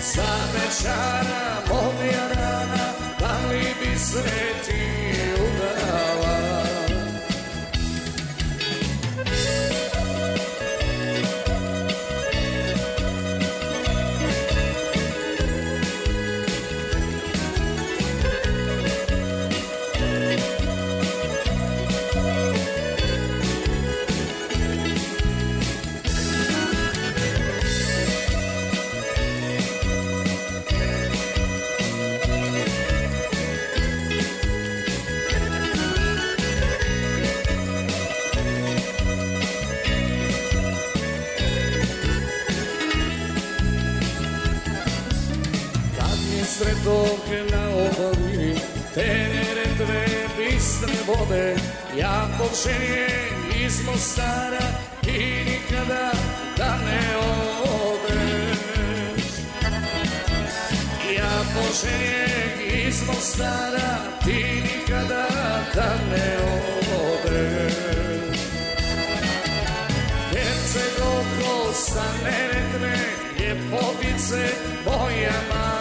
Sa 0.00 0.30
večara 0.54 1.62
moja 1.68 2.28
rana, 2.34 2.84
da 3.20 3.48
li 3.50 3.66
bi 3.80 3.98
se 3.98 4.22
ti 4.66 4.82
udala? 5.32 5.41
te 48.94 49.06
neretve 49.06 50.04
bistre 50.36 50.92
vode 51.06 51.56
Ja 51.96 52.28
počenje 52.38 53.08
iz 53.64 53.86
Mostara 53.86 54.66
i 55.06 55.44
nikada 55.44 56.12
da 56.56 56.76
ne 56.86 57.16
odeš. 57.62 58.48
Ja 61.16 61.34
počenje 61.54 62.86
iz 62.86 63.06
Mostara 63.06 63.98
ti 64.24 64.62
nikada 64.62 65.26
da 65.74 65.94
ne 66.10 66.36
odeš. 67.02 68.38
Herceg 70.30 70.96
oko 71.00 71.72
sa 71.72 72.04
neretve 72.24 72.96
ljepotice 73.38 74.54
moja 74.84 75.40
mama 75.48 75.71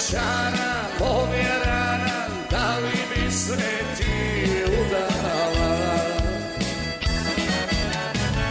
Bećara, 0.00 0.72
povjerana, 0.98 2.26
da 2.50 2.78
li 2.78 2.98
bi 3.10 3.32
se 3.32 3.56
ti 3.98 4.64
udala? 4.66 5.96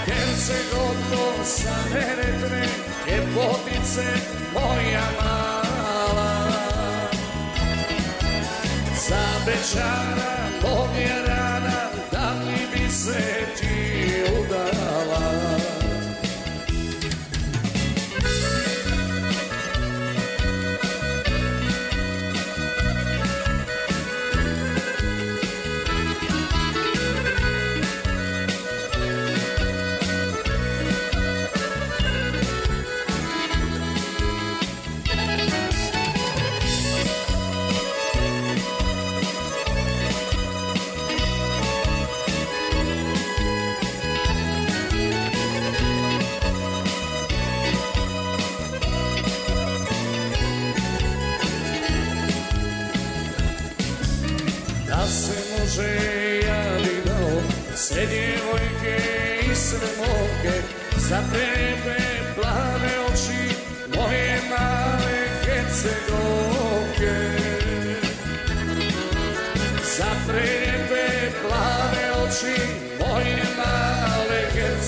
Hercegovko 0.06 1.44
sa 1.44 1.76
Neretve, 1.94 2.68
ljepotice 3.08 4.06
moja 4.54 5.08
mala. 5.22 6.52
Za 9.08 9.26
povjerana, 10.62 11.90
da 12.12 12.34
li 12.34 12.68
bi 12.74 12.92
se 12.92 13.46
ti 13.60 14.24
udala? 14.40 15.49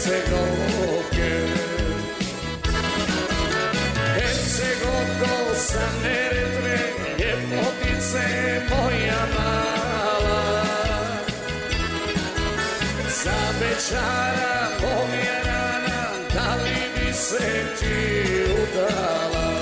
Hercegovke. 0.02 1.32
Hercegovko 4.18 5.56
sa 5.56 5.86
Neretve, 6.04 6.78
ljepotice 7.20 8.26
moja 8.70 9.22
mala. 9.36 10.42
Za 13.24 13.42
Bećara 13.60 14.68
pomjerana, 14.82 16.02
da 16.34 16.56
li 16.64 16.82
bi 16.96 17.14
se 17.14 17.64
ti 17.80 18.44
udala? 18.64 19.54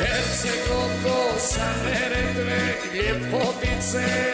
Hercegovko 0.00 1.38
sa 1.38 1.68
Neretve, 1.84 2.60
ljepotice 2.94 4.33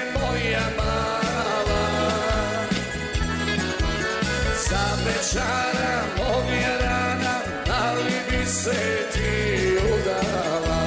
Za 5.32 5.40
Bećara 5.40 6.02
pomjerana, 6.16 7.40
da 7.66 7.92
li 7.92 8.14
bi 8.30 8.46
se 8.46 9.08
ti 9.12 9.76
udala? 9.94 10.82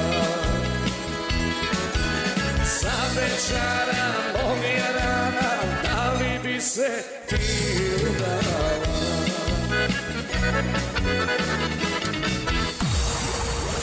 Za 2.80 2.92
Bećara 3.14 4.12
pomjerana, 4.32 5.50
da 5.82 6.12
li 6.12 6.38
bi 6.42 6.60
se 6.60 7.04
ti 7.28 7.36
udala? 8.02 8.70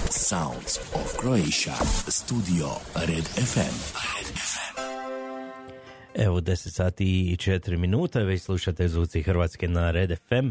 Sounds 0.09 0.80
of 0.93 1.18
Croatia. 1.18 1.76
Studio 2.07 2.68
Red 2.95 3.26
FM. 3.26 4.11
Evo 6.16 6.39
10 6.41 6.55
sati 6.70 7.32
i 7.32 7.36
4 7.36 7.78
minuta, 7.78 8.20
već 8.20 8.41
slušate 8.41 8.88
zvuci 8.88 9.24
Hrvatske 9.24 9.68
na 9.68 9.91
Red 9.91 10.12
FM. 10.28 10.49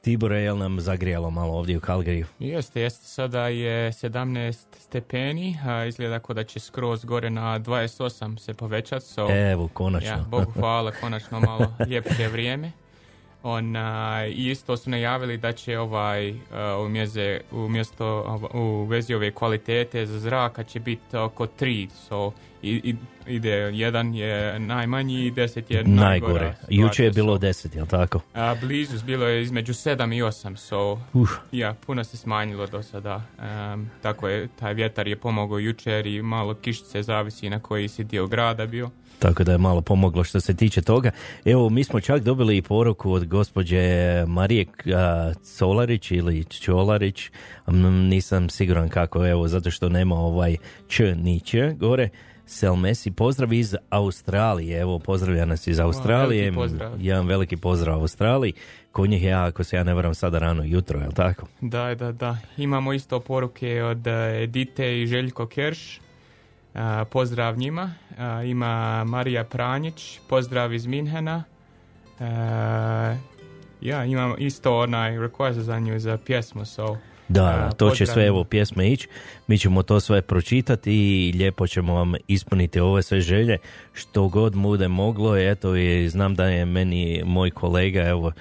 Tibore, 0.00 0.40
jel 0.40 0.58
nam 0.58 0.80
zagrijalo 0.80 1.30
malo 1.30 1.52
ovdje 1.52 1.76
u 1.76 1.80
Calgary? 1.80 2.24
Jeste, 2.38 2.80
jeste. 2.80 3.06
Sada 3.06 3.48
je 3.48 3.92
17 3.92 4.64
stepeni, 4.78 5.58
a 5.66 5.84
izgleda 5.84 6.18
kao 6.18 6.34
da 6.34 6.44
će 6.44 6.60
skroz 6.60 7.04
gore 7.04 7.30
na 7.30 7.60
28 7.60 8.38
se 8.38 8.54
povećati. 8.54 9.06
So, 9.06 9.28
Evo, 9.30 9.68
konačno. 9.68 10.10
Ja, 10.10 10.24
Bogu 10.28 10.50
hvala, 10.50 10.92
konačno 11.00 11.40
malo 11.40 11.74
ljepše 11.90 12.28
vrijeme. 12.28 12.72
Ona, 13.44 13.82
i 14.26 14.50
isto 14.50 14.76
su 14.76 14.90
najavili 14.90 15.36
da 15.36 15.52
će 15.52 15.78
ovaj 15.78 16.30
uh, 16.30 16.36
umjeze, 16.86 17.40
umjesto 17.52 18.06
u 18.54 18.84
vezi 18.84 19.14
ove 19.14 19.30
kvalitete 19.30 20.06
za 20.06 20.18
zraka 20.20 20.62
će 20.64 20.80
biti 20.80 21.16
oko 21.16 21.46
3, 21.50 21.88
so 21.90 22.32
i, 22.62 22.80
i- 22.84 22.96
ide 23.26 23.50
jedan 23.50 24.14
je 24.14 24.58
najmanji 24.58 25.14
i 25.16 25.32
10 25.32 25.62
je 25.68 25.84
najgora 25.84 26.32
Najgore. 26.32 26.54
Juče 26.68 27.04
je 27.04 27.10
bilo 27.10 27.34
so- 27.34 27.38
10, 27.40 27.76
jel 27.76 27.86
tako? 27.86 28.20
a, 28.34 28.54
blizu, 28.56 29.04
bilo 29.06 29.26
je 29.26 29.42
između 29.42 29.72
7 29.72 29.88
i 30.14 30.22
8, 30.22 30.56
so 30.56 30.98
Uh. 31.12 31.28
ja, 31.52 31.74
puno 31.76 32.04
se 32.04 32.16
smanjilo 32.16 32.66
do 32.66 32.82
sada. 32.82 33.22
Em, 33.40 33.90
tako 34.02 34.28
je, 34.28 34.48
taj 34.50 34.74
vjetar 34.74 35.08
je 35.08 35.16
pomogao 35.16 35.58
jučer 35.58 36.06
i 36.06 36.22
malo 36.22 36.54
kišice 36.54 37.02
zavisi 37.02 37.50
na 37.50 37.60
koji 37.60 37.88
si 37.88 38.04
dio 38.04 38.26
grada 38.26 38.66
bio. 38.66 38.90
Tako 39.22 39.44
da 39.44 39.52
je 39.52 39.58
malo 39.58 39.80
pomoglo 39.80 40.24
što 40.24 40.40
se 40.40 40.54
tiče 40.54 40.82
toga. 40.82 41.10
Evo, 41.44 41.68
mi 41.68 41.84
smo 41.84 42.00
čak 42.00 42.22
dobili 42.22 42.56
i 42.56 42.62
poruku 42.62 43.12
od 43.12 43.26
gospođe 43.26 43.78
Marije 44.26 44.66
a, 44.94 45.32
Colarić 45.58 46.10
ili 46.10 46.44
Čolarić, 46.44 47.30
nisam 48.08 48.48
siguran 48.48 48.88
kako, 48.88 49.26
evo, 49.26 49.48
zato 49.48 49.70
što 49.70 49.88
nema 49.88 50.14
ovaj 50.14 50.56
č 50.88 51.14
ni 51.14 51.40
ć 51.40 51.54
gore. 51.76 52.08
Selmesi, 52.46 53.10
pozdrav 53.10 53.52
iz 53.52 53.74
Australije, 53.90 54.80
evo, 54.80 54.98
pozdravlja 54.98 55.44
nas 55.44 55.66
iz 55.66 55.80
Australije. 55.80 56.42
veliki 56.42 56.56
pozdrav. 56.56 56.92
Jedan 57.00 57.26
veliki 57.26 57.56
pozdrav 57.56 58.00
Australiji. 58.00 58.52
Kod 58.92 59.10
njih 59.10 59.22
je, 59.22 59.32
ako 59.32 59.64
se 59.64 59.76
ja 59.76 59.84
ne 59.84 59.94
varam, 59.94 60.14
sada 60.14 60.38
rano 60.38 60.62
jutro, 60.64 61.00
je 61.00 61.06
li 61.06 61.14
tako? 61.14 61.46
Da, 61.60 61.94
da, 61.94 62.12
da. 62.12 62.38
Imamo 62.56 62.92
isto 62.92 63.20
poruke 63.20 63.82
od 63.82 64.06
e, 64.06 64.42
Edite 64.42 65.02
i 65.02 65.06
Željko 65.06 65.46
Kerš. 65.46 66.00
A, 66.74 67.04
pozdrav 67.10 67.58
njima. 67.58 67.94
A, 68.18 68.42
ima 68.42 69.04
Marija 69.04 69.44
Pranjić, 69.44 70.20
pozdrav 70.28 70.72
iz 70.72 70.86
Minhena. 70.86 71.44
A, 72.20 73.16
ja, 73.80 74.04
imam 74.04 74.34
isto 74.38 74.78
onaj 74.78 75.18
request 75.18 75.60
za 75.60 75.78
nju 75.78 75.98
za 75.98 76.18
pjesmu, 76.18 76.64
so... 76.64 76.96
Da, 77.28 77.44
a, 77.44 77.72
to 77.72 77.90
će 77.90 78.06
sve 78.06 78.26
evo 78.26 78.44
pjesme 78.44 78.92
ići. 78.92 79.08
Mi 79.46 79.58
ćemo 79.58 79.82
to 79.82 80.00
sve 80.00 80.22
pročitati 80.22 80.92
i 80.92 81.32
lijepo 81.38 81.66
ćemo 81.66 81.94
vam 81.94 82.14
ispuniti 82.28 82.80
ove 82.80 83.02
sve 83.02 83.20
želje 83.20 83.58
što 83.92 84.28
god 84.28 84.56
bude 84.56 84.88
moglo. 84.88 85.36
Eto 85.36 85.76
i 85.76 86.08
znam 86.08 86.34
da 86.34 86.46
je 86.46 86.64
meni 86.64 87.22
moj 87.24 87.50
kolega 87.50 88.00
evo 88.02 88.32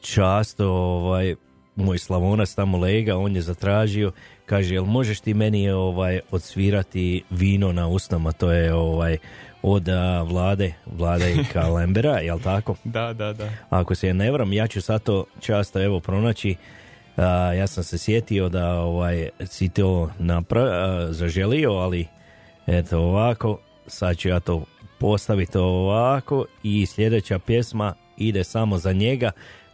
často 0.00 0.72
ovaj 0.72 1.34
moj 1.76 1.98
Slavonac 1.98 2.54
tamo 2.54 2.78
lega, 2.78 3.16
on 3.16 3.36
je 3.36 3.42
zatražio, 3.42 4.12
kaže 4.50 4.74
jel 4.74 4.84
možeš 4.84 5.20
ti 5.20 5.34
meni 5.34 5.70
ovaj 5.70 6.20
odsvirati 6.30 7.22
vino 7.30 7.72
na 7.72 7.88
usnama, 7.88 8.32
to 8.32 8.52
je 8.52 8.74
ovaj 8.74 9.18
od 9.62 9.88
a, 9.88 10.22
vlade, 10.22 10.72
vlade 10.86 11.32
i 11.32 11.44
kalembera, 11.52 12.18
jel 12.18 12.40
tako? 12.40 12.74
Da, 12.84 13.12
da, 13.12 13.32
da. 13.32 13.50
Ako 13.70 13.94
se 13.94 14.14
ne 14.14 14.30
varam, 14.30 14.52
ja 14.52 14.66
ću 14.66 14.80
sad 14.80 15.02
to 15.02 15.24
často 15.40 15.82
evo 15.82 16.00
pronaći. 16.00 16.56
A, 17.16 17.26
ja 17.52 17.66
sam 17.66 17.84
se 17.84 17.98
sjetio 17.98 18.48
da 18.48 18.80
ovaj 18.80 19.28
si 19.46 19.68
to 19.68 20.10
napra- 20.18 20.72
a, 20.72 21.12
zaželio, 21.12 21.70
ali 21.72 22.06
eto 22.66 22.98
ovako, 22.98 23.58
sad 23.86 24.16
ću 24.16 24.28
ja 24.28 24.40
to 24.40 24.64
postaviti 24.98 25.58
ovako 25.58 26.44
i 26.62 26.86
sljedeća 26.86 27.38
pjesma 27.38 27.94
ide 28.16 28.44
samo 28.44 28.78
za 28.78 28.92
njega. 28.92 29.30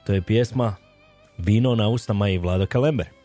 To 0.07 0.13
je 0.13 0.23
pjesma 0.23 0.77
Vino 1.39 1.75
na 1.75 1.89
usnama 1.89 2.29
i 2.29 2.39
Vlado 2.39 2.67
Kalember. 2.67 3.16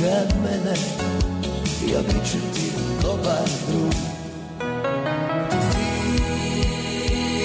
Nikad 0.00 0.34
mene 0.42 0.74
Ja 1.92 2.00
bit 2.02 2.30
ću 2.32 2.38
ti 2.54 2.72
dobar 3.02 3.48
drug. 3.68 3.94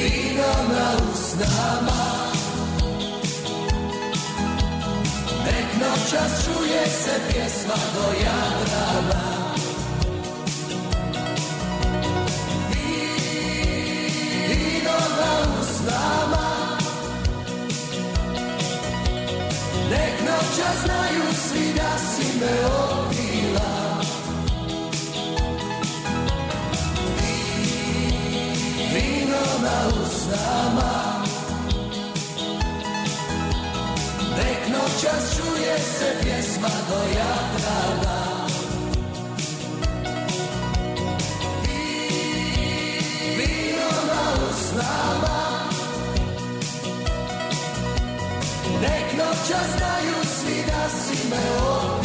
Vino 0.03 0.53
na 0.73 0.91
usnama. 1.13 2.31
Nek 5.45 5.81
noćas 5.81 6.45
čuje 6.45 6.85
se 6.85 7.11
pjesma 7.29 7.75
do 7.95 8.13
Jadrana 8.13 9.48
Nek 20.59 20.67
noćas 20.67 20.83
znaju 20.85 21.23
svi 21.47 21.73
da 21.73 21.97
si 21.97 22.39
me 22.39 22.65
opila 22.65 24.01
Vino 28.93 29.45
na 29.61 30.03
usnama. 30.03 31.23
Nek 34.37 34.67
noćas 34.71 35.37
čuje 35.37 35.79
se 35.79 36.15
pjesma 36.23 36.69
do 36.89 36.99
Jadrana. 37.17 38.47
Vino 43.37 43.89
na 44.07 44.45
usnama. 44.49 45.69
Nek 48.81 49.13
noćas 49.17 49.67
znaju 49.77 50.28
svi 51.29 51.35
da 51.35 51.98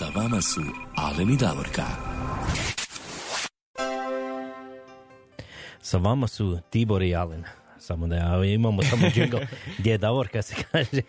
Sa 0.00 0.06
vama 0.14 0.40
su 0.40 0.60
Alen 0.96 1.30
i 1.30 1.36
Davorka. 1.36 1.84
Sa 5.80 5.98
vama 5.98 6.26
su 6.26 6.58
Tibor 6.70 7.02
i 7.02 7.14
Alen. 7.14 7.44
Samo 7.78 8.06
da 8.06 8.16
ja, 8.16 8.44
imamo 8.44 8.82
samo 8.82 9.06
jingle 9.14 9.46
gdje 9.78 9.90
je 9.90 9.98
Davorka 9.98 10.42
se 10.42 10.54
kaže. 10.72 11.02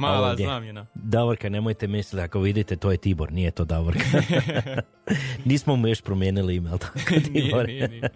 Mala 0.00 0.30
Ovdje. 0.30 0.46
zamjena. 0.46 0.86
Davorka, 0.94 1.48
nemojte 1.48 1.86
misliti, 1.86 2.24
ako 2.24 2.40
vidite, 2.40 2.76
to 2.76 2.90
je 2.90 2.96
Tibor, 2.96 3.32
nije 3.32 3.50
to 3.50 3.64
Davorka. 3.64 4.00
Nismo 5.44 5.76
mu 5.76 5.88
još 5.88 6.00
promijenili 6.00 6.56
email, 6.56 6.78
tako 6.78 6.98
Tibor. 7.32 7.66
nije, 7.66 7.88
nije. 7.88 8.08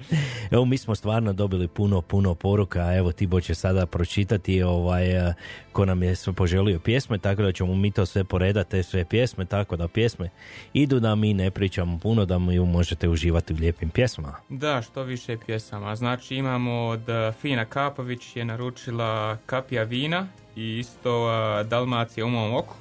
Evo, 0.50 0.64
mi 0.64 0.78
smo 0.78 0.94
stvarno 0.94 1.32
dobili 1.32 1.68
puno, 1.68 2.02
puno 2.02 2.34
poruka. 2.34 2.96
Evo, 2.96 3.12
Tibor 3.12 3.42
će 3.42 3.54
sada 3.54 3.86
pročitati 3.86 4.62
ovaj, 4.62 5.28
eh, 5.28 5.34
ko 5.72 5.84
nam 5.84 6.02
je 6.02 6.16
sve 6.16 6.32
poželio 6.32 6.78
pjesme, 6.78 7.18
tako 7.18 7.42
da 7.42 7.52
ćemo 7.52 7.74
mi 7.74 7.90
to 7.90 8.06
sve 8.06 8.24
poredati, 8.24 8.70
te 8.70 8.82
sve 8.82 9.04
pjesme, 9.04 9.44
tako 9.44 9.76
da 9.76 9.88
pjesme 9.88 10.30
idu 10.72 11.00
da 11.00 11.14
mi 11.14 11.34
ne 11.34 11.50
pričamo 11.50 11.98
puno, 11.98 12.24
da 12.24 12.38
mi 12.38 12.58
možete 12.58 13.08
uživati 13.08 13.54
u 13.54 13.56
lijepim 13.56 13.90
pjesmama. 13.90 14.36
Da, 14.48 14.82
što 14.82 15.02
više 15.02 15.36
pjesama. 15.46 15.96
Znači 15.96 16.34
imamo 16.36 16.86
od 16.86 17.08
uh, 17.08 17.34
Fina 17.40 17.64
Kapović 17.64 18.36
je 18.36 18.44
naručila 18.44 19.36
Kapija 19.46 19.82
vina 19.82 20.26
i 20.56 20.78
isto 20.78 21.26
uh, 21.26 21.66
Dalmacija 21.66 22.26
u 22.26 22.30
mom 22.30 22.54
oku. 22.54 22.74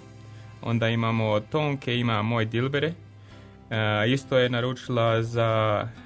Onda 0.61 0.89
imamo 0.89 1.39
Tonke, 1.39 1.97
ima 1.97 2.21
Moj 2.21 2.45
Dilbere. 2.45 2.93
E, 3.71 3.75
isto 4.09 4.37
je 4.37 4.49
naručila 4.49 5.23
za 5.23 5.47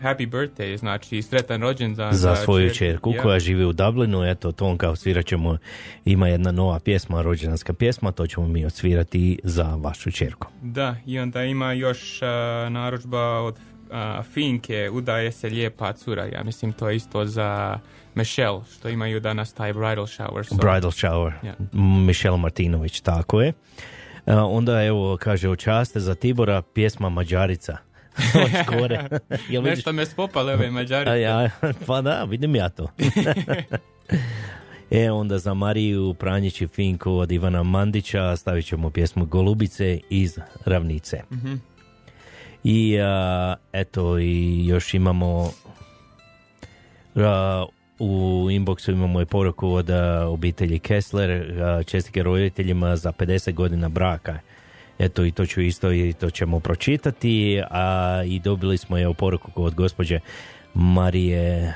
Happy 0.02 0.30
Birthday, 0.30 0.78
znači 0.78 1.22
sretan 1.22 1.62
rođendan 1.62 2.14
za 2.14 2.36
svoju 2.36 2.68
čer- 2.68 2.76
čerku 2.78 3.12
Ja. 3.12 3.22
koja 3.22 3.40
živi 3.40 3.66
u 3.66 3.74
Dublinu, 3.74 4.24
eto 4.24 4.52
to 4.52 4.78
kao 4.78 4.96
svirat 4.96 5.26
ćemo, 5.26 5.58
ima 6.06 6.28
jedna 6.28 6.52
nova 6.52 6.80
pjesma, 6.80 7.22
rođendanska 7.22 7.74
pjesma, 7.74 8.12
to 8.12 8.28
ćemo 8.28 8.48
mi 8.48 8.66
odsvirati 8.66 9.40
za 9.44 9.76
vašu 9.76 10.12
čerku. 10.12 10.48
Da, 10.62 10.96
i 11.06 11.20
onda 11.20 11.44
ima 11.44 11.74
još 11.74 12.22
uh, 12.22 12.28
narudžba 12.70 13.40
od 13.40 13.56
uh, 13.56 13.92
Finke, 14.26 14.90
udaje 14.90 15.32
se 15.32 15.50
lijepa 15.50 15.94
cura, 15.94 16.26
ja 16.26 16.44
mislim 16.44 16.74
to 16.74 16.90
je 16.90 16.96
isto 16.96 17.26
za 17.26 17.80
Michelle, 18.16 18.62
što 18.74 18.90
imaju 18.90 19.20
danas 19.20 19.54
taj 19.54 19.74
bridal 19.74 20.06
shower. 20.06 20.44
so- 20.44 20.56
Bridal 20.56 20.92
Shower, 20.92 21.32
Ja. 21.44 21.54
Mišel 22.06 22.38
Martinović, 22.38 23.02
tako 23.02 23.42
je. 23.42 23.54
Onda 24.26 24.84
evo, 24.84 25.18
kaže, 25.18 25.50
očaste 25.50 26.00
za 26.00 26.16
Tibora, 26.16 26.62
pjesma 26.62 27.10
Mađarica. 27.10 27.78
Jel 29.50 29.62
vidiš? 29.62 29.78
Nešto 29.78 29.92
me 29.92 30.06
spopale 30.06 30.54
ove 30.54 30.72
Mađarice. 30.72 31.22
Ja, 31.22 31.50
pa 31.88 32.02
da, 32.02 32.24
vidim 32.24 32.56
ja 32.56 32.70
to. 32.70 32.88
e, 34.92 35.12
onda 35.12 35.38
za 35.38 35.54
Mariju 35.54 36.14
Pranjić 36.14 36.62
i 36.62 36.68
Finku 36.68 37.12
od 37.12 37.32
Ivana 37.32 37.64
Mandića 37.64 38.36
stavit 38.36 38.66
ćemo 38.66 38.90
pjesmu 38.90 39.26
Golubice 39.26 40.00
iz 40.10 40.38
Ravnice. 40.66 41.22
Mhm. 41.32 41.54
I 42.64 43.00
a, 43.00 43.56
eto, 43.74 44.20
i 44.20 44.66
još 44.68 44.94
imamo 44.94 45.52
a, 47.16 47.66
u 48.00 48.48
inboxu 48.52 48.92
imamo 48.92 49.22
i 49.22 49.26
poruku 49.26 49.70
od 49.70 49.90
obitelji 50.28 50.80
Kessler, 50.80 51.62
a, 51.62 51.84
čestitke 51.84 52.24
roditeljima 52.24 52.96
za 52.96 53.12
50 53.12 53.54
godina 53.54 53.90
braka. 53.90 54.40
Eto 55.00 55.26
i 55.26 55.32
to 55.32 55.46
ću 55.46 55.62
isto 55.62 55.92
i 55.92 56.14
to 56.14 56.30
ćemo 56.30 56.60
pročitati, 56.60 57.62
a 57.72 58.22
i 58.26 58.40
dobili 58.40 58.78
smo 58.78 58.98
je 58.98 59.14
poruku 59.14 59.64
od 59.64 59.76
gospođe 59.76 60.20
Marije 60.74 61.74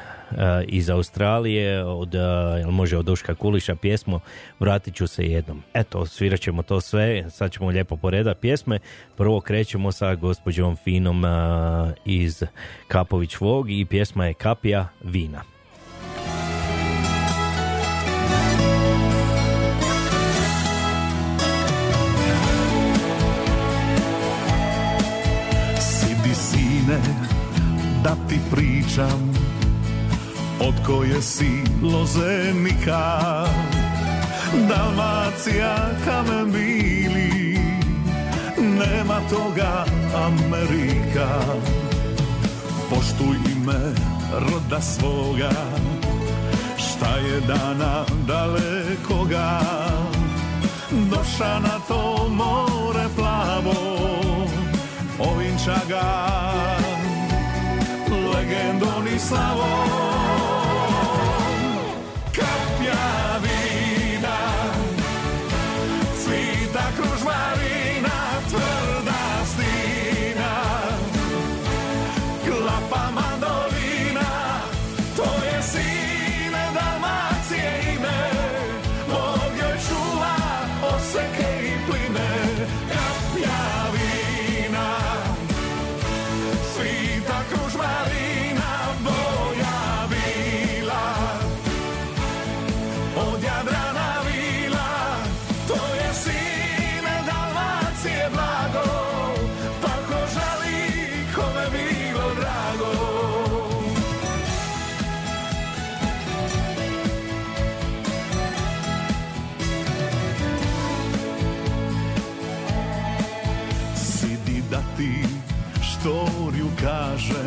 iz 0.68 0.90
Australije, 0.90 1.84
od, 1.84 2.14
jel 2.60 2.72
može 2.72 2.98
od 2.98 3.06
Duška 3.06 3.36
Kuliša 3.36 3.76
pjesmu 3.76 4.20
Vratit 4.60 4.96
ću 4.96 5.08
se 5.08 5.24
jednom. 5.24 5.64
Eto, 5.74 6.06
svirat 6.06 6.40
ćemo 6.40 6.64
to 6.64 6.82
sve, 6.82 7.30
sad 7.30 7.52
ćemo 7.52 7.70
lijepo 7.70 7.96
poredati 7.98 8.42
pjesme. 8.42 8.80
Prvo 9.18 9.42
krećemo 9.42 9.92
sa 9.92 10.16
gospođom 10.16 10.76
Finom 10.76 11.24
iz 12.06 12.44
Kapović 12.88 13.40
Vog 13.40 13.72
i 13.72 13.86
pjesma 13.86 14.26
je 14.26 14.34
Kapija 14.34 14.88
vina. 15.04 15.57
Da 28.04 28.16
ti 28.30 28.40
pričam 28.52 29.34
Od 30.60 30.74
koje 30.86 31.22
si 31.22 31.64
lozenika. 31.82 33.46
Dalmacija 34.70 35.76
kamen 36.06 36.52
bili 36.52 37.60
Nema 38.58 39.20
toga 39.30 39.86
Amerika. 40.16 41.28
Poštuj 42.90 43.38
ime 43.52 43.94
roda 44.32 44.82
svoga 44.82 45.52
Šta 46.78 47.18
je 47.18 47.42
dana 47.42 48.06
dalekoga. 48.28 49.60
Doša 50.92 51.60
na 51.60 51.80
to 51.88 52.28
more 52.30 53.06
plavo 53.16 53.74
Ovinča 55.20 55.80
ga 55.90 56.77
legendom 58.80 59.08
i 59.08 60.27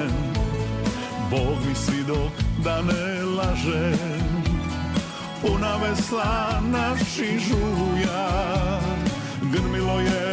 kažem 0.00 0.16
Bog 1.30 1.56
mi 1.68 1.74
svidok 1.74 2.32
da 2.64 2.82
ne 2.82 3.24
lažem. 3.24 4.42
Puna 5.42 5.76
vesla 5.76 6.60
naši 6.60 7.38
žuja. 7.38 8.30
Grmilo 9.52 10.00
je 10.00 10.29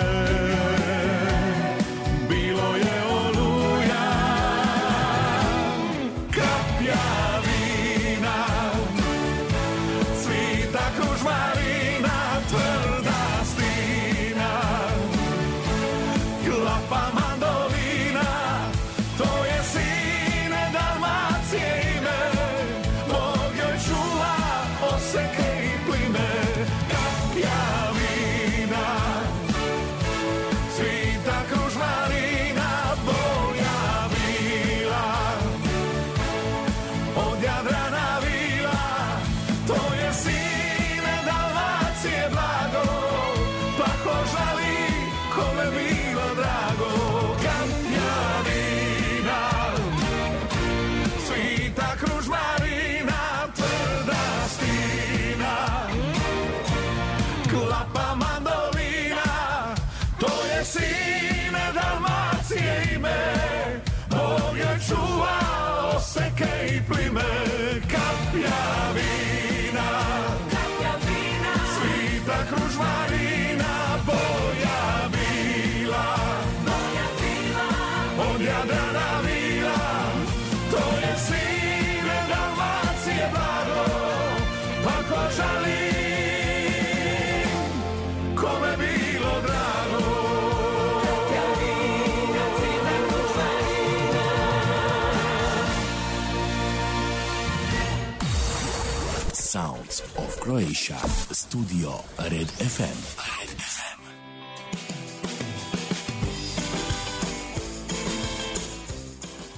Croatia. 100.48 100.96
Studio 101.32 101.90
Red 102.18 102.48
FM. 102.48 102.98
Red 103.20 103.60
FM. 103.60 104.02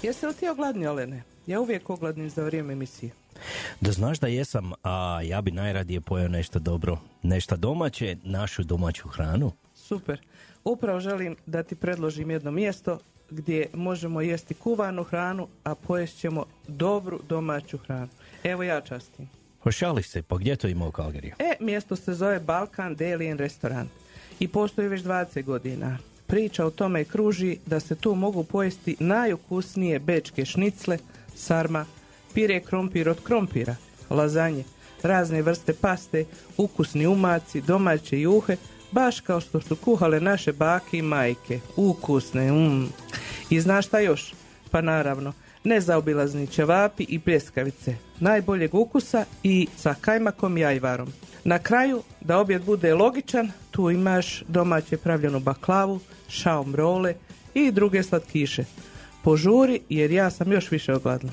Jesi 0.03 0.25
li 0.25 0.33
ti 0.33 0.47
ogladni, 0.47 0.87
Olene? 0.87 1.23
Ja 1.47 1.61
uvijek 1.61 1.89
ogladnim 1.89 2.29
za 2.29 2.43
vrijeme 2.43 2.73
emisije. 2.73 3.11
Da 3.81 3.91
znaš 3.91 4.19
da 4.19 4.27
jesam, 4.27 4.71
a 4.83 5.21
ja 5.23 5.41
bi 5.41 5.51
najradije 5.51 6.01
pojeo 6.01 6.27
nešto 6.27 6.59
dobro, 6.59 6.97
nešto 7.23 7.57
domaće, 7.57 8.17
našu 8.23 8.63
domaću 8.63 9.07
hranu. 9.07 9.51
Super. 9.75 10.21
Upravo 10.63 10.99
želim 10.99 11.35
da 11.45 11.63
ti 11.63 11.75
predložim 11.75 12.31
jedno 12.31 12.51
mjesto 12.51 12.99
gdje 13.29 13.67
možemo 13.73 14.21
jesti 14.21 14.53
kuvanu 14.53 15.03
hranu, 15.03 15.47
a 15.63 15.75
pojest 15.75 16.19
ćemo 16.19 16.45
dobru 16.67 17.19
domaću 17.29 17.77
hranu. 17.77 18.09
Evo 18.43 18.63
ja 18.63 18.81
častim. 18.81 19.38
Hošališ 19.63 20.07
se, 20.07 20.21
pa 20.21 20.37
gdje 20.37 20.55
to 20.55 20.67
ima 20.67 20.87
u 20.87 20.91
Kalgariju? 20.91 21.33
E, 21.39 21.55
mjesto 21.59 21.95
se 21.95 22.13
zove 22.13 22.39
Balkan 22.39 22.95
Deli 22.95 23.31
and 23.31 23.39
Restaurant 23.39 23.89
i 24.39 24.47
postoji 24.47 24.87
već 24.87 25.01
20 25.01 25.43
godina. 25.43 25.97
Priča 26.27 26.65
o 26.65 26.69
tome 26.69 27.03
kruži 27.03 27.57
da 27.65 27.79
se 27.79 27.95
tu 27.95 28.15
mogu 28.15 28.43
pojesti 28.43 28.95
najukusnije 28.99 29.99
bečke 29.99 30.45
šnicle, 30.45 30.97
sarma, 31.35 31.85
pire 32.33 32.59
krompir 32.59 33.09
od 33.09 33.23
krompira, 33.23 33.75
lazanje, 34.09 34.63
razne 35.03 35.41
vrste 35.41 35.73
paste, 35.73 36.25
ukusni 36.57 37.07
umaci, 37.07 37.61
domaće 37.61 38.21
juhe, 38.21 38.57
baš 38.91 39.19
kao 39.19 39.41
što 39.41 39.61
su 39.61 39.75
kuhale 39.75 40.19
naše 40.19 40.53
bake 40.53 40.97
i 40.97 41.01
majke. 41.01 41.59
Ukusne, 41.75 42.51
mm. 42.51 42.89
I 43.49 43.61
znaš 43.61 43.87
šta 43.87 43.99
još? 43.99 44.33
Pa 44.71 44.81
naravno, 44.81 45.33
nezaobilazni 45.63 46.47
ćevapi 46.47 47.05
i 47.09 47.19
pljeskavice, 47.19 47.95
najboljeg 48.19 48.75
ukusa 48.75 49.25
i 49.43 49.67
sa 49.77 49.95
kajmakom 50.01 50.57
i 50.57 50.65
ajvarom. 50.65 51.13
Na 51.43 51.59
kraju, 51.59 52.03
da 52.21 52.37
objed 52.37 52.63
bude 52.63 52.93
logičan, 52.93 53.51
tu 53.71 53.91
imaš 53.91 54.43
domaće 54.47 54.97
pravljenu 54.97 55.39
baklavu, 55.39 55.99
šaom 56.27 56.75
role 56.75 57.13
i 57.53 57.71
druge 57.71 58.03
slatkiše. 58.03 58.63
Požuri 59.23 59.79
jer 59.89 60.11
ja 60.11 60.29
sam 60.29 60.51
još 60.51 60.71
više 60.71 60.93
ogladna. 60.93 61.31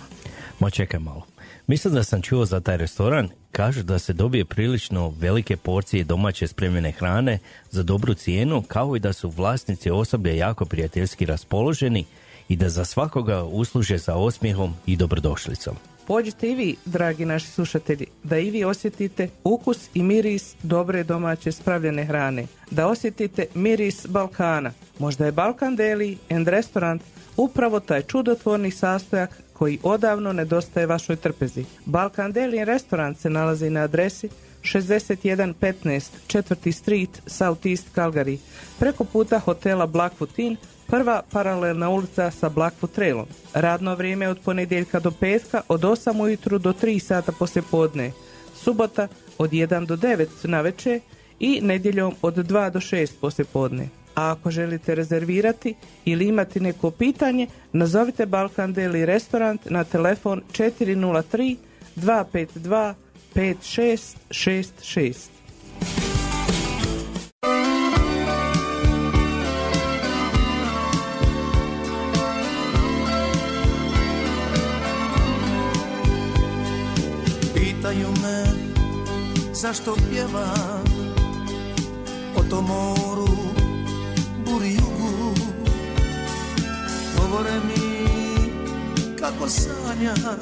Ma 0.58 0.70
čekaj 0.70 1.00
malo. 1.00 1.26
Mislim 1.66 1.94
da 1.94 2.04
sam 2.04 2.22
čuo 2.22 2.44
za 2.44 2.60
taj 2.60 2.76
restoran, 2.76 3.28
kažu 3.52 3.82
da 3.82 3.98
se 3.98 4.12
dobije 4.12 4.44
prilično 4.44 5.14
velike 5.18 5.56
porcije 5.56 6.04
domaće 6.04 6.46
spremljene 6.46 6.92
hrane 6.92 7.38
za 7.70 7.82
dobru 7.82 8.14
cijenu, 8.14 8.62
kao 8.62 8.96
i 8.96 9.00
da 9.00 9.12
su 9.12 9.28
vlasnici 9.28 9.90
osoblje 9.90 10.36
jako 10.36 10.64
prijateljski 10.64 11.26
raspoloženi 11.26 12.04
i 12.48 12.56
da 12.56 12.68
za 12.68 12.84
svakoga 12.84 13.42
usluže 13.44 13.98
sa 13.98 14.14
osmijehom 14.14 14.74
i 14.86 14.96
dobrodošlicom. 14.96 15.76
Pođite 16.06 16.50
i 16.50 16.54
vi, 16.54 16.76
dragi 16.84 17.24
naši 17.24 17.46
slušatelji, 17.46 18.06
da 18.22 18.38
i 18.38 18.50
vi 18.50 18.64
osjetite 18.64 19.28
ukus 19.44 19.88
i 19.94 20.02
miris 20.02 20.54
dobre 20.62 21.04
domaće 21.04 21.52
spravljene 21.52 22.04
hrane. 22.04 22.46
Da 22.70 22.86
osjetite 22.86 23.46
miris 23.54 24.06
Balkana. 24.06 24.72
Možda 24.98 25.26
je 25.26 25.32
Balkan 25.32 25.76
Deli 25.76 26.18
and 26.30 26.48
Restaurant 26.48 27.02
upravo 27.36 27.80
taj 27.80 28.02
čudotvorni 28.02 28.70
sastojak 28.70 29.42
koji 29.52 29.78
odavno 29.82 30.32
nedostaje 30.32 30.86
vašoj 30.86 31.16
trpezi. 31.16 31.64
Balkan 31.84 32.32
Deli 32.32 32.58
and 32.58 32.68
Restaurant 32.68 33.18
se 33.18 33.30
nalazi 33.30 33.70
na 33.70 33.80
adresi 33.80 34.28
6115 34.62 36.10
4. 36.26 36.72
Street, 36.72 37.22
South 37.26 37.66
East 37.66 37.86
Calgary, 37.94 38.38
preko 38.78 39.04
puta 39.04 39.38
hotela 39.38 39.86
Blackfoot 39.86 40.38
Inn, 40.38 40.56
prva 40.86 41.22
paralelna 41.32 41.90
ulica 41.90 42.30
sa 42.30 42.48
Blackfoot 42.48 42.92
Trailom. 42.92 43.26
Radno 43.54 43.94
vrijeme 43.94 44.28
od 44.28 44.38
ponedjeljka 44.44 45.00
do 45.00 45.10
petka 45.10 45.62
od 45.68 45.80
8 45.80 46.22
ujutru 46.22 46.58
do 46.58 46.72
3 46.72 46.98
sata 46.98 47.32
poslje 47.32 47.62
podne. 47.70 48.12
Subota 48.54 49.08
od 49.38 49.50
1 49.50 49.86
do 49.86 49.96
9 49.96 50.26
na 50.44 50.60
večer 50.60 51.00
i 51.40 51.60
nedjeljom 51.60 52.14
od 52.22 52.34
2 52.34 52.70
do 52.70 52.80
6 52.80 53.10
poslje 53.20 53.44
podne. 53.44 53.88
A 54.14 54.30
ako 54.30 54.50
želite 54.50 54.94
rezervirati 54.94 55.74
ili 56.04 56.28
imati 56.28 56.60
neko 56.60 56.90
pitanje, 56.90 57.46
nazovite 57.72 58.26
Balkan 58.26 58.72
Deli 58.72 59.06
Restaurant 59.06 59.70
na 59.70 59.84
telefon 59.84 60.42
403 60.52 61.56
252 61.96 62.94
5666. 63.34 65.35
zašto 79.66 79.96
pjevam 80.10 80.84
o 82.36 82.42
tom 82.50 82.64
moru, 82.64 83.28
buri 84.46 84.74
jugu. 84.74 85.34
Govore 87.16 87.60
mi 87.66 88.06
kako 89.18 89.48
sanjam 89.48 90.40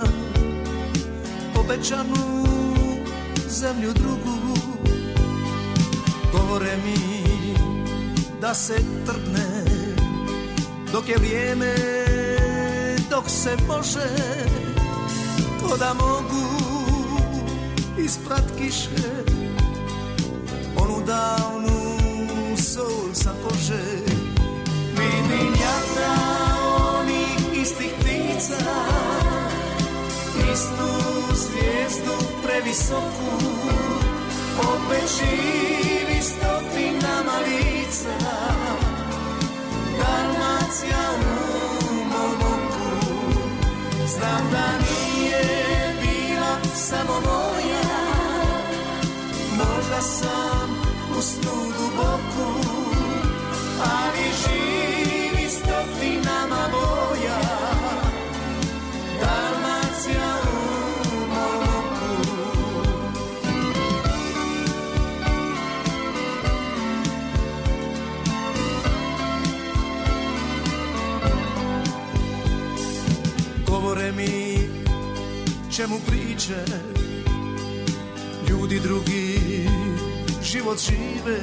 obećanu 1.56 2.46
zemlju 3.48 3.92
drugu. 3.92 4.58
Govore 6.32 6.76
mi 6.84 7.24
da 8.40 8.54
se 8.54 8.74
trgne 9.06 9.64
dok 10.92 11.08
je 11.08 11.16
vrijeme 11.16 11.74
dok 13.10 13.24
se 13.30 13.56
može 13.68 14.08
ko 15.62 15.76
da 15.76 15.94
mogu 15.94 16.83
isprat 17.98 18.44
kiše 18.58 19.24
onu 20.76 21.06
davnu 21.06 21.80
sol 22.56 23.14
sa 23.14 23.30
kože. 23.42 23.86
Vidim 24.98 25.52
jatra 25.62 26.14
onih 26.98 27.62
istih 27.62 27.92
ptica 28.00 28.74
istu 30.52 30.90
zvijezdu 31.34 32.16
previsoku 32.42 33.32
opet 34.58 35.10
živi 35.18 36.22
stotinama 36.22 37.38
lica 37.46 38.18
Dalmacija 39.98 41.04
u 41.90 41.94
mom 41.94 42.40
oku 42.52 43.08
znam 44.06 44.50
da 44.52 44.66
nije 44.78 45.03
samo 46.94 47.20
moja. 47.20 47.90
Možda 49.58 50.00
sam 50.00 50.70
u 51.18 51.22
snu 51.22 51.56
duboku 51.78 52.50
ali 53.80 54.24
živi 54.42 54.73
čemu 75.76 76.00
priče. 76.06 76.64
Ljudi 78.48 78.80
drugi 78.80 79.38
život 80.42 80.78
žive. 80.78 81.40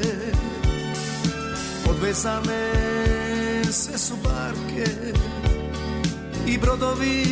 Odvezane 1.89 2.71
sve 3.71 3.97
su 3.97 4.13
barke 4.23 4.91
I 6.47 6.57
brodovi 6.57 7.25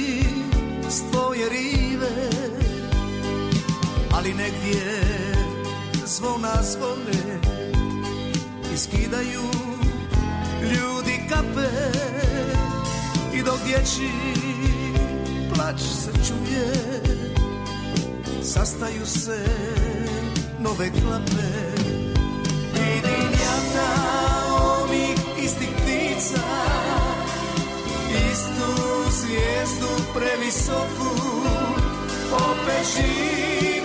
s 0.89 1.11
tvoje 1.11 1.49
rive. 1.49 2.29
Ali 4.11 4.33
negdje 4.33 5.01
zvona 6.05 6.53
zvone 6.63 7.39
I 8.73 8.77
skidaju 8.77 9.43
ljudi 10.61 11.21
kape 11.29 11.69
I 13.33 13.43
dok 13.43 13.59
dječji 13.65 14.78
plać 15.59 15.81
se 15.81 16.11
čuje 16.27 16.71
Sastaju 18.43 19.05
se 19.05 19.45
nove 20.59 20.89
klape. 20.89 21.49
Vidim 22.73 23.29
jata 23.43 23.91
onih 24.61 25.19
istih 25.43 25.69
ptica 25.77 26.47
Istu 28.31 28.71
zvijezdu 29.11 30.03
previsoku 30.13 31.15
Opet 32.33 32.85
živi 32.95 33.78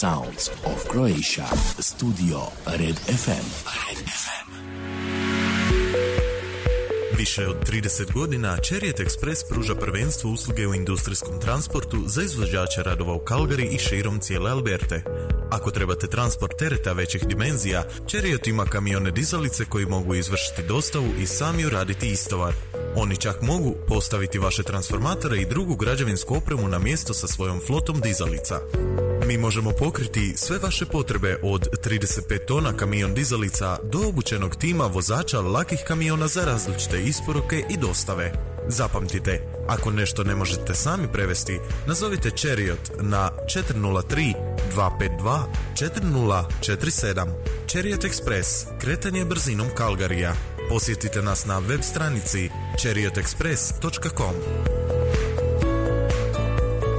Sounds 0.00 0.50
of 0.64 0.86
Croatia. 0.90 1.46
Studio 1.80 2.38
Red 2.66 2.98
FM. 2.98 3.46
Red 3.66 3.98
FM. 4.06 4.50
Više 7.16 7.46
od 7.46 7.56
30 7.70 8.12
godina 8.12 8.56
Chariot 8.56 8.96
Express 8.96 9.48
pruža 9.50 9.74
prvenstvo 9.74 10.30
usluge 10.30 10.66
u 10.66 10.74
industrijskom 10.74 11.40
transportu 11.40 11.96
za 12.06 12.22
izvođače 12.22 12.82
radova 12.82 13.14
u 13.14 13.18
Kalgari 13.18 13.68
i 13.72 13.78
širom 13.78 14.20
cijele 14.20 14.50
Alberte. 14.50 15.02
Ako 15.50 15.70
trebate 15.70 16.06
transport 16.06 16.58
tereta 16.58 16.92
većih 16.92 17.26
dimenzija, 17.26 17.84
Chariot 18.08 18.46
ima 18.46 18.64
kamione 18.64 19.10
dizalice 19.10 19.64
koji 19.64 19.86
mogu 19.86 20.14
izvršiti 20.14 20.62
dostavu 20.62 21.08
i 21.20 21.26
sami 21.26 21.66
uraditi 21.66 22.10
istovar. 22.10 22.54
Oni 22.96 23.16
čak 23.16 23.42
mogu 23.42 23.74
postaviti 23.88 24.38
vaše 24.38 24.62
transformatore 24.62 25.38
i 25.38 25.46
drugu 25.46 25.76
građevinsku 25.76 26.34
opremu 26.34 26.68
na 26.68 26.78
mjesto 26.78 27.14
sa 27.14 27.26
svojom 27.26 27.60
flotom 27.66 28.00
dizalica. 28.00 28.60
Mi 29.28 29.38
možemo 29.38 29.70
pokriti 29.70 30.32
sve 30.36 30.58
vaše 30.58 30.86
potrebe 30.86 31.36
od 31.42 31.66
35 31.84 32.46
tona 32.46 32.72
kamion 32.76 33.14
dizalica 33.14 33.78
do 33.82 33.98
obučenog 34.08 34.56
tima 34.56 34.86
vozača 34.86 35.40
lakih 35.40 35.78
kamiona 35.86 36.28
za 36.28 36.44
različite 36.44 37.02
isporuke 37.02 37.64
i 37.70 37.76
dostave. 37.76 38.32
Zapamtite, 38.68 39.40
ako 39.66 39.90
nešto 39.90 40.24
ne 40.24 40.34
možete 40.34 40.74
sami 40.74 41.08
prevesti, 41.12 41.58
nazovite 41.86 42.30
Chariot 42.30 42.90
na 43.00 43.30
403 43.56 44.34
252 44.76 45.42
4047. 45.74 47.26
Chariot 47.72 48.04
Express, 48.04 48.64
kretanje 48.80 49.24
brzinom 49.24 49.68
Kalgarija. 49.74 50.34
Posjetite 50.68 51.22
nas 51.22 51.46
na 51.46 51.58
web 51.58 51.80
stranici 51.82 52.50
chariotexpress.com. 52.82 54.34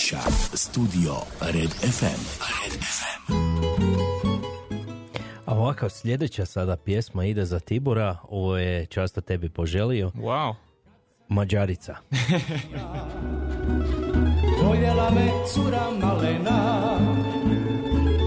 Croatia. 0.00 0.20
Studio 0.54 1.14
Red 1.40 1.70
FM. 1.70 2.20
Red 2.40 2.80
FM. 2.80 3.32
A 5.46 5.54
ovako, 5.54 5.88
sljedeća 5.88 6.46
sada 6.46 6.76
pjesma 6.76 7.24
ide 7.24 7.44
za 7.44 7.60
Tibora, 7.60 8.16
ovo 8.28 8.58
je 8.58 8.86
často 8.86 9.20
tebi 9.20 9.48
poželio. 9.48 10.10
Wow. 10.10 10.54
Mađarica. 11.28 11.96
Voljela 14.62 15.10
me 15.10 15.30
cura 15.54 15.90
malena 16.02 16.98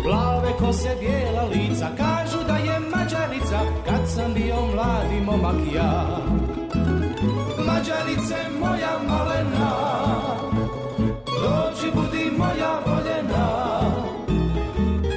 Plave 0.03 0.51
kose 0.59 0.95
bijela 0.99 1.43
lica 1.43 1.89
Kažu 1.97 2.37
da 2.47 2.57
je 2.57 2.79
mađarica 2.79 3.59
Kad 3.85 4.09
sam 4.15 4.33
bio 4.33 4.55
mladi 4.55 5.21
momak 5.25 5.73
ja 5.75 6.17
Mađarice 7.67 8.35
moja 8.59 8.99
malena 9.07 9.92
moja 12.85 12.95
voljena 12.95 13.47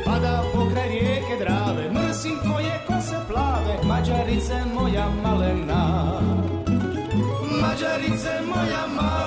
Pa 0.05 0.19
da 0.19 0.43
pokraj 0.55 0.89
rijeke 0.89 1.37
drave 1.39 1.91
Mrsim 1.93 2.39
tvoje 2.45 2.81
kose 2.87 3.17
plave 3.29 3.79
Mađarice 3.85 4.55
moja 4.75 5.09
malena. 5.23 6.21
Mađarice 7.61 8.31
moja 8.47 8.87
malena 8.87 9.26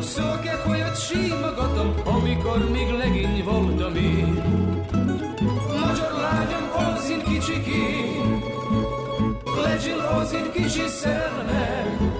sítalgatva 0.00 0.02
Szőke 0.02 0.62
hajat 0.64 1.00
símogatom 1.00 1.94
Amikor 2.04 2.70
még 2.70 2.90
legény 2.90 3.44
voltam 3.44 3.94
én. 3.94 4.42
Magyar 5.68 6.12
lányom 6.20 6.94
az 6.94 7.10
én 7.10 7.22
kicsikém 7.22 8.42
Legyél 9.62 9.98
az 9.98 10.32
én 10.32 10.50
kicsi 10.52 10.86
szerelmem 10.88 12.12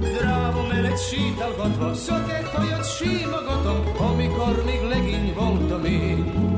Dráva 0.00 0.66
mellett 0.68 0.98
sítalgatva 0.98 1.94
Szökek 1.94 2.46
hajat 2.46 2.96
símogatom 2.96 3.80
Amikor 3.98 4.62
még 4.64 4.82
legény 4.82 5.34
voltam 5.34 5.84
én 5.84 6.49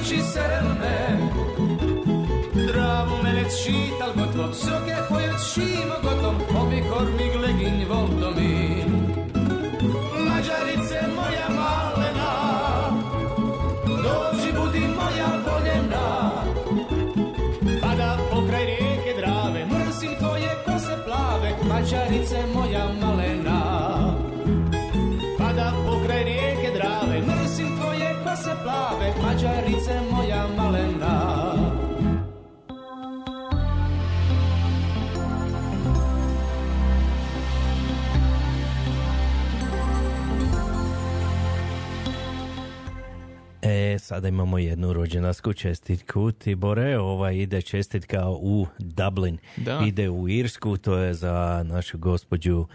kicsi 0.00 0.20
szerelmek. 0.20 1.32
Dráma 2.52 3.22
mellett 3.22 3.50
sítalgatom, 3.50 4.52
szöke 4.52 4.94
folyat 4.94 5.50
simogatom, 5.52 6.36
amikor 6.54 7.14
még 7.16 7.34
legény 7.34 7.86
voltam 7.86 8.39
Mađarice 29.70 30.00
moja 30.12 30.46
malena 30.56 31.54
E, 43.62 43.98
sada 43.98 44.28
imamo 44.28 44.58
jednu 44.58 44.92
rođendansku 44.92 45.52
čestitku. 45.52 46.32
Tibore, 46.32 46.98
ova 46.98 47.32
ide 47.32 47.62
čestitka 47.62 48.30
u 48.30 48.66
Dublin. 48.78 49.38
Da. 49.56 49.82
Ide 49.86 50.08
u 50.08 50.28
Irsku, 50.28 50.76
to 50.76 50.98
je 50.98 51.14
za 51.14 51.62
našu 51.66 51.98
gospođu 51.98 52.66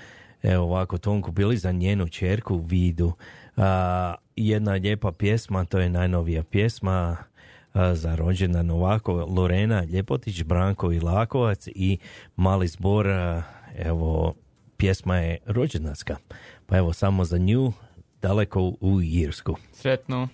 evo 0.44 0.64
ovako 0.64 0.98
Tonku 0.98 1.32
bili 1.32 1.58
za 1.58 1.72
njenu 1.72 2.08
čerku 2.08 2.58
Vidu. 2.58 3.14
A, 3.58 4.16
jedna 4.36 4.72
lijepa 4.72 5.12
pjesma, 5.12 5.66
to 5.66 5.80
je 5.80 5.90
najnovija 5.90 6.44
pjesma 6.44 7.18
za 7.94 8.16
rođendan 8.16 8.72
ovako 8.72 9.14
Lorena 9.14 9.84
Ljepotić, 9.84 10.44
Branko 10.44 10.92
i 10.92 11.00
Lakovac 11.00 11.68
i 11.68 11.98
mali 12.36 12.68
zbor, 12.68 13.08
evo 13.78 14.36
pjesma 14.78 15.18
je 15.18 15.38
rođendanska. 15.46 16.18
Pa 16.66 16.78
evo 16.78 16.94
samo 16.94 17.26
za 17.26 17.38
nju 17.38 17.74
daleko 18.22 18.62
u 18.82 19.02
Irsku. 19.02 19.56
Sretno. 19.74 20.28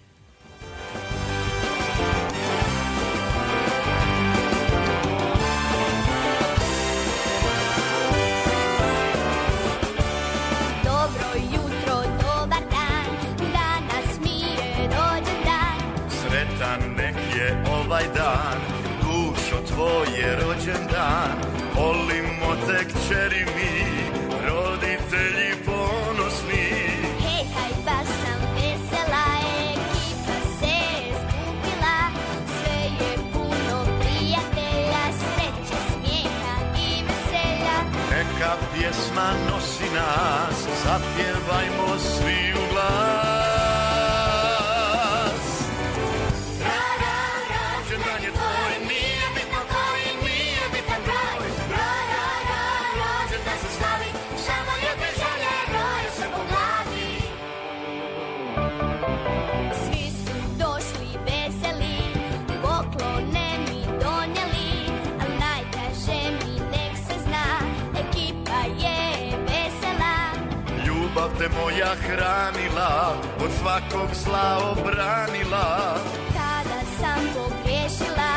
Te 71.41 71.49
moja 71.49 71.95
hranila, 71.95 73.15
od 73.43 73.51
svakog 73.59 74.09
zla 74.23 74.49
obranila. 74.71 75.97
Tada 76.37 76.79
sam 76.99 77.21
pogriješila, 77.35 78.33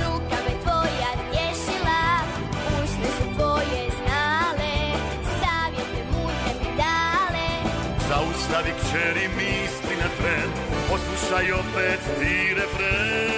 rukave 0.00 0.52
tvoja 0.62 1.12
tješila, 1.30 2.02
usne 2.82 3.08
su 3.16 3.24
tvoje 3.36 3.82
znale, 3.98 4.76
savjete 5.40 6.00
mudre 6.12 6.52
mi 6.60 6.70
dale. 6.82 7.48
Zaustavi 8.08 8.72
kćeri 8.80 9.28
misli 9.28 9.96
na 10.02 10.08
tren, 10.18 10.50
poslušaj 10.88 11.52
opet 11.52 12.00
ti 12.18 12.54
refren. 12.54 13.35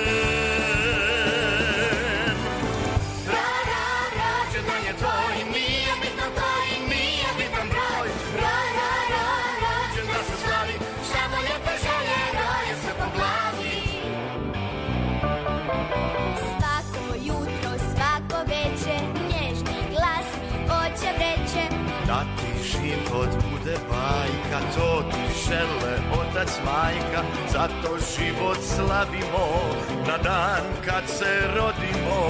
Žele 25.48 25.94
otac 26.20 26.50
majka, 26.64 27.22
zato 27.52 27.90
život 28.12 28.58
slavimo 28.62 29.48
na 30.06 30.16
dan 30.18 30.64
kad 30.84 31.04
se 31.08 31.32
rodimo. 31.56 32.20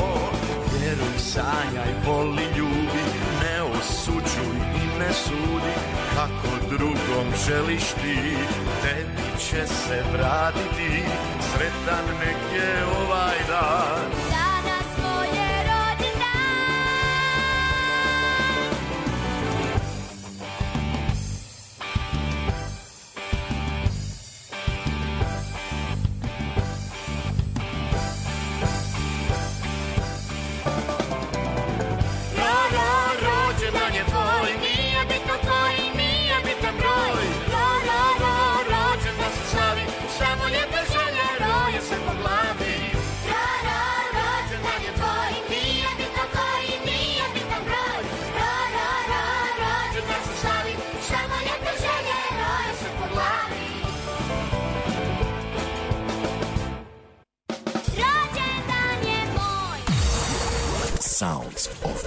Vjeruj, 0.72 1.18
sanjaj, 1.18 1.92
voli, 2.06 2.46
ljubi, 2.56 3.04
ne 3.42 3.62
osuđuj 3.62 4.56
i 4.82 4.98
ne 4.98 5.12
sudi, 5.12 5.74
kako 6.14 6.50
drugom 6.70 7.26
želiš 7.46 7.82
ti, 7.82 8.36
tebi 8.82 9.28
će 9.38 9.66
se 9.66 10.02
vratiti, 10.12 11.02
sretan 11.50 12.06
nek 12.20 12.40
je 12.54 12.84
ovaj 13.00 13.38
dan. 13.48 14.37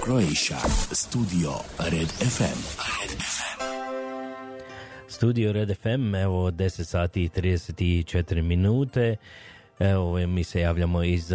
Croatia. 0.04 0.58
Studio 0.92 1.50
Red 1.78 2.10
FM. 2.10 2.58
Red 2.98 3.10
FM. 3.18 3.62
Studio 5.08 5.52
Red 5.52 5.76
FM, 5.76 6.14
evo 6.14 6.50
10 6.50 6.84
sati 6.84 7.24
i 7.24 7.28
34 7.28 8.42
minute. 8.42 9.16
Evo, 9.78 10.26
mi 10.26 10.44
se 10.44 10.60
javljamo 10.60 11.02
iz 11.02 11.32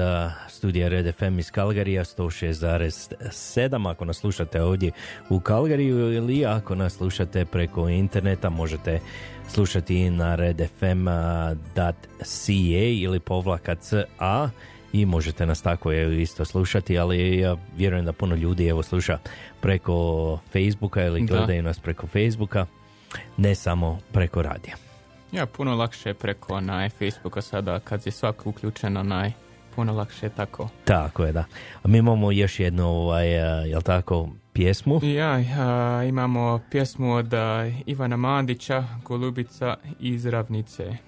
studija 0.50 0.88
Red 0.88 1.16
FM 1.16 1.40
iz 1.40 1.52
Kalgarija 1.52 2.04
106,7. 2.04 3.92
Ako 3.92 4.06
nas 4.06 4.18
slušate 4.18 4.62
ovdje 4.62 4.92
u 5.30 5.40
Kalgariju 5.40 6.14
ili 6.14 6.46
ako 6.46 6.76
nas 6.76 6.94
slušate 6.94 7.46
preko 7.46 7.90
interneta, 7.90 8.50
možete 8.50 9.00
slušati 9.48 10.10
na 10.10 10.36
redfm.ca 10.36 11.56
ili 12.74 13.20
povlaka 13.20 13.76
CA 13.76 14.50
i 14.94 15.06
možete 15.06 15.46
nas 15.46 15.62
tako 15.62 15.94
evo, 15.94 16.12
isto 16.12 16.46
slušati, 16.46 16.98
ali 16.98 17.38
ja 17.40 17.56
vjerujem 17.78 18.06
da 18.06 18.14
puno 18.14 18.36
ljudi 18.36 18.68
evo 18.68 18.84
sluša 18.84 19.18
preko 19.62 20.40
Facebooka 20.52 21.04
ili 21.04 21.26
Da. 21.26 21.36
gledaju 21.36 21.64
nas 21.64 21.80
preko 21.80 22.08
Facebooka, 22.08 22.66
ne 23.38 23.56
samo 23.56 24.00
preko 24.12 24.42
radija. 24.42 24.76
Ja, 25.32 25.46
puno 25.46 25.76
lakše 25.76 26.10
je 26.10 26.14
preko 26.14 26.54
onaj 26.54 26.90
Facebooka 26.90 27.42
sada 27.42 27.80
kad 27.80 28.06
je 28.06 28.12
svako 28.12 28.50
uključen 28.50 28.98
onaj, 28.98 29.32
puno 29.76 29.94
lakše 29.94 30.26
je 30.26 30.30
tako. 30.30 30.70
Tako 30.86 31.24
je, 31.24 31.32
da. 31.32 31.46
A 31.84 31.88
mi 31.88 31.98
imamo 31.98 32.32
još 32.32 32.60
jednu, 32.60 32.88
ovaj, 32.88 33.40
a, 33.40 33.66
jel 33.66 33.82
tako, 33.82 34.30
pjesmu? 34.54 35.00
Ja, 35.04 35.40
a, 35.60 36.04
imamo 36.04 36.60
pjesmu 36.72 37.14
od 37.14 37.34
a, 37.34 37.72
Ivana 37.86 38.18
Mandića, 38.18 38.84
Golubica 39.04 39.76
iz 40.00 40.26
Ravnice. 40.26 41.07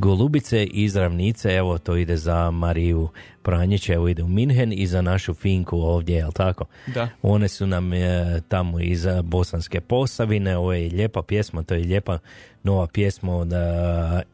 Golubice 0.00 0.64
iz 0.64 0.96
Ravnice, 0.96 1.48
evo 1.48 1.78
to 1.78 1.96
ide 1.96 2.16
za 2.16 2.50
Mariju 2.50 3.08
Pranjić, 3.42 3.88
evo 3.88 4.08
ide 4.08 4.22
u 4.22 4.28
Minhen 4.28 4.72
i 4.72 4.86
za 4.86 5.02
našu 5.02 5.34
Finku 5.34 5.76
ovdje, 5.80 6.16
jel 6.16 6.32
tako? 6.32 6.64
Da. 6.86 7.08
One 7.22 7.48
su 7.48 7.66
nam 7.66 7.92
e, 7.92 8.40
tamo 8.48 8.80
iz 8.80 9.06
e, 9.06 9.22
Bosanske 9.22 9.80
Posavine, 9.80 10.56
ovo 10.56 10.72
je 10.72 10.90
lijepa 10.90 11.22
pjesma, 11.22 11.62
to 11.62 11.74
je 11.74 11.80
lijepa 11.80 12.18
nova 12.62 12.86
pjesma 12.86 13.36
od 13.36 13.52
e, 13.52 13.56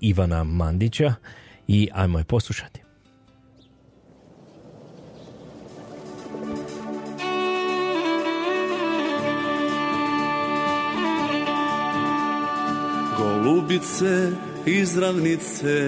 Ivana 0.00 0.44
Mandića 0.44 1.14
i 1.68 1.88
ajmo 1.92 2.18
je 2.18 2.24
poslušati. 2.24 2.80
Golubice 13.18 14.30
iz 14.66 14.98
ravnice 14.98 15.78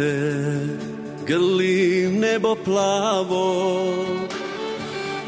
grli 1.27 2.09
nebo 2.09 2.55
plavo. 2.65 3.95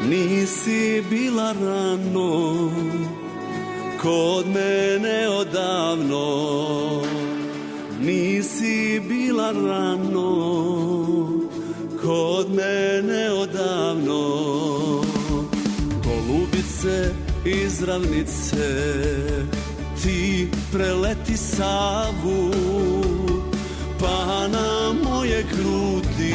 Nisi 0.09 1.03
bila 1.09 1.53
rano 1.53 2.71
kod 4.01 4.47
mene 4.47 5.29
odavno. 5.29 6.27
Nisi 7.99 9.01
bila 9.09 9.51
rano 9.51 10.31
kod 12.01 12.49
mene 12.49 13.31
odavno. 13.31 14.23
Golubice 16.03 17.13
iz 17.45 17.83
ravnice 17.83 18.69
ti 20.03 20.47
preleti 20.71 21.37
Savu 21.37 22.51
pa 24.01 24.47
na 24.47 24.93
moje 25.03 25.43
grudi 25.53 26.33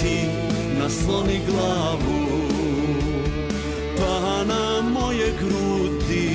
ti 0.00 0.16
nasloni 0.78 1.40
glavu. 1.46 2.18
Pa 3.98 4.44
na 4.50 4.82
moje 4.82 5.32
grudi 5.40 6.28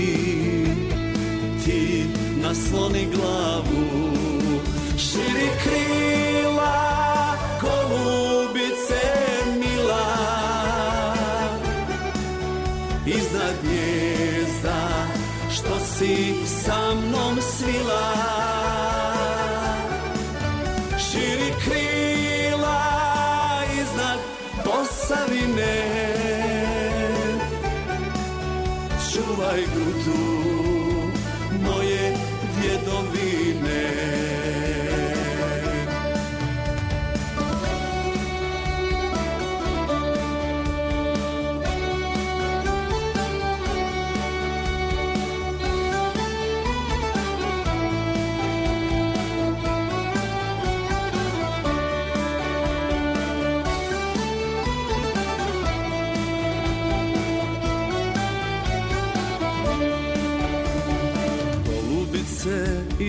ti 1.64 2.06
nasloni 2.42 3.08
glavu. 3.16 3.84
Širi 4.98 5.50
krila 5.64 6.13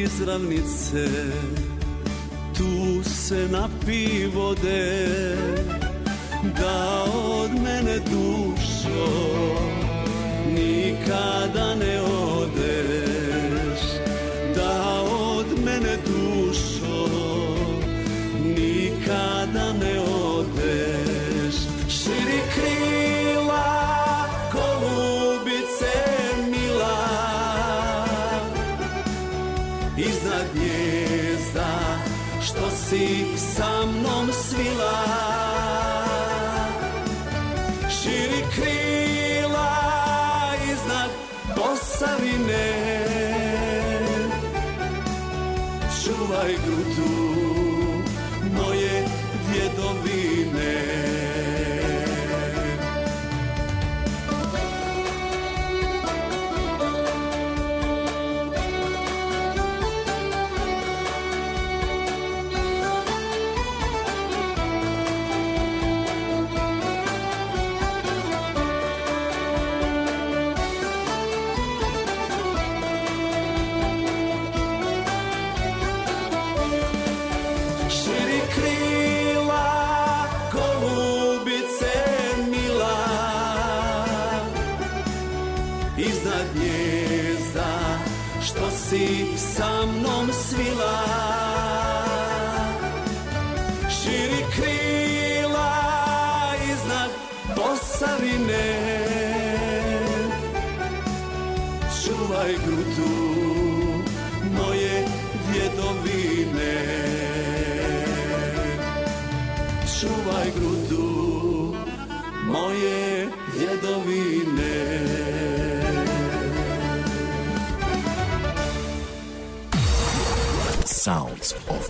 iz 0.05 0.21
ravnice 0.27 1.07
Tu 2.57 3.11
se 3.11 3.49
napi 3.51 4.27
vode 4.35 5.37
Da 6.61 7.05
od 7.15 7.51
mene 7.51 7.99
dušo 7.99 9.07
Nikada 10.55 11.75
ne 11.75 12.01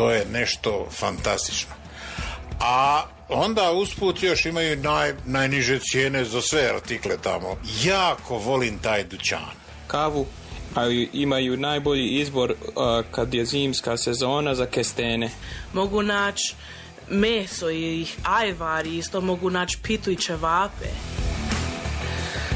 To 0.00 0.10
je 0.10 0.26
nešto 0.32 0.86
fantastično. 0.90 1.74
A 2.60 3.04
onda 3.28 3.72
usput 3.72 4.22
još 4.22 4.46
imaju 4.46 4.76
naj, 4.76 5.14
najniže 5.26 5.78
cijene 5.78 6.24
za 6.24 6.40
sve 6.40 6.70
artikle 6.74 7.16
tamo. 7.22 7.56
Jako 7.84 8.38
volim 8.38 8.78
taj 8.78 9.04
dućan. 9.04 9.54
Kavu, 9.86 10.26
a 10.74 10.86
imaju 11.12 11.56
najbolji 11.56 12.08
izbor 12.08 12.54
a, 12.76 13.02
kad 13.10 13.34
je 13.34 13.44
zimska 13.44 13.96
sezona 13.96 14.54
za 14.54 14.66
kestene. 14.66 15.30
Mogu 15.72 16.02
naći 16.02 16.54
meso 17.10 17.70
i 17.70 18.06
ajvar 18.24 18.86
i 18.86 18.98
isto 18.98 19.20
mogu 19.20 19.50
naći 19.50 19.78
pitu 19.82 20.10
i 20.10 20.16
ćevape. 20.16 20.88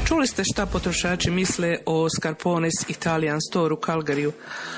Čuli 0.07 0.27
ste 0.27 0.43
šta 0.43 0.65
potrošači 0.65 1.31
misle 1.31 1.77
o 1.85 2.09
Scarpones 2.09 2.73
Italian 2.89 3.39
Store 3.41 3.73
u 3.73 3.77
Calgaryu. 3.77 4.31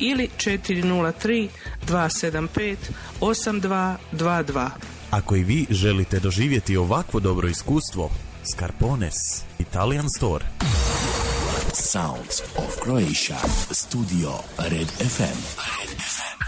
ili 0.00 0.28
403 0.36 1.48
275 1.88 2.76
8222. 3.20 4.68
Ako 5.10 5.36
i 5.36 5.44
vi 5.44 5.66
želite 5.70 6.20
doživjeti 6.20 6.76
ovakvo 6.76 7.20
dobro 7.20 7.48
iskustvo, 7.48 8.10
Scarpones 8.44 9.14
Italian 9.58 10.06
Store. 10.16 10.44
Sounds 11.74 12.42
of 12.56 12.76
Croatia. 12.84 13.38
Studio 13.70 14.30
Red 14.58 14.88
FM. 14.88 15.38
Red 15.58 15.98
FM. 15.98 16.42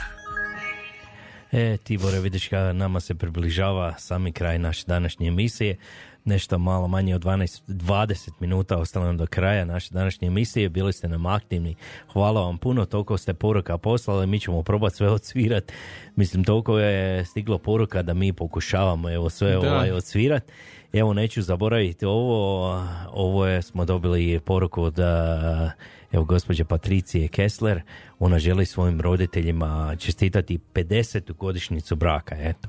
E, 1.52 1.76
Tibore, 1.76 2.20
vidiš 2.20 2.48
kada 2.48 2.72
nama 2.72 3.00
se 3.00 3.14
približava 3.14 3.94
sami 3.98 4.32
kraj 4.32 4.58
naše 4.58 4.84
današnje 4.86 5.28
emisije. 5.28 5.76
Nešto 6.24 6.58
malo 6.58 6.88
manje 6.88 7.14
od 7.14 7.24
12, 7.24 7.62
20 7.68 8.30
minuta 8.40 8.76
ostalo 8.78 9.06
nam 9.06 9.16
do 9.16 9.26
kraja 9.26 9.64
naše 9.64 9.94
današnje 9.94 10.28
emisije. 10.28 10.68
Bili 10.68 10.92
ste 10.92 11.08
nam 11.08 11.26
aktivni. 11.26 11.74
Hvala 12.12 12.40
vam 12.40 12.58
puno. 12.58 12.84
Toliko 12.84 13.18
ste 13.18 13.34
poruka 13.34 13.78
poslali. 13.78 14.26
Mi 14.26 14.40
ćemo 14.40 14.62
probati 14.62 14.96
sve 14.96 15.08
odsvirat. 15.10 15.72
Mislim, 16.16 16.44
toliko 16.44 16.78
je 16.78 17.24
stiglo 17.24 17.58
poruka 17.58 18.02
da 18.02 18.14
mi 18.14 18.32
pokušavamo 18.32 19.10
evo 19.10 19.30
sve 19.30 19.50
Da. 19.50 19.58
ovaj 19.58 19.90
odsvirat. 19.92 20.44
Evo, 20.92 21.12
neću 21.14 21.42
zaboraviti 21.42 22.06
ovo. 22.06 22.68
Ovo 23.12 23.46
je, 23.46 23.62
smo 23.62 23.84
dobili 23.84 24.40
poruku 24.40 24.82
od 24.82 24.96
evo, 26.12 26.24
gospođe 26.24 26.64
Patricije 26.64 27.28
Kessler. 27.28 27.82
Ona 28.18 28.38
želi 28.38 28.66
svojim 28.66 29.00
roditeljima 29.00 29.96
čestitati 29.96 30.58
50. 30.74 31.36
godišnjicu 31.36 31.96
braka. 31.96 32.36
Eto. 32.38 32.68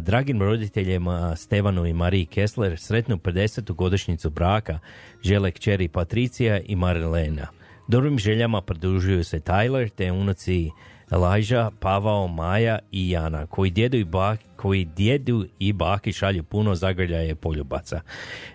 Dragim 0.00 0.42
roditeljima 0.42 1.36
Stevanu 1.36 1.86
i 1.86 1.92
Mariji 1.92 2.26
Kessler 2.26 2.78
sretnu 2.78 3.16
50. 3.16 3.72
godišnjicu 3.72 4.30
braka 4.30 4.78
žele 5.22 5.50
kćeri 5.50 5.88
Patricija 5.88 6.60
i 6.60 6.76
Marilena. 6.76 7.46
Dobrim 7.88 8.18
željama 8.18 8.62
pridružuju 8.62 9.24
se 9.24 9.40
Tyler 9.40 9.90
te 9.90 10.12
unuci 10.12 10.70
Lajža, 11.16 11.70
Pavao, 11.80 12.28
Maja 12.28 12.78
i 12.92 13.10
Jana, 13.10 13.46
koji 13.46 13.70
djedu 13.70 13.96
i, 13.96 14.04
bak, 14.04 14.40
koji 14.56 14.84
djedu 14.84 15.46
i 15.58 15.72
baki 15.72 16.12
šalju 16.12 16.42
puno 16.42 16.74
zagrljaje 16.74 17.34
poljubaca. 17.34 18.00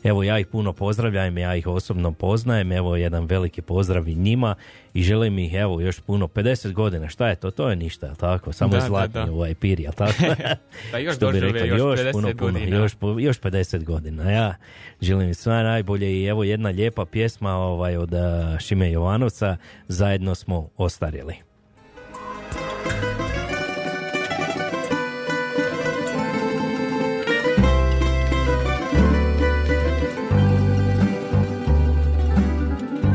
Evo 0.03 0.23
ja 0.23 0.39
ih 0.39 0.47
puno 0.47 0.73
pozdravljam, 0.73 1.37
ja 1.37 1.55
ih 1.55 1.67
osobno 1.67 2.11
poznajem, 2.11 2.71
evo 2.71 2.95
jedan 2.95 3.25
veliki 3.25 3.61
pozdrav 3.61 4.07
i 4.07 4.15
njima 4.15 4.55
i 4.93 5.03
želim 5.03 5.39
ih 5.39 5.53
evo 5.53 5.81
još 5.81 5.99
puno, 5.99 6.27
50 6.27 6.73
godina, 6.73 7.09
šta 7.09 7.27
je 7.27 7.35
to? 7.35 7.51
To 7.51 7.69
je 7.69 7.75
ništa, 7.75 8.15
tako? 8.15 8.53
Samo 8.53 8.71
Da, 8.71 8.77
je 8.77 8.81
da, 8.81 8.87
zlatni 8.87 9.25
da. 9.25 9.31
ovaj 9.31 9.55
pir, 9.55 9.79
jel 9.79 9.93
tako? 9.93 10.13
Da 10.91 10.97
još 10.97 11.15
Što 11.15 11.31
bi 11.31 11.39
dožive 11.39 11.51
rekli, 11.51 11.77
još 11.77 11.99
50 11.99 12.11
puno, 12.11 12.27
puno, 12.37 12.51
godina. 12.51 12.77
još, 12.77 12.91
još 13.19 13.39
50 13.41 13.83
godina. 13.83 14.31
Ja 14.31 14.55
želim 15.01 15.27
im 15.27 15.33
sve 15.33 15.63
najbolje 15.63 16.21
i 16.21 16.25
evo 16.25 16.43
jedna 16.43 16.69
lijepa 16.69 17.05
pjesma 17.05 17.55
ovaj, 17.55 17.97
od 17.97 18.13
a, 18.13 18.57
Šime 18.59 18.91
Jovanovca, 18.91 19.57
zajedno 19.87 20.35
smo 20.35 20.69
ostarjeli. 20.77 21.47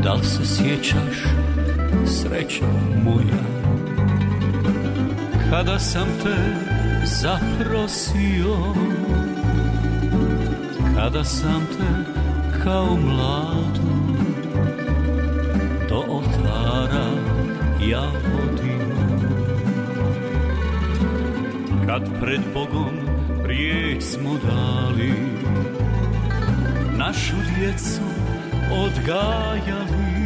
Da 0.02 0.12
li 0.12 0.24
se 0.24 0.44
sjećaš, 0.44 1.16
srećo 2.06 2.64
moja, 3.04 3.42
kada 5.50 5.78
sam 5.78 6.08
te 6.22 6.36
zaprosio, 7.04 8.56
kada 10.96 11.24
sam 11.24 11.66
te 11.78 12.12
kao 12.64 12.96
mladu 12.96 13.92
do 15.88 16.04
oltara 16.08 17.06
ja 17.88 18.00
vodio. 18.02 18.86
Kad 21.86 22.20
pred 22.20 22.40
Bogom 22.54 22.96
riječ 23.44 24.02
smo 24.02 24.30
dali, 24.44 25.12
našu 26.98 27.36
djecu 27.56 28.11
odgajali 28.70 30.22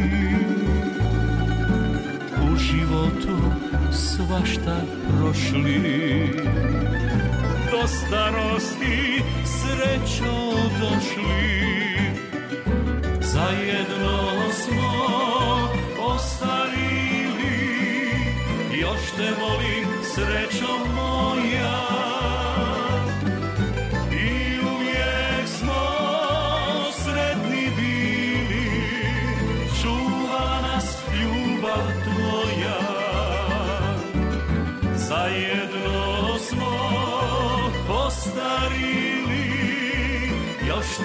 u 2.43 2.57
životu 2.57 3.37
svašta 3.91 4.81
prošli. 5.07 6.31
Do 7.71 7.87
starosti 7.87 9.23
srećo 9.45 10.53
došli. 10.79 11.67
Zajedno 13.21 14.19
smo 14.51 15.07
ostarili. 15.99 17.37
Još 18.81 19.01
te 19.17 19.31
volim 19.41 19.87
srećo 20.15 20.67
moja 20.95 22.16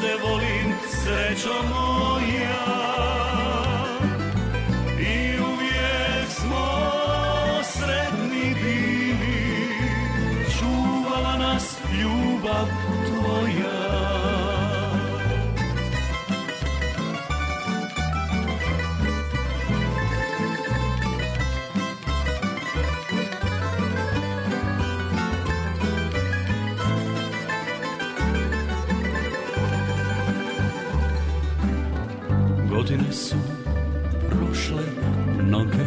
te 0.01 0.17
volim 0.23 0.75
srećo 0.89 1.55
moja. 1.71 2.65
I 4.99 5.41
uvijek 5.41 6.29
smo 6.29 6.67
sretni 7.65 8.55
bili. 8.55 9.69
Čuvala 10.59 11.37
nas 11.39 11.77
ljubav 12.01 12.82
Godine 32.83 33.13
su 33.13 33.37
prošle 34.31 34.83
mnoge. 35.43 35.87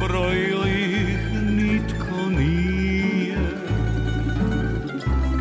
Brojio 0.00 0.58
ih 0.66 1.32
nitko 1.42 2.30
nije. 2.30 3.38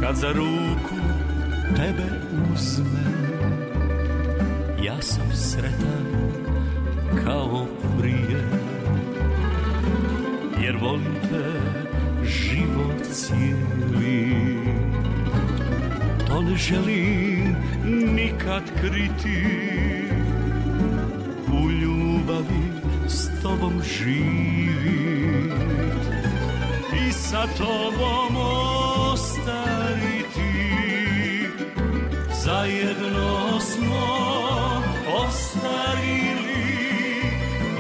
Kad 0.02 0.16
za 0.16 0.32
ruku 0.32 0.96
tebe 1.76 2.04
uzme 2.54 3.04
Ja 4.84 5.02
sam 5.02 5.32
sretan 5.34 6.06
kao 7.26 7.66
prije. 8.00 8.44
Jer 10.64 10.78
volim 10.82 11.16
te 11.30 11.60
život 12.26 13.04
cijeli. 13.14 14.36
To 16.28 16.42
ne 16.42 16.56
želim 16.56 17.37
nikad 17.88 18.64
kriti. 18.82 19.44
U 21.54 21.72
ljubavi 21.72 22.72
s 23.08 23.42
tobom 23.42 23.82
živit 23.84 25.28
I 27.08 27.12
sa 27.12 27.48
tobom 27.58 28.38
ostariti. 29.14 30.48
Zajedno 32.44 33.60
smo 33.60 34.28
ostarili 35.26 36.48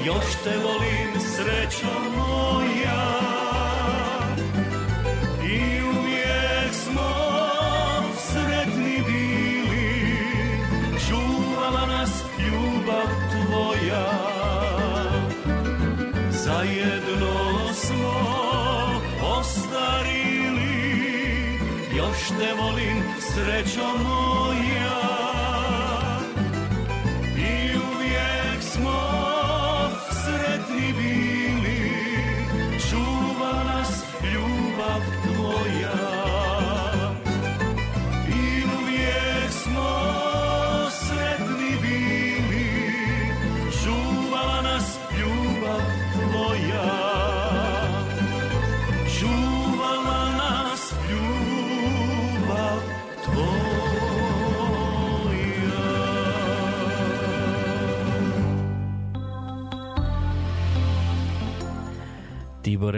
Još 0.05 0.25
te 0.43 0.53
volim 0.63 1.19
srećo 1.19 1.87
moja 2.17 3.16
Te 22.27 22.53
volim. 22.53 23.03
Srećo 23.19 23.87
moja 24.03 24.46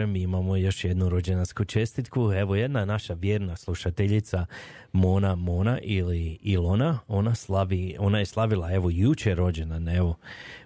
Mi 0.06 0.22
imamo 0.22 0.56
još 0.56 0.84
jednu 0.84 1.08
rođendansku 1.08 1.64
čestitku. 1.64 2.32
Evo 2.32 2.54
jedna 2.54 2.84
naša 2.84 3.14
vjerna 3.14 3.56
slušateljica 3.56 4.46
Mona 4.92 5.34
Mona 5.34 5.78
ili 5.82 6.38
Ilona, 6.42 6.98
ona 7.08 7.34
slavi, 7.34 7.96
ona 7.98 8.18
je 8.18 8.26
slavila 8.26 8.72
evo 8.72 8.90
jučer 8.90 9.36
rođendan, 9.36 9.88
evo. 9.88 10.16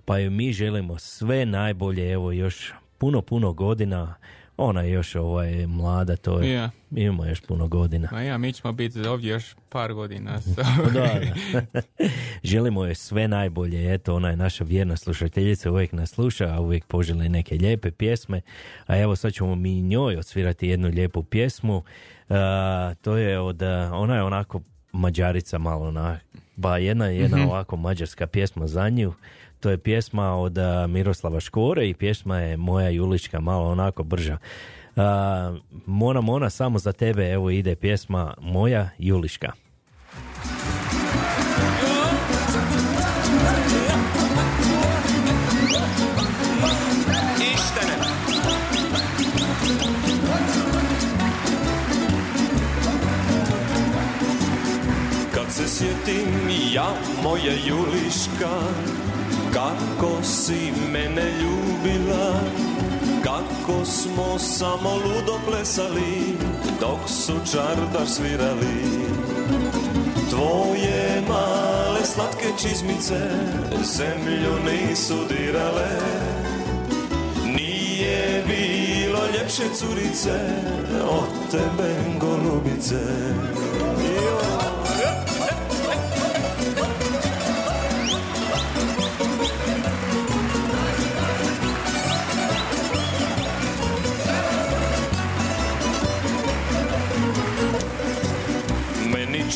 Pa 0.05 0.19
joj 0.19 0.31
mi 0.31 0.52
želimo 0.52 0.98
sve 0.98 1.47
najbolje, 1.47 2.12
evo 2.12 2.32
još 2.32 2.73
puno, 2.98 3.23
puno 3.23 3.52
godina. 3.52 4.15
Ona 4.56 4.82
je 4.82 4.90
još 4.90 5.14
ovaj, 5.14 5.66
mlada, 5.66 6.16
to 6.16 6.40
je, 6.40 6.52
Ja. 6.52 6.70
imamo 6.90 7.24
još 7.24 7.40
puno 7.40 7.68
godina. 7.68 8.09
Ma 8.12 8.22
ja, 8.22 8.39
mi 8.39 8.52
ćemo 8.52 8.72
biti 8.72 9.01
ovdje 9.01 9.31
još 9.31 9.55
par 9.68 9.93
godina. 9.93 10.39
so- 10.40 10.93
Da, 10.93 11.20
da. 11.52 11.82
Želimo 12.43 12.85
joj 12.85 12.94
sve 12.94 13.28
najbolje, 13.28 13.94
eto, 13.94 14.14
ona 14.14 14.31
je 14.31 14.36
naša 14.36 14.64
vjerna 14.64 14.97
slušateljica, 14.97 15.70
uvijek 15.70 15.93
nas 15.93 16.10
sluša, 16.10 16.44
a 16.47 16.60
uvijek 16.60 16.85
poželi 16.85 17.28
neke 17.28 17.55
lijepe 17.55 17.90
pjesme, 17.90 18.40
a 18.86 18.98
evo 18.98 19.16
sad 19.16 19.32
ćemo 19.32 19.55
mi 19.55 19.82
njoj 19.82 20.16
odsvirati 20.16 20.68
jednu 20.68 20.89
lijepu 20.89 21.22
pjesmu, 21.22 21.82
A, 22.28 22.94
to 23.02 23.16
je 23.16 23.40
od, 23.40 23.62
ona 23.93 24.16
je 24.16 24.22
onako 24.22 24.60
mađarica 24.93 25.59
malo, 25.59 25.90
na, 25.90 26.18
ba 26.56 26.78
jedna, 26.78 27.06
jedna 27.06 27.47
ovako 27.47 27.76
mađarska 27.76 28.26
pjesma 28.26 28.66
za 28.66 28.89
nju, 28.89 29.12
to 29.65 29.70
je 29.70 29.78
pjesma 29.78 30.35
od 30.36 30.59
Miroslava 30.89 31.41
Škore 31.41 31.89
i 31.89 31.95
pjesma 31.95 32.39
je 32.39 32.57
Moja 32.57 32.89
Julička, 32.89 33.41
malo 33.41 33.70
onako 33.70 34.03
brža. 34.03 34.39
A, 34.97 35.57
Mona 35.86 36.20
Mona, 36.20 36.51
samo 36.51 36.78
za 36.78 36.93
tebe, 36.93 37.31
evo 37.31 37.51
ide 37.51 37.77
pjesma 37.77 38.35
Moja 38.41 38.89
Juliška. 38.99 39.53
Kad 55.35 55.53
se 55.53 55.69
sjetim 55.69 56.28
ja, 56.73 56.89
moja 57.23 57.53
Juliška, 57.66 58.51
kako 59.55 60.22
si 60.22 60.72
mene 60.93 61.32
ljubila, 61.40 62.40
kako 63.24 63.85
smo 63.85 64.39
samo 64.39 64.90
ludo 64.94 65.39
plesali, 65.47 66.36
dok 66.81 67.09
su 67.09 67.32
čardar 67.52 68.09
svirali. 68.09 68.85
Tvoje 70.31 71.22
male 71.28 72.05
slatke 72.05 72.47
čizmice 72.62 73.20
zemlju 73.82 74.52
nisu 74.64 75.14
dirale, 75.28 76.01
nije 77.44 78.44
bilo 78.47 79.20
ljepše 79.39 79.64
curice 79.74 80.40
od 81.09 81.51
tebe 81.51 81.94
golubice. 82.20 83.01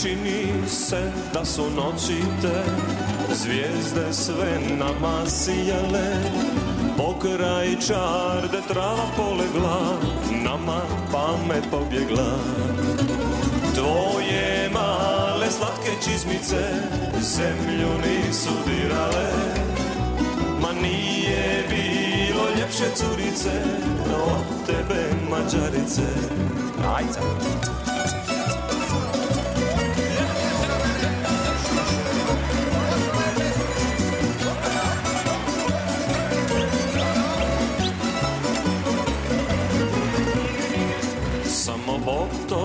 Čini 0.03 0.69
se 0.69 1.13
da 1.35 1.45
su 1.45 1.63
noći 1.71 2.23
te 2.43 2.63
zvijezde 3.35 4.13
sve 4.13 4.61
nama 4.79 5.27
sijale 5.27 6.15
Pokraj 6.97 7.77
čarde 7.87 8.59
trava 8.69 9.07
polegla, 9.17 9.99
nama 10.45 10.81
pamet 11.13 11.65
pobjegla. 11.71 12.39
Tvoje 13.75 14.71
male 14.73 15.51
slatke 15.51 15.91
čizmice 16.05 16.57
zemlju 17.21 17.89
nisu 18.05 18.51
dirale. 18.67 19.31
Ma 20.61 20.73
nije 20.73 21.65
bilo 21.69 22.45
ljepše 22.59 22.95
curice 22.95 23.63
od 24.15 24.67
tebe 24.67 25.05
mađarice. 25.31 26.03
Ajde 26.97 27.21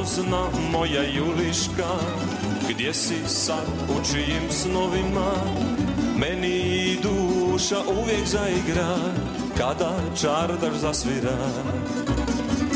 Zna, 0.06 0.48
moja 0.72 1.04
Juliška, 1.04 1.90
gdje 2.70 2.94
si 2.94 3.16
sad, 3.28 3.68
u 3.90 4.06
čijim 4.12 4.50
snovima, 4.50 5.32
meni 6.18 6.98
duša 7.02 7.78
uvijek 8.02 8.26
zaigra, 8.26 8.96
kada 9.58 9.92
čardaš 10.22 10.74
zasvira. 10.74 11.38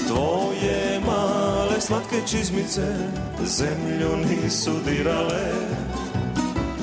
Tvoje 0.08 1.02
male 1.06 1.82
slatke 1.82 2.22
čizmice 2.28 2.96
zemlju 3.46 4.18
nisu 4.18 4.72
dirale, 4.86 5.54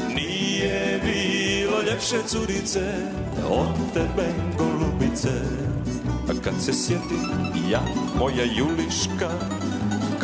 nije 0.09 1.01
bilo 1.05 1.83
ljepše 1.83 2.17
curice 2.27 2.93
od 3.49 3.93
tebe 3.95 4.29
golubice. 4.59 5.33
Kad 6.45 6.55
se 6.63 6.73
sjetim 6.73 7.25
ja, 7.71 7.81
moja 8.19 8.45
Juliška, 8.45 9.31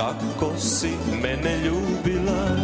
kako 0.01 0.59
si 0.59 0.91
mene 1.23 1.59
ljubila, 1.65 2.57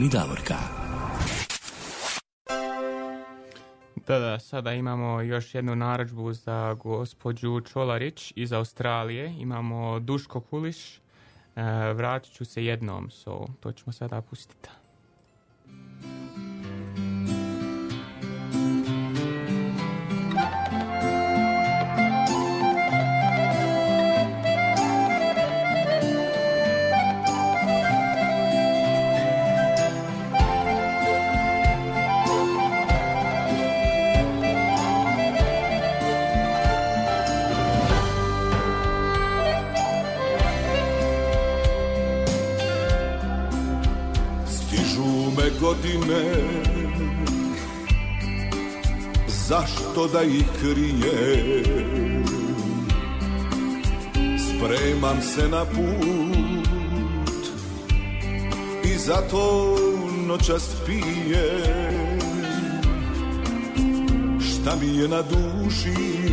i 0.03 0.09
Davorka. 0.09 0.55
Da, 4.07 4.19
da, 4.19 4.39
sada 4.39 4.73
imamo 4.73 5.21
još 5.21 5.55
jednu 5.55 5.75
narudžbu 5.75 6.33
za 6.33 6.73
gospođu 6.73 7.61
Čolarić 7.61 8.33
iz 8.35 8.53
Australije. 8.53 9.35
Imamo 9.39 9.99
Duško 9.99 10.41
Kuliš. 10.41 10.97
E, 10.97 10.99
vratit 11.93 12.33
ću 12.33 12.45
se 12.45 12.65
jednom, 12.65 13.09
so 13.09 13.45
to 13.59 13.71
ćemo 13.71 13.93
sada 13.93 14.21
pustiti. 14.21 14.69
Godine. 45.73 46.23
Zašto 49.27 50.07
da 50.07 50.21
ih 50.23 50.45
krije 50.61 51.63
Spremam 54.39 55.21
se 55.21 55.49
na 55.49 55.65
put 55.65 57.47
I 58.83 58.97
zato 58.97 59.75
noćas 60.27 60.75
pije 60.85 61.63
Šta 64.39 64.75
mi 64.81 64.97
je 64.97 65.07
na 65.07 65.21
duši? 65.21 66.23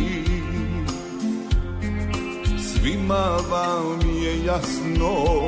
Svima 2.73 3.37
vam 3.51 3.99
je 4.23 4.45
jasno 4.45 5.41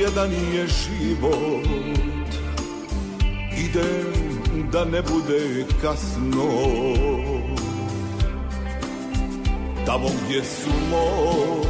jedan 0.00 0.30
je 0.32 0.66
život. 0.66 1.66
Idem 3.56 4.68
da 4.72 4.84
ne 4.84 5.02
bude 5.02 5.64
kasno. 5.82 6.50
Tamo 9.86 10.08
gdje 10.24 10.44
su 10.44 10.70
mog 10.90 11.66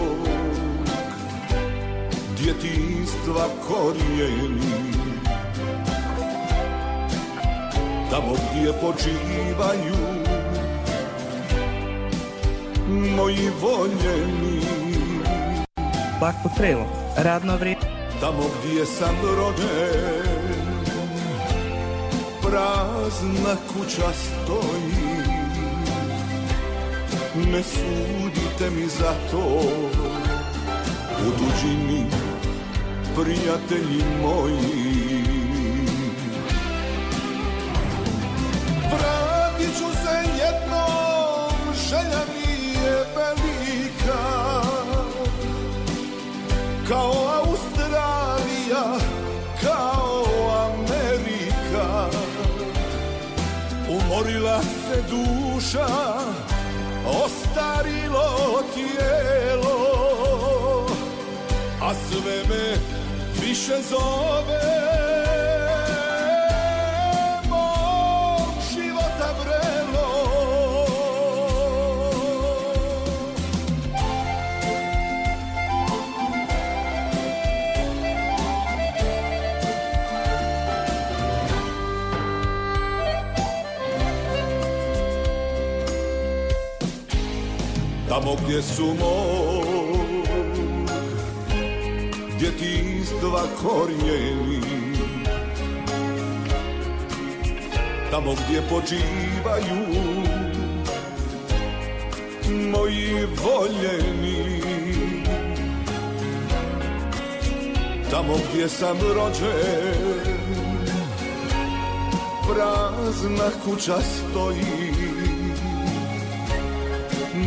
Djetinstva 2.39 3.49
korijeni 3.69 5.01
tamo 8.11 8.33
gdje 8.33 8.73
počivaju 8.73 9.95
moji 13.17 13.51
voljeni. 13.61 14.61
Black 16.21 16.37
Trail, 16.57 16.79
radno 17.17 17.57
vrijeme. 17.57 18.00
Tamo 18.21 18.45
gdje 18.59 18.87
sam 18.87 19.17
rođen. 19.37 20.31
Prazna 22.43 23.57
kuća 23.69 24.13
stoji. 24.13 25.11
Ne 27.53 27.63
sudite 27.63 28.71
mi 28.71 28.87
za 28.87 29.15
to. 29.31 29.63
U 31.27 31.31
tuđini 31.31 32.07
prijatelji 33.17 34.05
moji. 34.23 35.25
Vratit 38.93 39.79
ću 39.79 39.85
se 40.03 40.17
jednom, 40.45 41.75
želja 41.89 42.23
mi 42.35 42.73
je 42.81 43.05
velika. 43.17 44.23
Kao 46.89 47.40
duša, 55.71 55.87
ostarilo 57.07 58.63
tijelo. 58.75 59.77
A 61.83 61.95
sve 61.95 62.43
me 62.49 62.77
više 63.41 63.75
zove 63.91 65.00
Tamo 88.21 88.37
gdje 88.45 88.63
su 88.63 88.85
mog 88.85 89.67
djetinstva 92.39 93.43
korijeni 93.63 94.61
Tamo 98.11 98.35
gdje 98.35 98.63
počivaju 98.63 99.87
moji 102.49 103.27
voljeni 103.43 104.63
Tamo 108.11 108.35
gdje 108.53 108.69
sam 108.69 108.97
rođen 109.01 110.41
prazna 112.49 113.51
kuća 113.65 113.97
stoji 114.01 114.90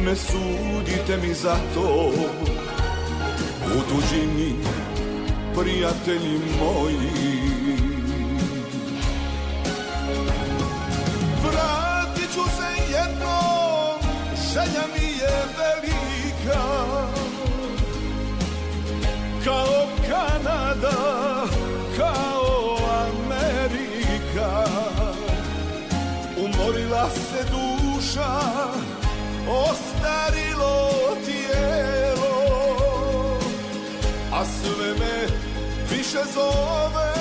ne 0.05 0.15
sudite 0.15 1.17
mi 1.17 1.33
za 1.33 1.55
to. 1.73 2.11
U 3.65 3.81
tuđini 3.89 4.55
prijatelji 5.55 6.39
moji. 6.59 7.43
Vratit 11.43 12.33
ću 12.33 12.43
se 12.43 12.93
jednom, 12.93 13.99
želja 14.53 14.83
mi 14.93 15.07
je 15.07 15.35
velika. 15.57 16.63
Kao 19.43 19.87
Kanada, 20.09 21.45
kao 21.97 22.77
Amerika. 23.05 24.65
Umorila 26.37 27.09
se 27.09 27.45
duša, 27.51 28.63
ostarilo 30.03 31.17
tijelo 31.25 32.35
A 34.31 34.45
sve 34.45 34.93
me 34.99 35.27
više 35.91 36.19
zove 36.33 37.12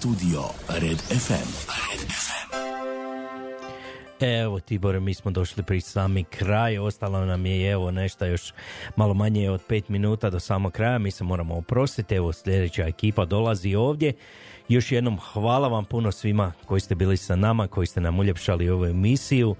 Studio 0.00 0.40
Red 0.68 0.96
FM. 0.96 1.48
Red 1.68 2.08
FM. 2.08 2.50
Evo 4.20 4.60
Tibore, 4.60 5.00
mi 5.00 5.14
smo 5.14 5.30
došli 5.30 5.62
pri 5.62 5.80
sami 5.80 6.24
kraj, 6.24 6.78
ostalo 6.78 7.24
nam 7.24 7.46
je 7.46 7.70
evo 7.70 7.90
nešto 7.90 8.26
još 8.26 8.52
malo 8.96 9.14
manje 9.14 9.50
od 9.50 9.62
pet 9.68 9.88
minuta 9.88 10.30
do 10.30 10.40
samog 10.40 10.72
kraja, 10.72 10.98
mi 10.98 11.10
se 11.10 11.24
moramo 11.24 11.56
oprostiti, 11.56 12.14
evo 12.14 12.32
sljedeća 12.32 12.86
ekipa 12.86 13.24
dolazi 13.24 13.74
ovdje. 13.74 14.12
Još 14.68 14.92
jednom 14.92 15.18
hvala 15.18 15.68
vam 15.68 15.84
puno 15.84 16.12
svima 16.12 16.52
koji 16.66 16.80
ste 16.80 16.94
bili 16.94 17.16
sa 17.16 17.36
nama, 17.36 17.68
koji 17.68 17.86
ste 17.86 18.00
nam 18.00 18.18
uljepšali 18.18 18.70
ovu 18.70 18.86
emisiju. 18.86 19.56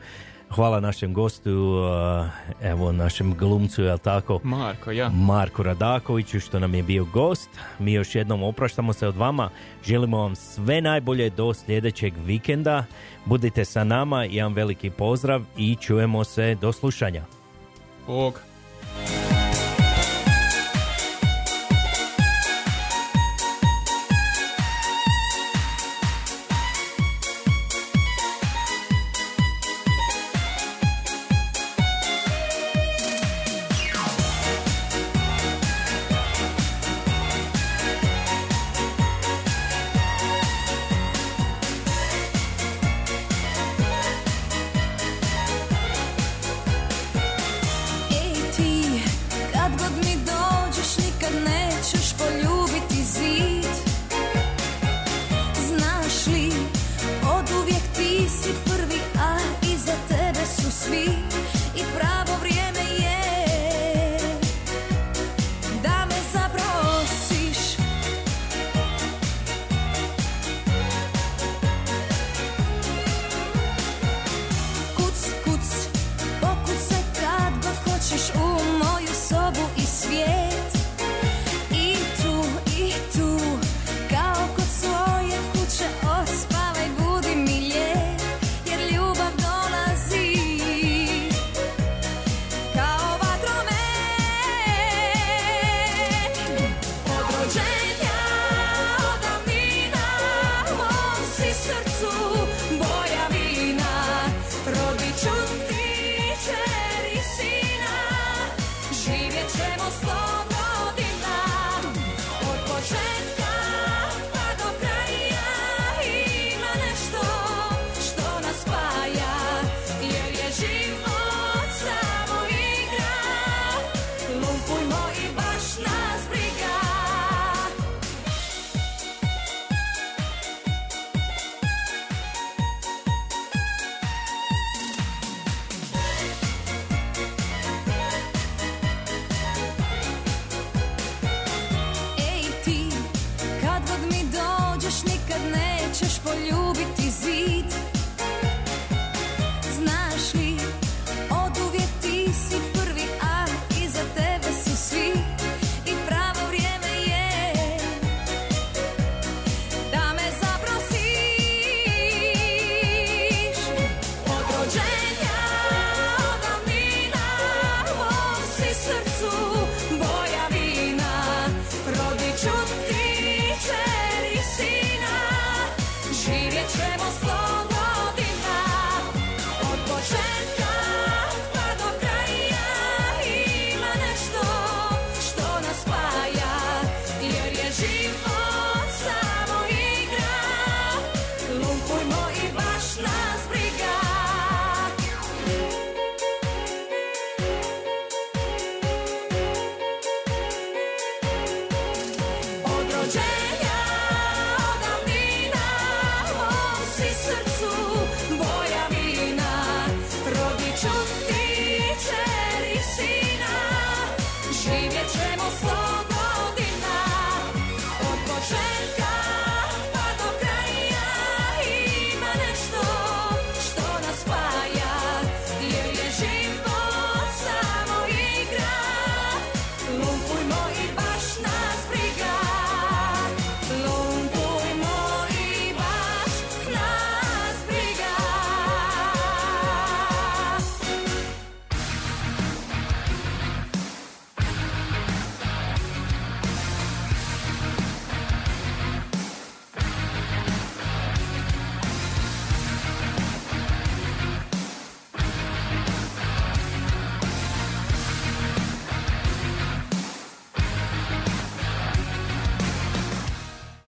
Hvala 0.55 0.81
našem 0.81 1.15
gostu, 1.15 1.51
uh, 1.51 2.27
evo 2.63 2.93
našem 2.93 3.35
glumcu, 3.35 3.83
jel 3.83 3.99
tako? 3.99 4.41
Marko, 4.43 4.91
ja. 4.91 5.09
Marku 5.09 5.63
Radakoviću 5.63 6.41
što 6.41 6.59
nam 6.59 6.75
je 6.75 6.83
bio 6.83 7.05
gost. 7.05 7.51
Mi 7.79 7.93
još 7.93 8.15
jednom 8.15 8.43
opraštamo 8.43 8.93
se 8.93 9.09
od 9.09 9.17
vama. 9.17 9.51
Želimo 9.85 10.19
vam 10.19 10.37
sve 10.37 10.81
najbolje 10.81 11.31
do 11.31 11.55
sljedećeg 11.55 12.15
vikenda. 12.25 12.85
Budite 13.25 13.65
sa 13.65 13.85
nama, 13.85 14.25
jedan 14.25 14.53
veliki 14.53 14.91
pozdrav 14.91 15.43
i 15.57 15.77
čujemo 15.77 16.25
se 16.25 16.55
do 16.55 16.73
slušanja. 16.73 17.25
Bog. 18.07 18.41